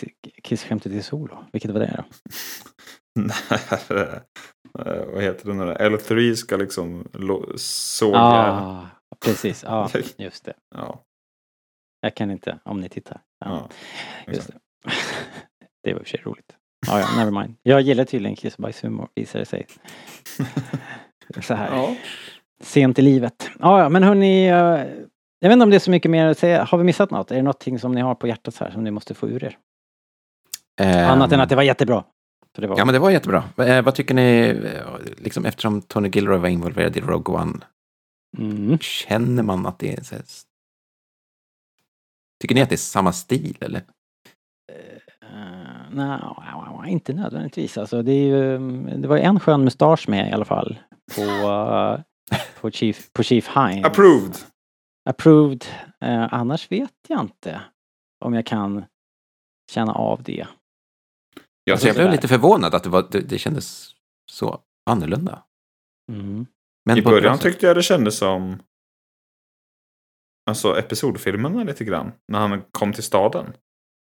kissskämtet 0.42 0.92
i 0.92 1.02
solo? 1.02 1.44
Vilket 1.52 1.70
var 1.70 1.80
det 1.80 1.94
då? 1.96 2.04
när, 3.14 4.14
eh, 4.86 5.04
vad 5.12 5.22
heter 5.22 5.46
det 5.48 5.54
nu? 5.54 5.64
då? 5.66 5.72
L3 5.72 6.34
ska 6.34 6.56
liksom 6.56 7.08
såga. 7.56 8.18
Ah, 8.18 8.86
precis, 9.24 9.62
ja 9.62 9.90
just 10.16 10.44
det. 10.44 10.54
Ja, 10.74 11.02
Jag 12.00 12.14
kan 12.14 12.30
inte, 12.30 12.58
om 12.64 12.80
ni 12.80 12.88
tittar. 12.88 13.20
Ja, 13.44 13.68
ja, 14.26 14.32
just 14.32 14.48
det. 14.48 14.54
det 15.82 15.92
var 15.92 16.00
i 16.00 16.02
och 16.02 16.06
för 16.06 16.10
sig 16.10 16.20
roligt. 16.24 16.56
Ja, 16.86 17.00
ja, 17.00 17.06
never 17.24 17.40
mind. 17.40 17.56
Jag 17.62 17.80
gillar 17.80 18.04
tydligen 18.04 18.36
kiss 18.36 18.54
och 18.54 18.62
bajshumor, 18.62 19.08
visar 19.14 19.38
det 19.38 19.44
sig. 19.46 19.66
Så 21.42 21.54
här. 21.54 21.76
ja. 21.76 21.96
Sent 22.60 22.98
i 22.98 23.02
livet. 23.02 23.50
Ja, 23.58 23.80
ja, 23.80 23.88
men 23.88 24.02
hörni. 24.02 24.46
eh, 24.46 24.54
Jag 25.38 25.48
vet 25.48 25.52
inte 25.52 25.62
om 25.62 25.70
det 25.70 25.76
är 25.76 25.80
så 25.80 25.90
mycket 25.90 26.10
mer 26.10 26.26
att 26.26 26.38
säga. 26.38 26.64
Har 26.64 26.78
vi 26.78 26.84
missat 26.84 27.10
något? 27.10 27.30
Är 27.30 27.34
det 27.36 27.42
någonting 27.42 27.78
som 27.78 27.92
ni 27.92 28.00
har 28.00 28.14
på 28.14 28.26
hjärtat 28.28 28.54
så 28.54 28.64
här 28.64 28.70
som 28.70 28.84
ni 28.84 28.90
måste 28.90 29.14
få 29.14 29.28
ur 29.28 29.44
er? 29.44 29.58
Annat 31.10 31.32
än 31.32 31.40
att 31.40 31.48
det 31.48 31.56
var 31.56 31.62
jättebra. 31.62 32.04
För 32.54 32.62
det 32.62 32.68
var... 32.68 32.78
Ja, 32.78 32.84
men 32.84 32.92
det 32.92 32.98
var 32.98 33.10
jättebra. 33.10 33.44
Eh, 33.58 33.82
vad 33.84 33.94
tycker 33.94 34.14
ni, 34.14 34.48
eh, 34.64 34.82
liksom, 35.18 35.44
eftersom 35.44 35.82
Tony 35.82 36.08
Gilroy 36.08 36.38
var 36.38 36.48
involverad 36.48 36.96
i 36.96 37.00
Rogue 37.00 37.34
One, 37.34 37.58
Mm. 38.38 38.78
känner 38.78 39.42
man 39.42 39.66
att 39.66 39.78
det 39.78 39.92
är 39.98 40.02
så 40.02 40.14
här, 40.14 40.24
Tycker 42.40 42.54
ni 42.54 42.62
att 42.62 42.68
det 42.68 42.74
är 42.74 42.76
samma 42.76 43.12
stil 43.12 43.56
eller? 43.60 43.80
Uh, 44.72 45.44
Nej, 45.90 46.92
inte 46.92 47.12
nödvändigtvis. 47.12 47.78
Alltså, 47.78 48.02
det, 48.02 48.12
är 48.12 48.26
ju, 48.26 48.58
det 48.96 49.08
var 49.08 49.16
en 49.18 49.40
skön 49.40 49.64
mustasch 49.64 50.08
med 50.08 50.28
i 50.28 50.32
alla 50.32 50.44
fall. 50.44 50.78
På, 51.14 51.22
eh, 51.22 52.00
på, 52.60 52.70
Chief, 52.70 53.12
på 53.12 53.22
Chief 53.22 53.48
Hines. 53.56 53.86
Approved. 53.86 54.36
Approved. 55.10 55.64
Eh, 56.00 56.34
annars 56.34 56.72
vet 56.72 56.92
jag 57.08 57.20
inte 57.20 57.60
om 58.24 58.34
jag 58.34 58.46
kan 58.46 58.84
känna 59.72 59.92
av 59.92 60.22
det. 60.22 60.46
Jag 61.64 61.72
Alltså, 61.74 61.86
jag 61.88 61.96
blev 61.96 62.10
lite 62.10 62.28
förvånad 62.28 62.74
att 62.74 62.82
det, 62.82 62.88
var, 62.90 63.06
det, 63.10 63.20
det 63.20 63.38
kändes 63.38 63.90
så 64.30 64.60
annorlunda. 64.90 65.42
Mm. 66.12 66.46
Men 66.84 66.98
I 66.98 67.02
början 67.02 67.36
sätt. 67.38 67.42
tyckte 67.42 67.66
jag 67.66 67.76
det 67.76 67.82
kändes 67.82 68.18
som 68.18 68.58
Alltså 70.50 70.78
episodfilmerna 70.78 71.64
lite 71.64 71.84
grann. 71.84 72.12
När 72.32 72.38
han 72.38 72.62
kom 72.70 72.92
till 72.92 73.02
staden. 73.02 73.52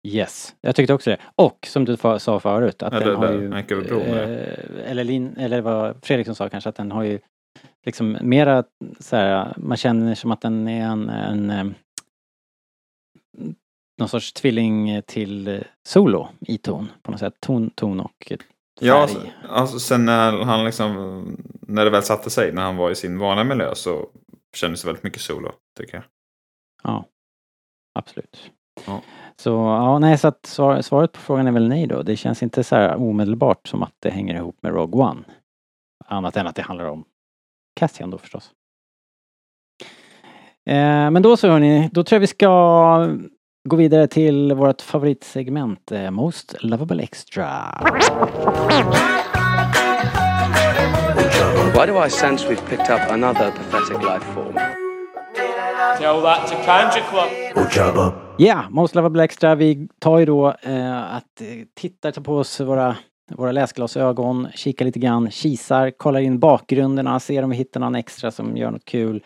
Yes, 0.09 0.55
jag 0.61 0.77
tyckte 0.77 0.95
också 0.95 1.11
det. 1.11 1.19
Och 1.37 1.59
som 1.67 1.85
du 1.85 1.97
sa 1.97 2.41
förut 2.41 2.83
att 2.83 2.93
Ja, 2.93 2.99
den 2.99 3.09
det 3.09 3.15
har 3.15 3.27
där, 3.27 3.41
ju... 3.41 3.55
Anchor 3.55 3.83
Bro 3.83 3.99
med. 3.99 4.33
eh, 4.33 4.91
eller, 4.91 5.05
Lin, 5.05 5.37
eller 5.37 5.61
vad 5.61 5.97
Fredriksson 6.05 6.35
sa 6.35 6.49
kanske 6.49 6.71
att 6.71 6.77
den 6.77 6.93
har 6.93 7.03
ju 7.03 7.19
liksom 7.87 8.19
mera 8.23 8.65
så 9.01 9.17
här, 9.17 9.55
man 9.57 9.77
känner 9.77 10.15
som 10.15 10.31
att 10.33 10.41
den 10.41 10.69
är 10.69 10.85
en, 10.87 11.09
en 11.09 11.51
eh, 11.51 11.65
någon 13.99 14.09
sorts 14.09 14.33
tvilling 14.33 15.03
till 15.07 15.49
eh, 15.49 15.61
solo 15.87 16.29
i 16.41 16.59
ton 16.59 16.89
på 17.03 17.11
något 17.11 17.21
sätt. 17.21 17.35
Ton, 17.41 17.71
ton 17.71 18.01
och 18.01 18.33
färg. 18.81 18.89
Ja, 18.89 19.03
alltså, 19.03 19.21
alltså, 19.49 19.79
sen 19.79 20.05
när 20.05 20.45
han 20.45 20.65
liksom, 20.65 21.37
när 21.61 21.85
det 21.85 21.91
väl 21.91 22.03
satte 22.03 22.31
sig, 22.31 22.53
när 22.53 22.63
han 22.63 22.77
var 22.77 22.91
i 22.91 22.95
sin 22.95 23.19
vanliga 23.19 23.45
miljö 23.45 23.75
så 23.75 24.09
kändes 24.57 24.83
det 24.83 24.87
väldigt 24.87 25.05
mycket 25.05 25.21
solo, 25.21 25.53
tycker 25.79 25.95
jag. 25.95 26.05
Ja, 26.83 27.05
absolut. 27.95 28.51
Ja. 28.87 29.03
Så 29.37 29.51
ja, 29.51 29.99
nej, 29.99 30.19
så 30.19 30.29
att 30.29 30.47
svar, 30.47 30.83
svaret 30.83 31.13
på 31.13 31.21
frågan 31.21 31.47
är 31.47 31.53
väl 31.53 31.69
nej 31.69 31.87
då. 31.87 32.03
Det 32.03 32.17
känns 32.17 32.43
inte 32.43 32.65
så 32.65 32.77
här 32.77 32.97
omedelbart 32.97 33.69
som 33.69 33.83
att 33.83 33.95
det 33.99 34.11
hänger 34.11 34.35
ihop 34.35 34.57
med 34.63 34.73
Rogue 34.73 35.03
One. 35.03 35.25
Annat 36.05 36.37
än 36.37 36.47
att 36.47 36.57
det 36.57 36.63
handlar 36.63 36.87
om 36.87 37.05
Cassian 37.75 38.11
då 38.11 38.19
förstås. 38.19 38.51
Eh, 40.67 41.11
men 41.11 41.23
då 41.23 41.37
så 41.37 41.49
hörni, 41.49 41.91
då 41.93 42.05
tror 42.05 42.17
jag 42.17 42.21
vi 42.21 42.27
ska 42.27 43.17
gå 43.65 43.77
vidare 43.77 44.07
till 44.07 44.53
vårt 44.53 44.83
favoritsegment 44.83 45.93
eh, 45.93 46.11
Most 46.11 46.55
Lovable 46.61 47.03
Extra. 47.03 47.47
Why 51.75 51.87
do 51.87 52.07
I 52.07 52.11
sense 52.11 52.49
we've 52.49 52.69
picked 52.69 52.91
up 52.91 53.11
another 53.11 53.51
pathetic 53.51 54.03
life 54.03 54.25
form? 54.35 54.55
Tell 55.99 56.23
that 56.23 56.49
to 56.49 56.55
Club. 57.71 58.13
Ja, 58.39 58.65
Most 58.71 58.95
Lovable 58.95 59.25
Extra. 59.25 59.55
Vi 59.55 59.89
tar 59.99 60.19
ju 60.19 60.27
då 60.27 60.55
eh, 60.63 61.15
att 61.15 61.41
eh, 61.41 61.47
titta 61.75 62.13
på 62.13 62.37
oss 62.37 62.61
våra, 62.61 62.97
våra 63.37 63.53
läsglasögon, 63.53 64.49
kikar 64.55 64.85
lite 64.85 64.99
grann, 64.99 65.31
kisar, 65.31 65.91
kollar 65.91 66.21
in 66.21 66.39
bakgrunderna, 66.39 67.21
ser 67.21 67.43
om 67.43 67.51
vi 67.51 67.57
hittar 67.57 67.81
någon 67.81 67.95
extra 67.95 68.31
som 68.31 68.57
gör 68.57 68.71
något 68.71 68.85
kul. 68.85 69.23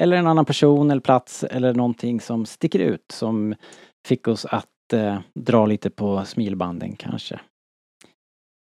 Eller 0.00 0.16
en 0.16 0.26
annan 0.26 0.44
person 0.44 0.90
eller 0.90 1.00
plats 1.00 1.44
eller 1.44 1.74
någonting 1.74 2.20
som 2.20 2.46
sticker 2.46 2.78
ut 2.78 3.04
som 3.12 3.54
fick 4.06 4.28
oss 4.28 4.44
att 4.44 4.92
eh, 4.92 5.18
dra 5.34 5.66
lite 5.66 5.90
på 5.90 6.24
smilbanden 6.24 6.96
kanske. 6.96 7.40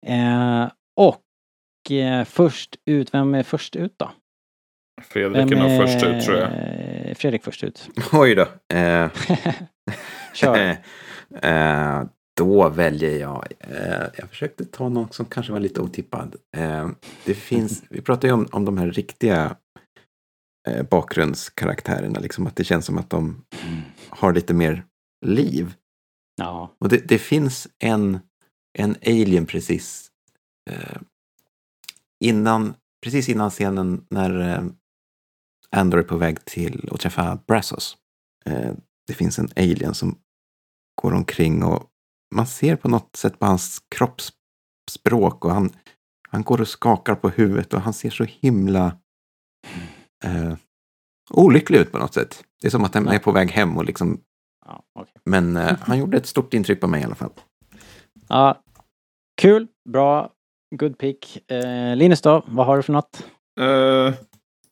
Eh, 0.05 0.71
och 0.99 1.91
eh, 1.91 2.23
först 2.25 2.75
ut, 2.85 3.13
vem 3.13 3.35
är 3.35 3.43
först 3.43 3.75
ut 3.75 3.93
då? 3.97 4.11
Fredrik 5.01 5.51
är 5.51 5.55
Vem 5.55 5.59
nog 5.59 5.81
först 5.87 6.03
ut, 6.03 6.23
tror 6.25 6.37
jag. 6.37 6.49
är- 6.51 7.13
Fredrik 7.15 7.43
först 7.43 7.63
ut. 7.63 7.89
Oj 8.13 8.35
då. 8.35 8.75
Eh, 8.77 9.09
Kör. 10.33 10.57
eh, 11.41 12.03
då 12.37 12.69
väljer 12.69 13.19
jag. 13.19 13.47
Eh, 13.59 14.05
jag 14.17 14.29
försökte 14.29 14.65
ta 14.65 14.89
någon 14.89 15.09
som 15.11 15.25
kanske 15.25 15.53
var 15.53 15.59
lite 15.59 15.81
otippad. 15.81 16.35
Eh, 16.57 16.89
det 17.25 17.33
finns, 17.33 17.83
vi 17.89 18.01
pratar 18.01 18.27
ju 18.27 18.33
om, 18.33 18.47
om 18.51 18.65
de 18.65 18.77
här 18.77 18.87
riktiga 18.91 19.45
eh, 19.45 19.51
bakgrundskaraktärerna. 20.89 22.19
Liksom 22.19 22.47
att 22.47 22.55
det 22.55 22.63
känns 22.63 22.85
som 22.85 22.97
att 22.97 23.09
de 23.09 23.45
har 24.09 24.33
lite 24.33 24.53
mer 24.53 24.85
liv. 25.25 25.73
Ja. 26.35 26.75
Och 26.79 26.89
det, 26.89 27.07
det 27.07 27.19
finns 27.19 27.67
en, 27.79 28.19
en 28.77 28.95
alien 29.05 29.45
precis 29.45 30.11
eh, 30.69 31.01
innan, 32.23 32.73
precis 33.03 33.29
innan 33.29 33.49
scenen 33.49 34.05
när 34.09 34.39
eh, 34.39 34.63
Andor 35.71 35.99
är 35.99 36.03
på 36.03 36.17
väg 36.17 36.45
till 36.45 36.89
att 36.91 36.99
träffa 36.99 37.39
Brazos. 37.47 37.97
Eh, 38.45 38.73
det 39.07 39.13
finns 39.13 39.39
en 39.39 39.49
alien 39.55 39.93
som 39.93 40.17
går 41.01 41.13
omkring 41.13 41.63
och 41.63 41.83
man 42.35 42.47
ser 42.47 42.75
på 42.75 42.89
något 42.89 43.15
sätt 43.15 43.39
på 43.39 43.45
hans 43.45 43.81
kroppsspråk 43.95 45.45
och 45.45 45.51
han, 45.51 45.69
han 46.29 46.43
går 46.43 46.61
och 46.61 46.67
skakar 46.67 47.15
på 47.15 47.29
huvudet 47.29 47.73
och 47.73 47.81
han 47.81 47.93
ser 47.93 48.09
så 48.09 48.23
himla 48.23 48.97
eh, 50.23 50.53
olycklig 51.31 51.79
ut 51.79 51.91
på 51.91 51.97
något 51.97 52.13
sätt. 52.13 52.43
Det 52.61 52.67
är 52.67 52.71
som 52.71 52.83
att 52.83 52.93
han 52.93 53.07
är 53.07 53.19
på 53.19 53.31
väg 53.31 53.51
hem 53.51 53.77
och 53.77 53.85
liksom 53.85 54.21
Ja, 54.65 54.83
okej. 54.99 55.13
men 55.25 55.57
eh, 55.57 55.77
han 55.81 55.97
gjorde 55.99 56.17
ett 56.17 56.25
stort 56.25 56.53
intryck 56.53 56.81
på 56.81 56.87
mig 56.87 57.01
i 57.01 57.03
alla 57.05 57.15
fall. 57.15 57.31
Ja, 58.29 58.61
kul, 59.41 59.67
bra, 59.89 60.31
good 60.75 60.97
pick. 60.97 61.51
Eh, 61.51 61.95
Linus 61.95 62.21
då, 62.21 62.43
vad 62.47 62.65
har 62.65 62.77
du 62.77 62.83
för 62.83 62.93
något? 62.93 63.25
Eh, 63.59 64.13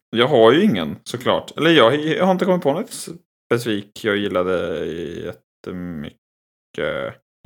jag 0.10 0.28
har 0.28 0.52
ju 0.52 0.64
ingen 0.64 0.96
såklart. 1.04 1.58
Eller 1.58 1.70
jag, 1.70 1.96
jag 1.96 2.26
har 2.26 2.32
inte 2.32 2.46
kommit 2.46 2.64
på 2.64 2.74
något 2.74 2.93
specifikt 3.50 4.04
jag 4.04 4.18
gillade 4.18 4.86
jättemycket 4.86 6.20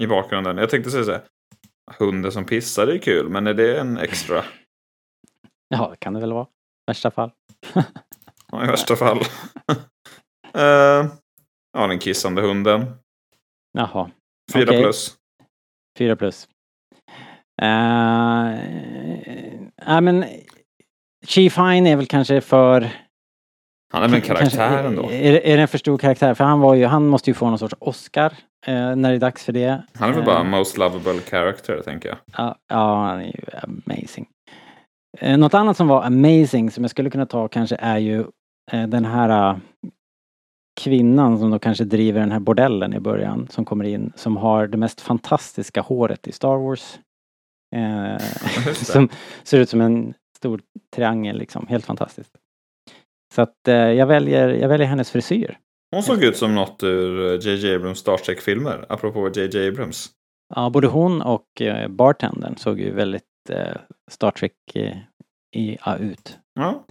i 0.01 0.07
bakgrunden. 0.07 0.57
Jag 0.57 0.69
tänkte 0.69 0.91
säga 0.91 1.03
så 1.03 1.11
här. 1.11 1.21
Hunden 1.99 2.31
som 2.31 2.45
pissar 2.45 2.87
är 2.87 2.97
kul, 2.97 3.29
men 3.29 3.47
är 3.47 3.53
det 3.53 3.79
en 3.79 3.97
extra? 3.97 4.43
Ja, 5.67 5.87
det 5.89 5.97
kan 5.97 6.13
det 6.13 6.19
väl 6.19 6.33
vara. 6.33 6.47
Värsta 6.89 7.11
fall. 7.11 7.31
Ja, 8.51 8.63
i 8.63 8.67
värsta 8.67 8.95
fall. 8.95 9.19
Eh, 10.53 11.05
ja, 11.73 11.87
den 11.87 11.99
kissande 11.99 12.41
hunden. 12.41 12.85
Jaha, 13.77 14.09
Fyra 14.53 14.63
Okej. 14.63 14.81
plus. 14.81 15.15
fyra 15.97 16.15
plus. 16.15 16.47
Uh, 17.61 18.59
ja, 19.85 20.01
men 20.01 20.25
Chief 21.25 21.57
Hine 21.57 21.89
är 21.89 21.95
väl 21.95 22.05
kanske 22.05 22.41
för... 22.41 22.89
Han 23.93 24.03
är 24.03 24.07
väl 24.07 24.15
en 24.15 24.21
karaktär 24.21 24.69
kanske, 24.69 24.87
ändå. 24.87 25.11
Är, 25.11 25.33
är 25.33 25.55
det 25.55 25.61
en 25.61 25.67
för 25.67 25.77
stor 25.77 25.97
karaktär? 25.97 26.33
För 26.33 26.43
han 26.43 26.59
var 26.59 26.75
ju, 26.75 26.85
han 26.85 27.07
måste 27.07 27.29
ju 27.29 27.33
få 27.33 27.49
någon 27.49 27.59
sorts 27.59 27.75
Oscar 27.79 28.33
eh, 28.65 28.95
när 28.95 29.09
det 29.09 29.15
är 29.15 29.19
dags 29.19 29.45
för 29.45 29.53
det. 29.53 29.83
Han 29.93 30.09
är 30.09 30.13
väl 30.13 30.25
bara 30.25 30.39
Eh, 30.39 30.43
most 30.43 30.77
lovable 30.77 31.21
character, 31.21 31.81
tänker 31.81 32.09
jag. 32.09 32.17
Ja, 32.37 32.55
ja, 32.67 33.05
han 33.05 33.19
är 33.19 33.25
ju 33.25 33.41
amazing. 33.63 34.27
Eh, 35.19 35.37
något 35.37 35.53
annat 35.53 35.77
som 35.77 35.87
var 35.87 36.03
amazing 36.03 36.71
som 36.71 36.83
jag 36.83 36.91
skulle 36.91 37.09
kunna 37.09 37.25
ta 37.25 37.47
kanske 37.47 37.75
är 37.75 37.97
ju 37.97 38.19
eh, 38.71 38.87
den 38.87 39.05
här 39.05 39.51
eh, 39.51 39.57
kvinnan 40.81 41.39
som 41.39 41.51
då 41.51 41.59
kanske 41.59 41.83
driver 41.83 42.19
den 42.19 42.31
här 42.31 42.39
bordellen 42.39 42.93
i 42.93 42.99
början 42.99 43.47
som 43.51 43.65
kommer 43.65 43.85
in 43.85 44.13
som 44.15 44.37
har 44.37 44.67
det 44.67 44.77
mest 44.77 45.01
fantastiska 45.01 45.81
håret 45.81 46.27
i 46.27 46.31
Star 46.31 46.57
Wars. 46.57 46.99
Eh, 47.75 48.17
som 48.73 49.09
ser 49.43 49.59
ut 49.59 49.69
som 49.69 49.81
en 49.81 50.13
stor 50.37 50.61
triangel 50.95 51.37
liksom, 51.37 51.67
helt 51.67 51.85
fantastiskt. 51.85 52.31
Så 53.35 53.41
att 53.41 53.67
eh, 53.67 53.75
jag 53.75 54.07
väljer, 54.07 54.49
jag 54.49 54.69
väljer 54.69 54.87
hennes 54.87 55.11
frisyr. 55.11 55.57
Hon 55.91 56.03
såg 56.03 56.23
ut 56.23 56.37
som 56.37 56.55
något 56.55 56.83
ur 56.83 57.39
J.J. 57.47 57.75
Abrams 57.75 57.99
Star 57.99 58.17
Trek-filmer. 58.17 58.85
Apropå 58.89 59.29
J.J. 59.29 59.67
Abrams. 59.67 60.09
Ja, 60.55 60.69
både 60.69 60.87
hon 60.87 61.21
och 61.21 61.61
eh, 61.61 61.87
bartendern 61.87 62.55
såg 62.57 62.79
ju 62.79 62.91
väldigt 62.91 63.28
Star 64.11 64.31
Trek 64.31 64.53
eh, 64.75 64.97
i, 65.55 65.77
ja, 65.85 65.97
ut. 65.97 66.39
Ja, 66.53 66.83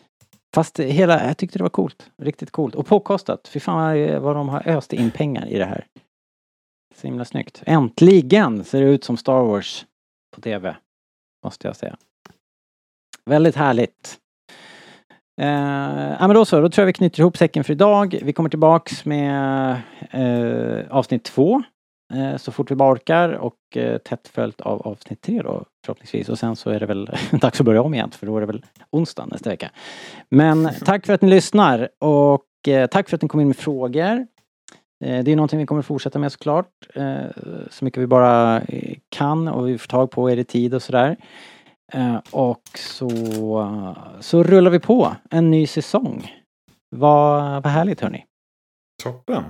Fast 0.55 0.79
hela, 0.81 1.27
jag 1.27 1.37
tyckte 1.37 1.59
det 1.59 1.63
var 1.63 1.69
coolt. 1.71 2.11
Riktigt 2.23 2.51
coolt. 2.51 2.75
Och 2.75 2.87
påkostat. 2.87 3.49
Fy 3.49 3.61
fan 3.61 3.77
vad- 4.01 4.23
vad 4.23 4.37
de 4.37 4.49
har 4.49 4.69
öst 4.69 4.93
in 4.93 5.11
pengar 5.11 5.47
i 5.47 5.59
det 5.59 5.65
här. 5.65 5.87
Så 6.95 7.07
himla 7.07 7.25
snyggt. 7.25 7.63
Äntligen 7.67 8.65
ser 8.65 8.81
det 8.81 8.87
ut 8.89 9.05
som 9.05 9.17
Star 9.17 9.43
Wars 9.43 9.87
på 10.35 10.41
TV. 10.41 10.77
Måste 11.45 11.67
jag 11.67 11.77
säga. 11.77 11.97
Väldigt 13.25 13.57
härligt. 13.57 14.19
Eh, 15.41 15.47
ja 16.21 16.27
men 16.27 16.35
då 16.35 16.45
så, 16.45 16.61
då 16.61 16.69
tror 16.71 16.83
jag 16.83 16.87
vi 16.87 16.93
knyter 16.93 17.21
ihop 17.21 17.37
säcken 17.37 17.65
för 17.65 17.73
idag. 17.73 18.19
Vi 18.23 18.33
kommer 18.33 18.51
tillbaks 18.51 19.05
med 19.05 19.71
eh, 20.11 20.87
avsnitt 20.91 21.25
två. 21.25 21.63
Eh, 22.15 22.37
så 22.37 22.53
fort 22.53 22.71
vi 22.71 22.75
bara 22.75 22.93
orkar 22.93 23.29
och 23.29 23.77
eh, 23.77 23.99
tätt 23.99 24.29
följt 24.29 24.61
av 24.61 24.83
avsnitt 24.83 25.23
tre 25.23 25.43
då 25.43 25.65
förhoppningsvis. 25.85 26.29
Och 26.29 26.39
sen 26.39 26.57
så 26.57 26.71
är 26.71 26.81
det 26.81 26.87
väl 26.87 27.11
dags 27.31 27.61
att 27.61 27.67
börja 27.67 27.83
om 27.83 27.95
igen 27.95 28.11
för 28.11 28.27
då 28.27 28.37
är 28.37 28.41
det 28.41 28.47
väl 28.47 28.65
onsdag 28.91 29.27
nästa 29.27 29.51
vecka. 29.51 29.71
Men 30.29 30.71
tack 30.85 31.07
för 31.07 31.13
att 31.13 31.23
ni 31.23 31.29
lyssnar 31.29 31.89
och 31.99 32.69
eh, 32.69 32.87
tack 32.87 33.09
för 33.09 33.17
att 33.17 33.23
ni 33.23 33.29
kom 33.29 33.41
in 33.41 33.47
med 33.47 33.57
frågor. 33.57 34.27
Det 35.01 35.33
är 35.33 35.37
någonting 35.37 35.59
vi 35.59 35.67
kommer 35.67 35.83
fortsätta 35.83 36.19
med 36.19 36.33
såklart. 36.33 36.87
Så 37.71 37.85
mycket 37.85 38.03
vi 38.03 38.07
bara 38.07 38.63
kan 39.09 39.49
och 39.49 39.69
vi 39.69 39.79
får 39.79 39.89
tag 39.89 40.11
på 40.11 40.31
er 40.31 40.37
i 40.37 40.45
tid 40.45 40.75
och 40.75 40.83
sådär. 40.83 41.17
Och 42.31 42.63
så, 42.75 43.11
så 44.21 44.43
rullar 44.43 44.71
vi 44.71 44.81
på 44.81 45.17
en 45.31 45.51
ny 45.51 45.67
säsong. 45.67 46.33
Vad, 46.97 47.63
vad 47.63 47.73
härligt 47.73 48.01
hörni. 48.01 48.25
toppen. 49.03 49.45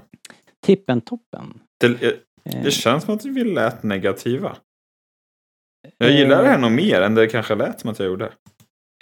Tippen 0.67 1.01
toppen. 1.01 1.61
Det, 1.81 2.28
det 2.65 2.71
känns 2.71 3.05
som 3.05 3.15
att 3.15 3.25
vi 3.25 3.45
lät 3.45 3.83
negativa. 3.83 4.57
Jag 5.99 6.11
gillar 6.11 6.43
det 6.43 6.49
här 6.49 6.59
nog 6.59 6.73
mer 6.73 7.01
än 7.03 7.15
det 7.15 7.27
kanske 7.27 7.55
lät 7.55 7.81
som 7.81 7.91
att 7.91 7.99
jag 7.99 8.07
gjorde. 8.09 8.33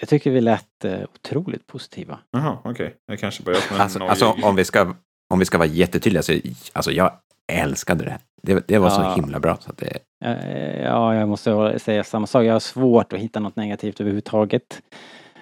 Jag 0.00 0.08
tycker 0.08 0.30
vi 0.30 0.40
lät 0.40 0.84
eh, 0.84 1.00
otroligt 1.14 1.66
positiva. 1.66 2.18
Jaha, 2.30 2.58
okej. 2.64 2.94
Jag 3.06 3.18
kanske 3.18 3.42
som 3.42 3.52
en 3.74 3.80
Alltså, 3.80 3.98
nojig- 3.98 4.08
alltså 4.08 4.36
om, 4.42 4.56
vi 4.56 4.64
ska, 4.64 4.94
om 5.32 5.38
vi 5.38 5.44
ska 5.44 5.58
vara 5.58 5.68
jättetydliga, 5.68 6.22
så, 6.22 6.32
alltså 6.72 6.90
jag 6.92 7.12
älskade 7.52 8.04
det. 8.04 8.18
Det, 8.42 8.68
det 8.68 8.78
var 8.78 8.90
så 8.90 9.00
Ja. 9.00 9.14
himla 9.14 9.40
bra. 9.40 9.56
Så 9.60 9.70
att 9.70 9.78
det, 9.78 9.98
Eh, 10.24 10.82
Ja, 10.82 11.14
jag 11.14 11.28
måste 11.28 11.78
säga 11.78 12.04
samma 12.04 12.26
sak. 12.26 12.44
Jag 12.44 12.52
har 12.52 12.60
svårt 12.60 13.12
att 13.12 13.18
hitta 13.18 13.40
något 13.40 13.56
negativt 13.56 14.00
överhuvudtaget. 14.00 14.82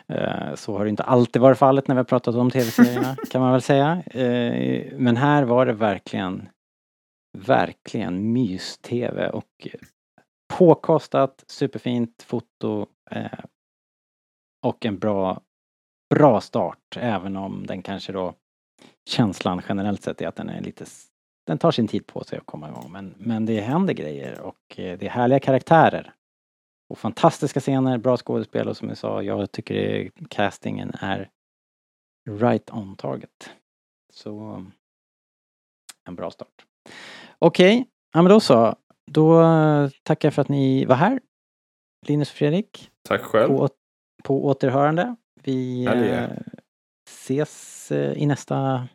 Eh, 0.08 0.54
Så 0.54 0.76
har 0.78 0.84
det 0.84 0.90
inte 0.90 1.02
alltid 1.02 1.42
varit 1.42 1.58
fallet 1.58 1.88
när 1.88 1.94
vi 1.94 1.98
har 1.98 2.04
pratat 2.04 2.34
om 2.34 2.50
tv-serierna, 2.50 3.16
kan 3.30 3.40
man 3.40 3.52
väl 3.52 3.62
säga. 3.62 4.02
Eh, 4.06 4.84
Men 4.98 5.16
här 5.16 5.42
var 5.42 5.66
det 5.66 5.72
verkligen 5.72 6.48
verkligen 7.34 8.32
mys-tv 8.32 9.28
och 9.28 9.68
påkostat, 10.58 11.44
superfint 11.46 12.22
foto 12.22 12.86
eh, 13.10 13.44
och 14.62 14.86
en 14.86 14.98
bra, 14.98 15.40
bra 16.14 16.40
start 16.40 16.96
även 16.96 17.36
om 17.36 17.66
den 17.66 17.82
kanske 17.82 18.12
då 18.12 18.34
känslan 19.08 19.62
generellt 19.68 20.02
sett 20.02 20.20
är 20.20 20.28
att 20.28 20.36
den 20.36 20.48
är 20.48 20.60
lite 20.60 20.84
den 21.46 21.58
tar 21.58 21.70
sin 21.70 21.88
tid 21.88 22.06
på 22.06 22.24
sig 22.24 22.38
att 22.38 22.46
komma 22.46 22.68
igång 22.68 22.92
men, 22.92 23.14
men 23.18 23.46
det 23.46 23.60
händer 23.60 23.94
grejer 23.94 24.40
och 24.40 24.78
eh, 24.78 24.98
det 24.98 25.06
är 25.06 25.10
härliga 25.10 25.40
karaktärer. 25.40 26.14
Och 26.88 26.98
fantastiska 26.98 27.60
scener, 27.60 27.98
bra 27.98 28.16
skådespel 28.16 28.68
och 28.68 28.76
som 28.76 28.88
jag 28.88 28.98
sa, 28.98 29.22
jag 29.22 29.52
tycker 29.52 30.10
castingen 30.28 30.92
är 31.00 31.30
right 32.30 32.70
on 32.70 32.96
target. 32.96 33.50
Så 34.12 34.64
en 36.08 36.14
bra 36.16 36.30
start. 36.30 36.66
Okej, 37.44 37.76
okay. 37.76 37.84
ja 38.12 38.22
men 38.22 38.30
då 38.30 38.40
så. 38.40 38.74
Då 39.10 39.42
tackar 40.02 40.26
jag 40.26 40.34
för 40.34 40.42
att 40.42 40.48
ni 40.48 40.84
var 40.84 40.96
här. 40.96 41.20
Linus 42.06 42.30
och 42.30 42.36
Fredrik. 42.36 42.90
Tack 43.08 43.22
själv. 43.22 43.48
På, 43.48 43.68
på 44.22 44.46
återhörande. 44.46 45.16
Vi 45.42 45.84
eh, 45.84 46.28
ses 47.08 47.92
eh, 47.92 48.12
i 48.12 48.26
nästa... 48.26 48.88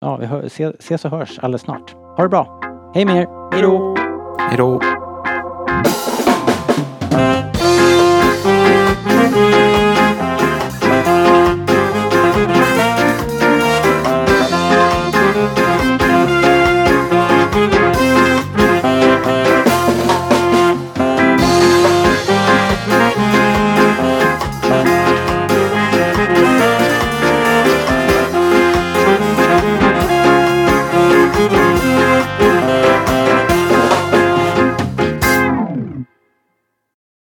Ja, 0.00 0.16
vi 0.16 0.26
hör, 0.26 0.42
ses 0.78 1.04
och 1.04 1.10
hörs 1.10 1.38
alldeles 1.38 1.62
snart. 1.62 1.92
Ha 1.92 2.22
det 2.22 2.28
bra. 2.28 2.60
Hej 2.94 3.04
med 3.04 3.16
er. 3.16 3.26
Hej 3.52 3.62
då. 3.62 3.96
Hej 4.38 4.56
då. 4.56 4.80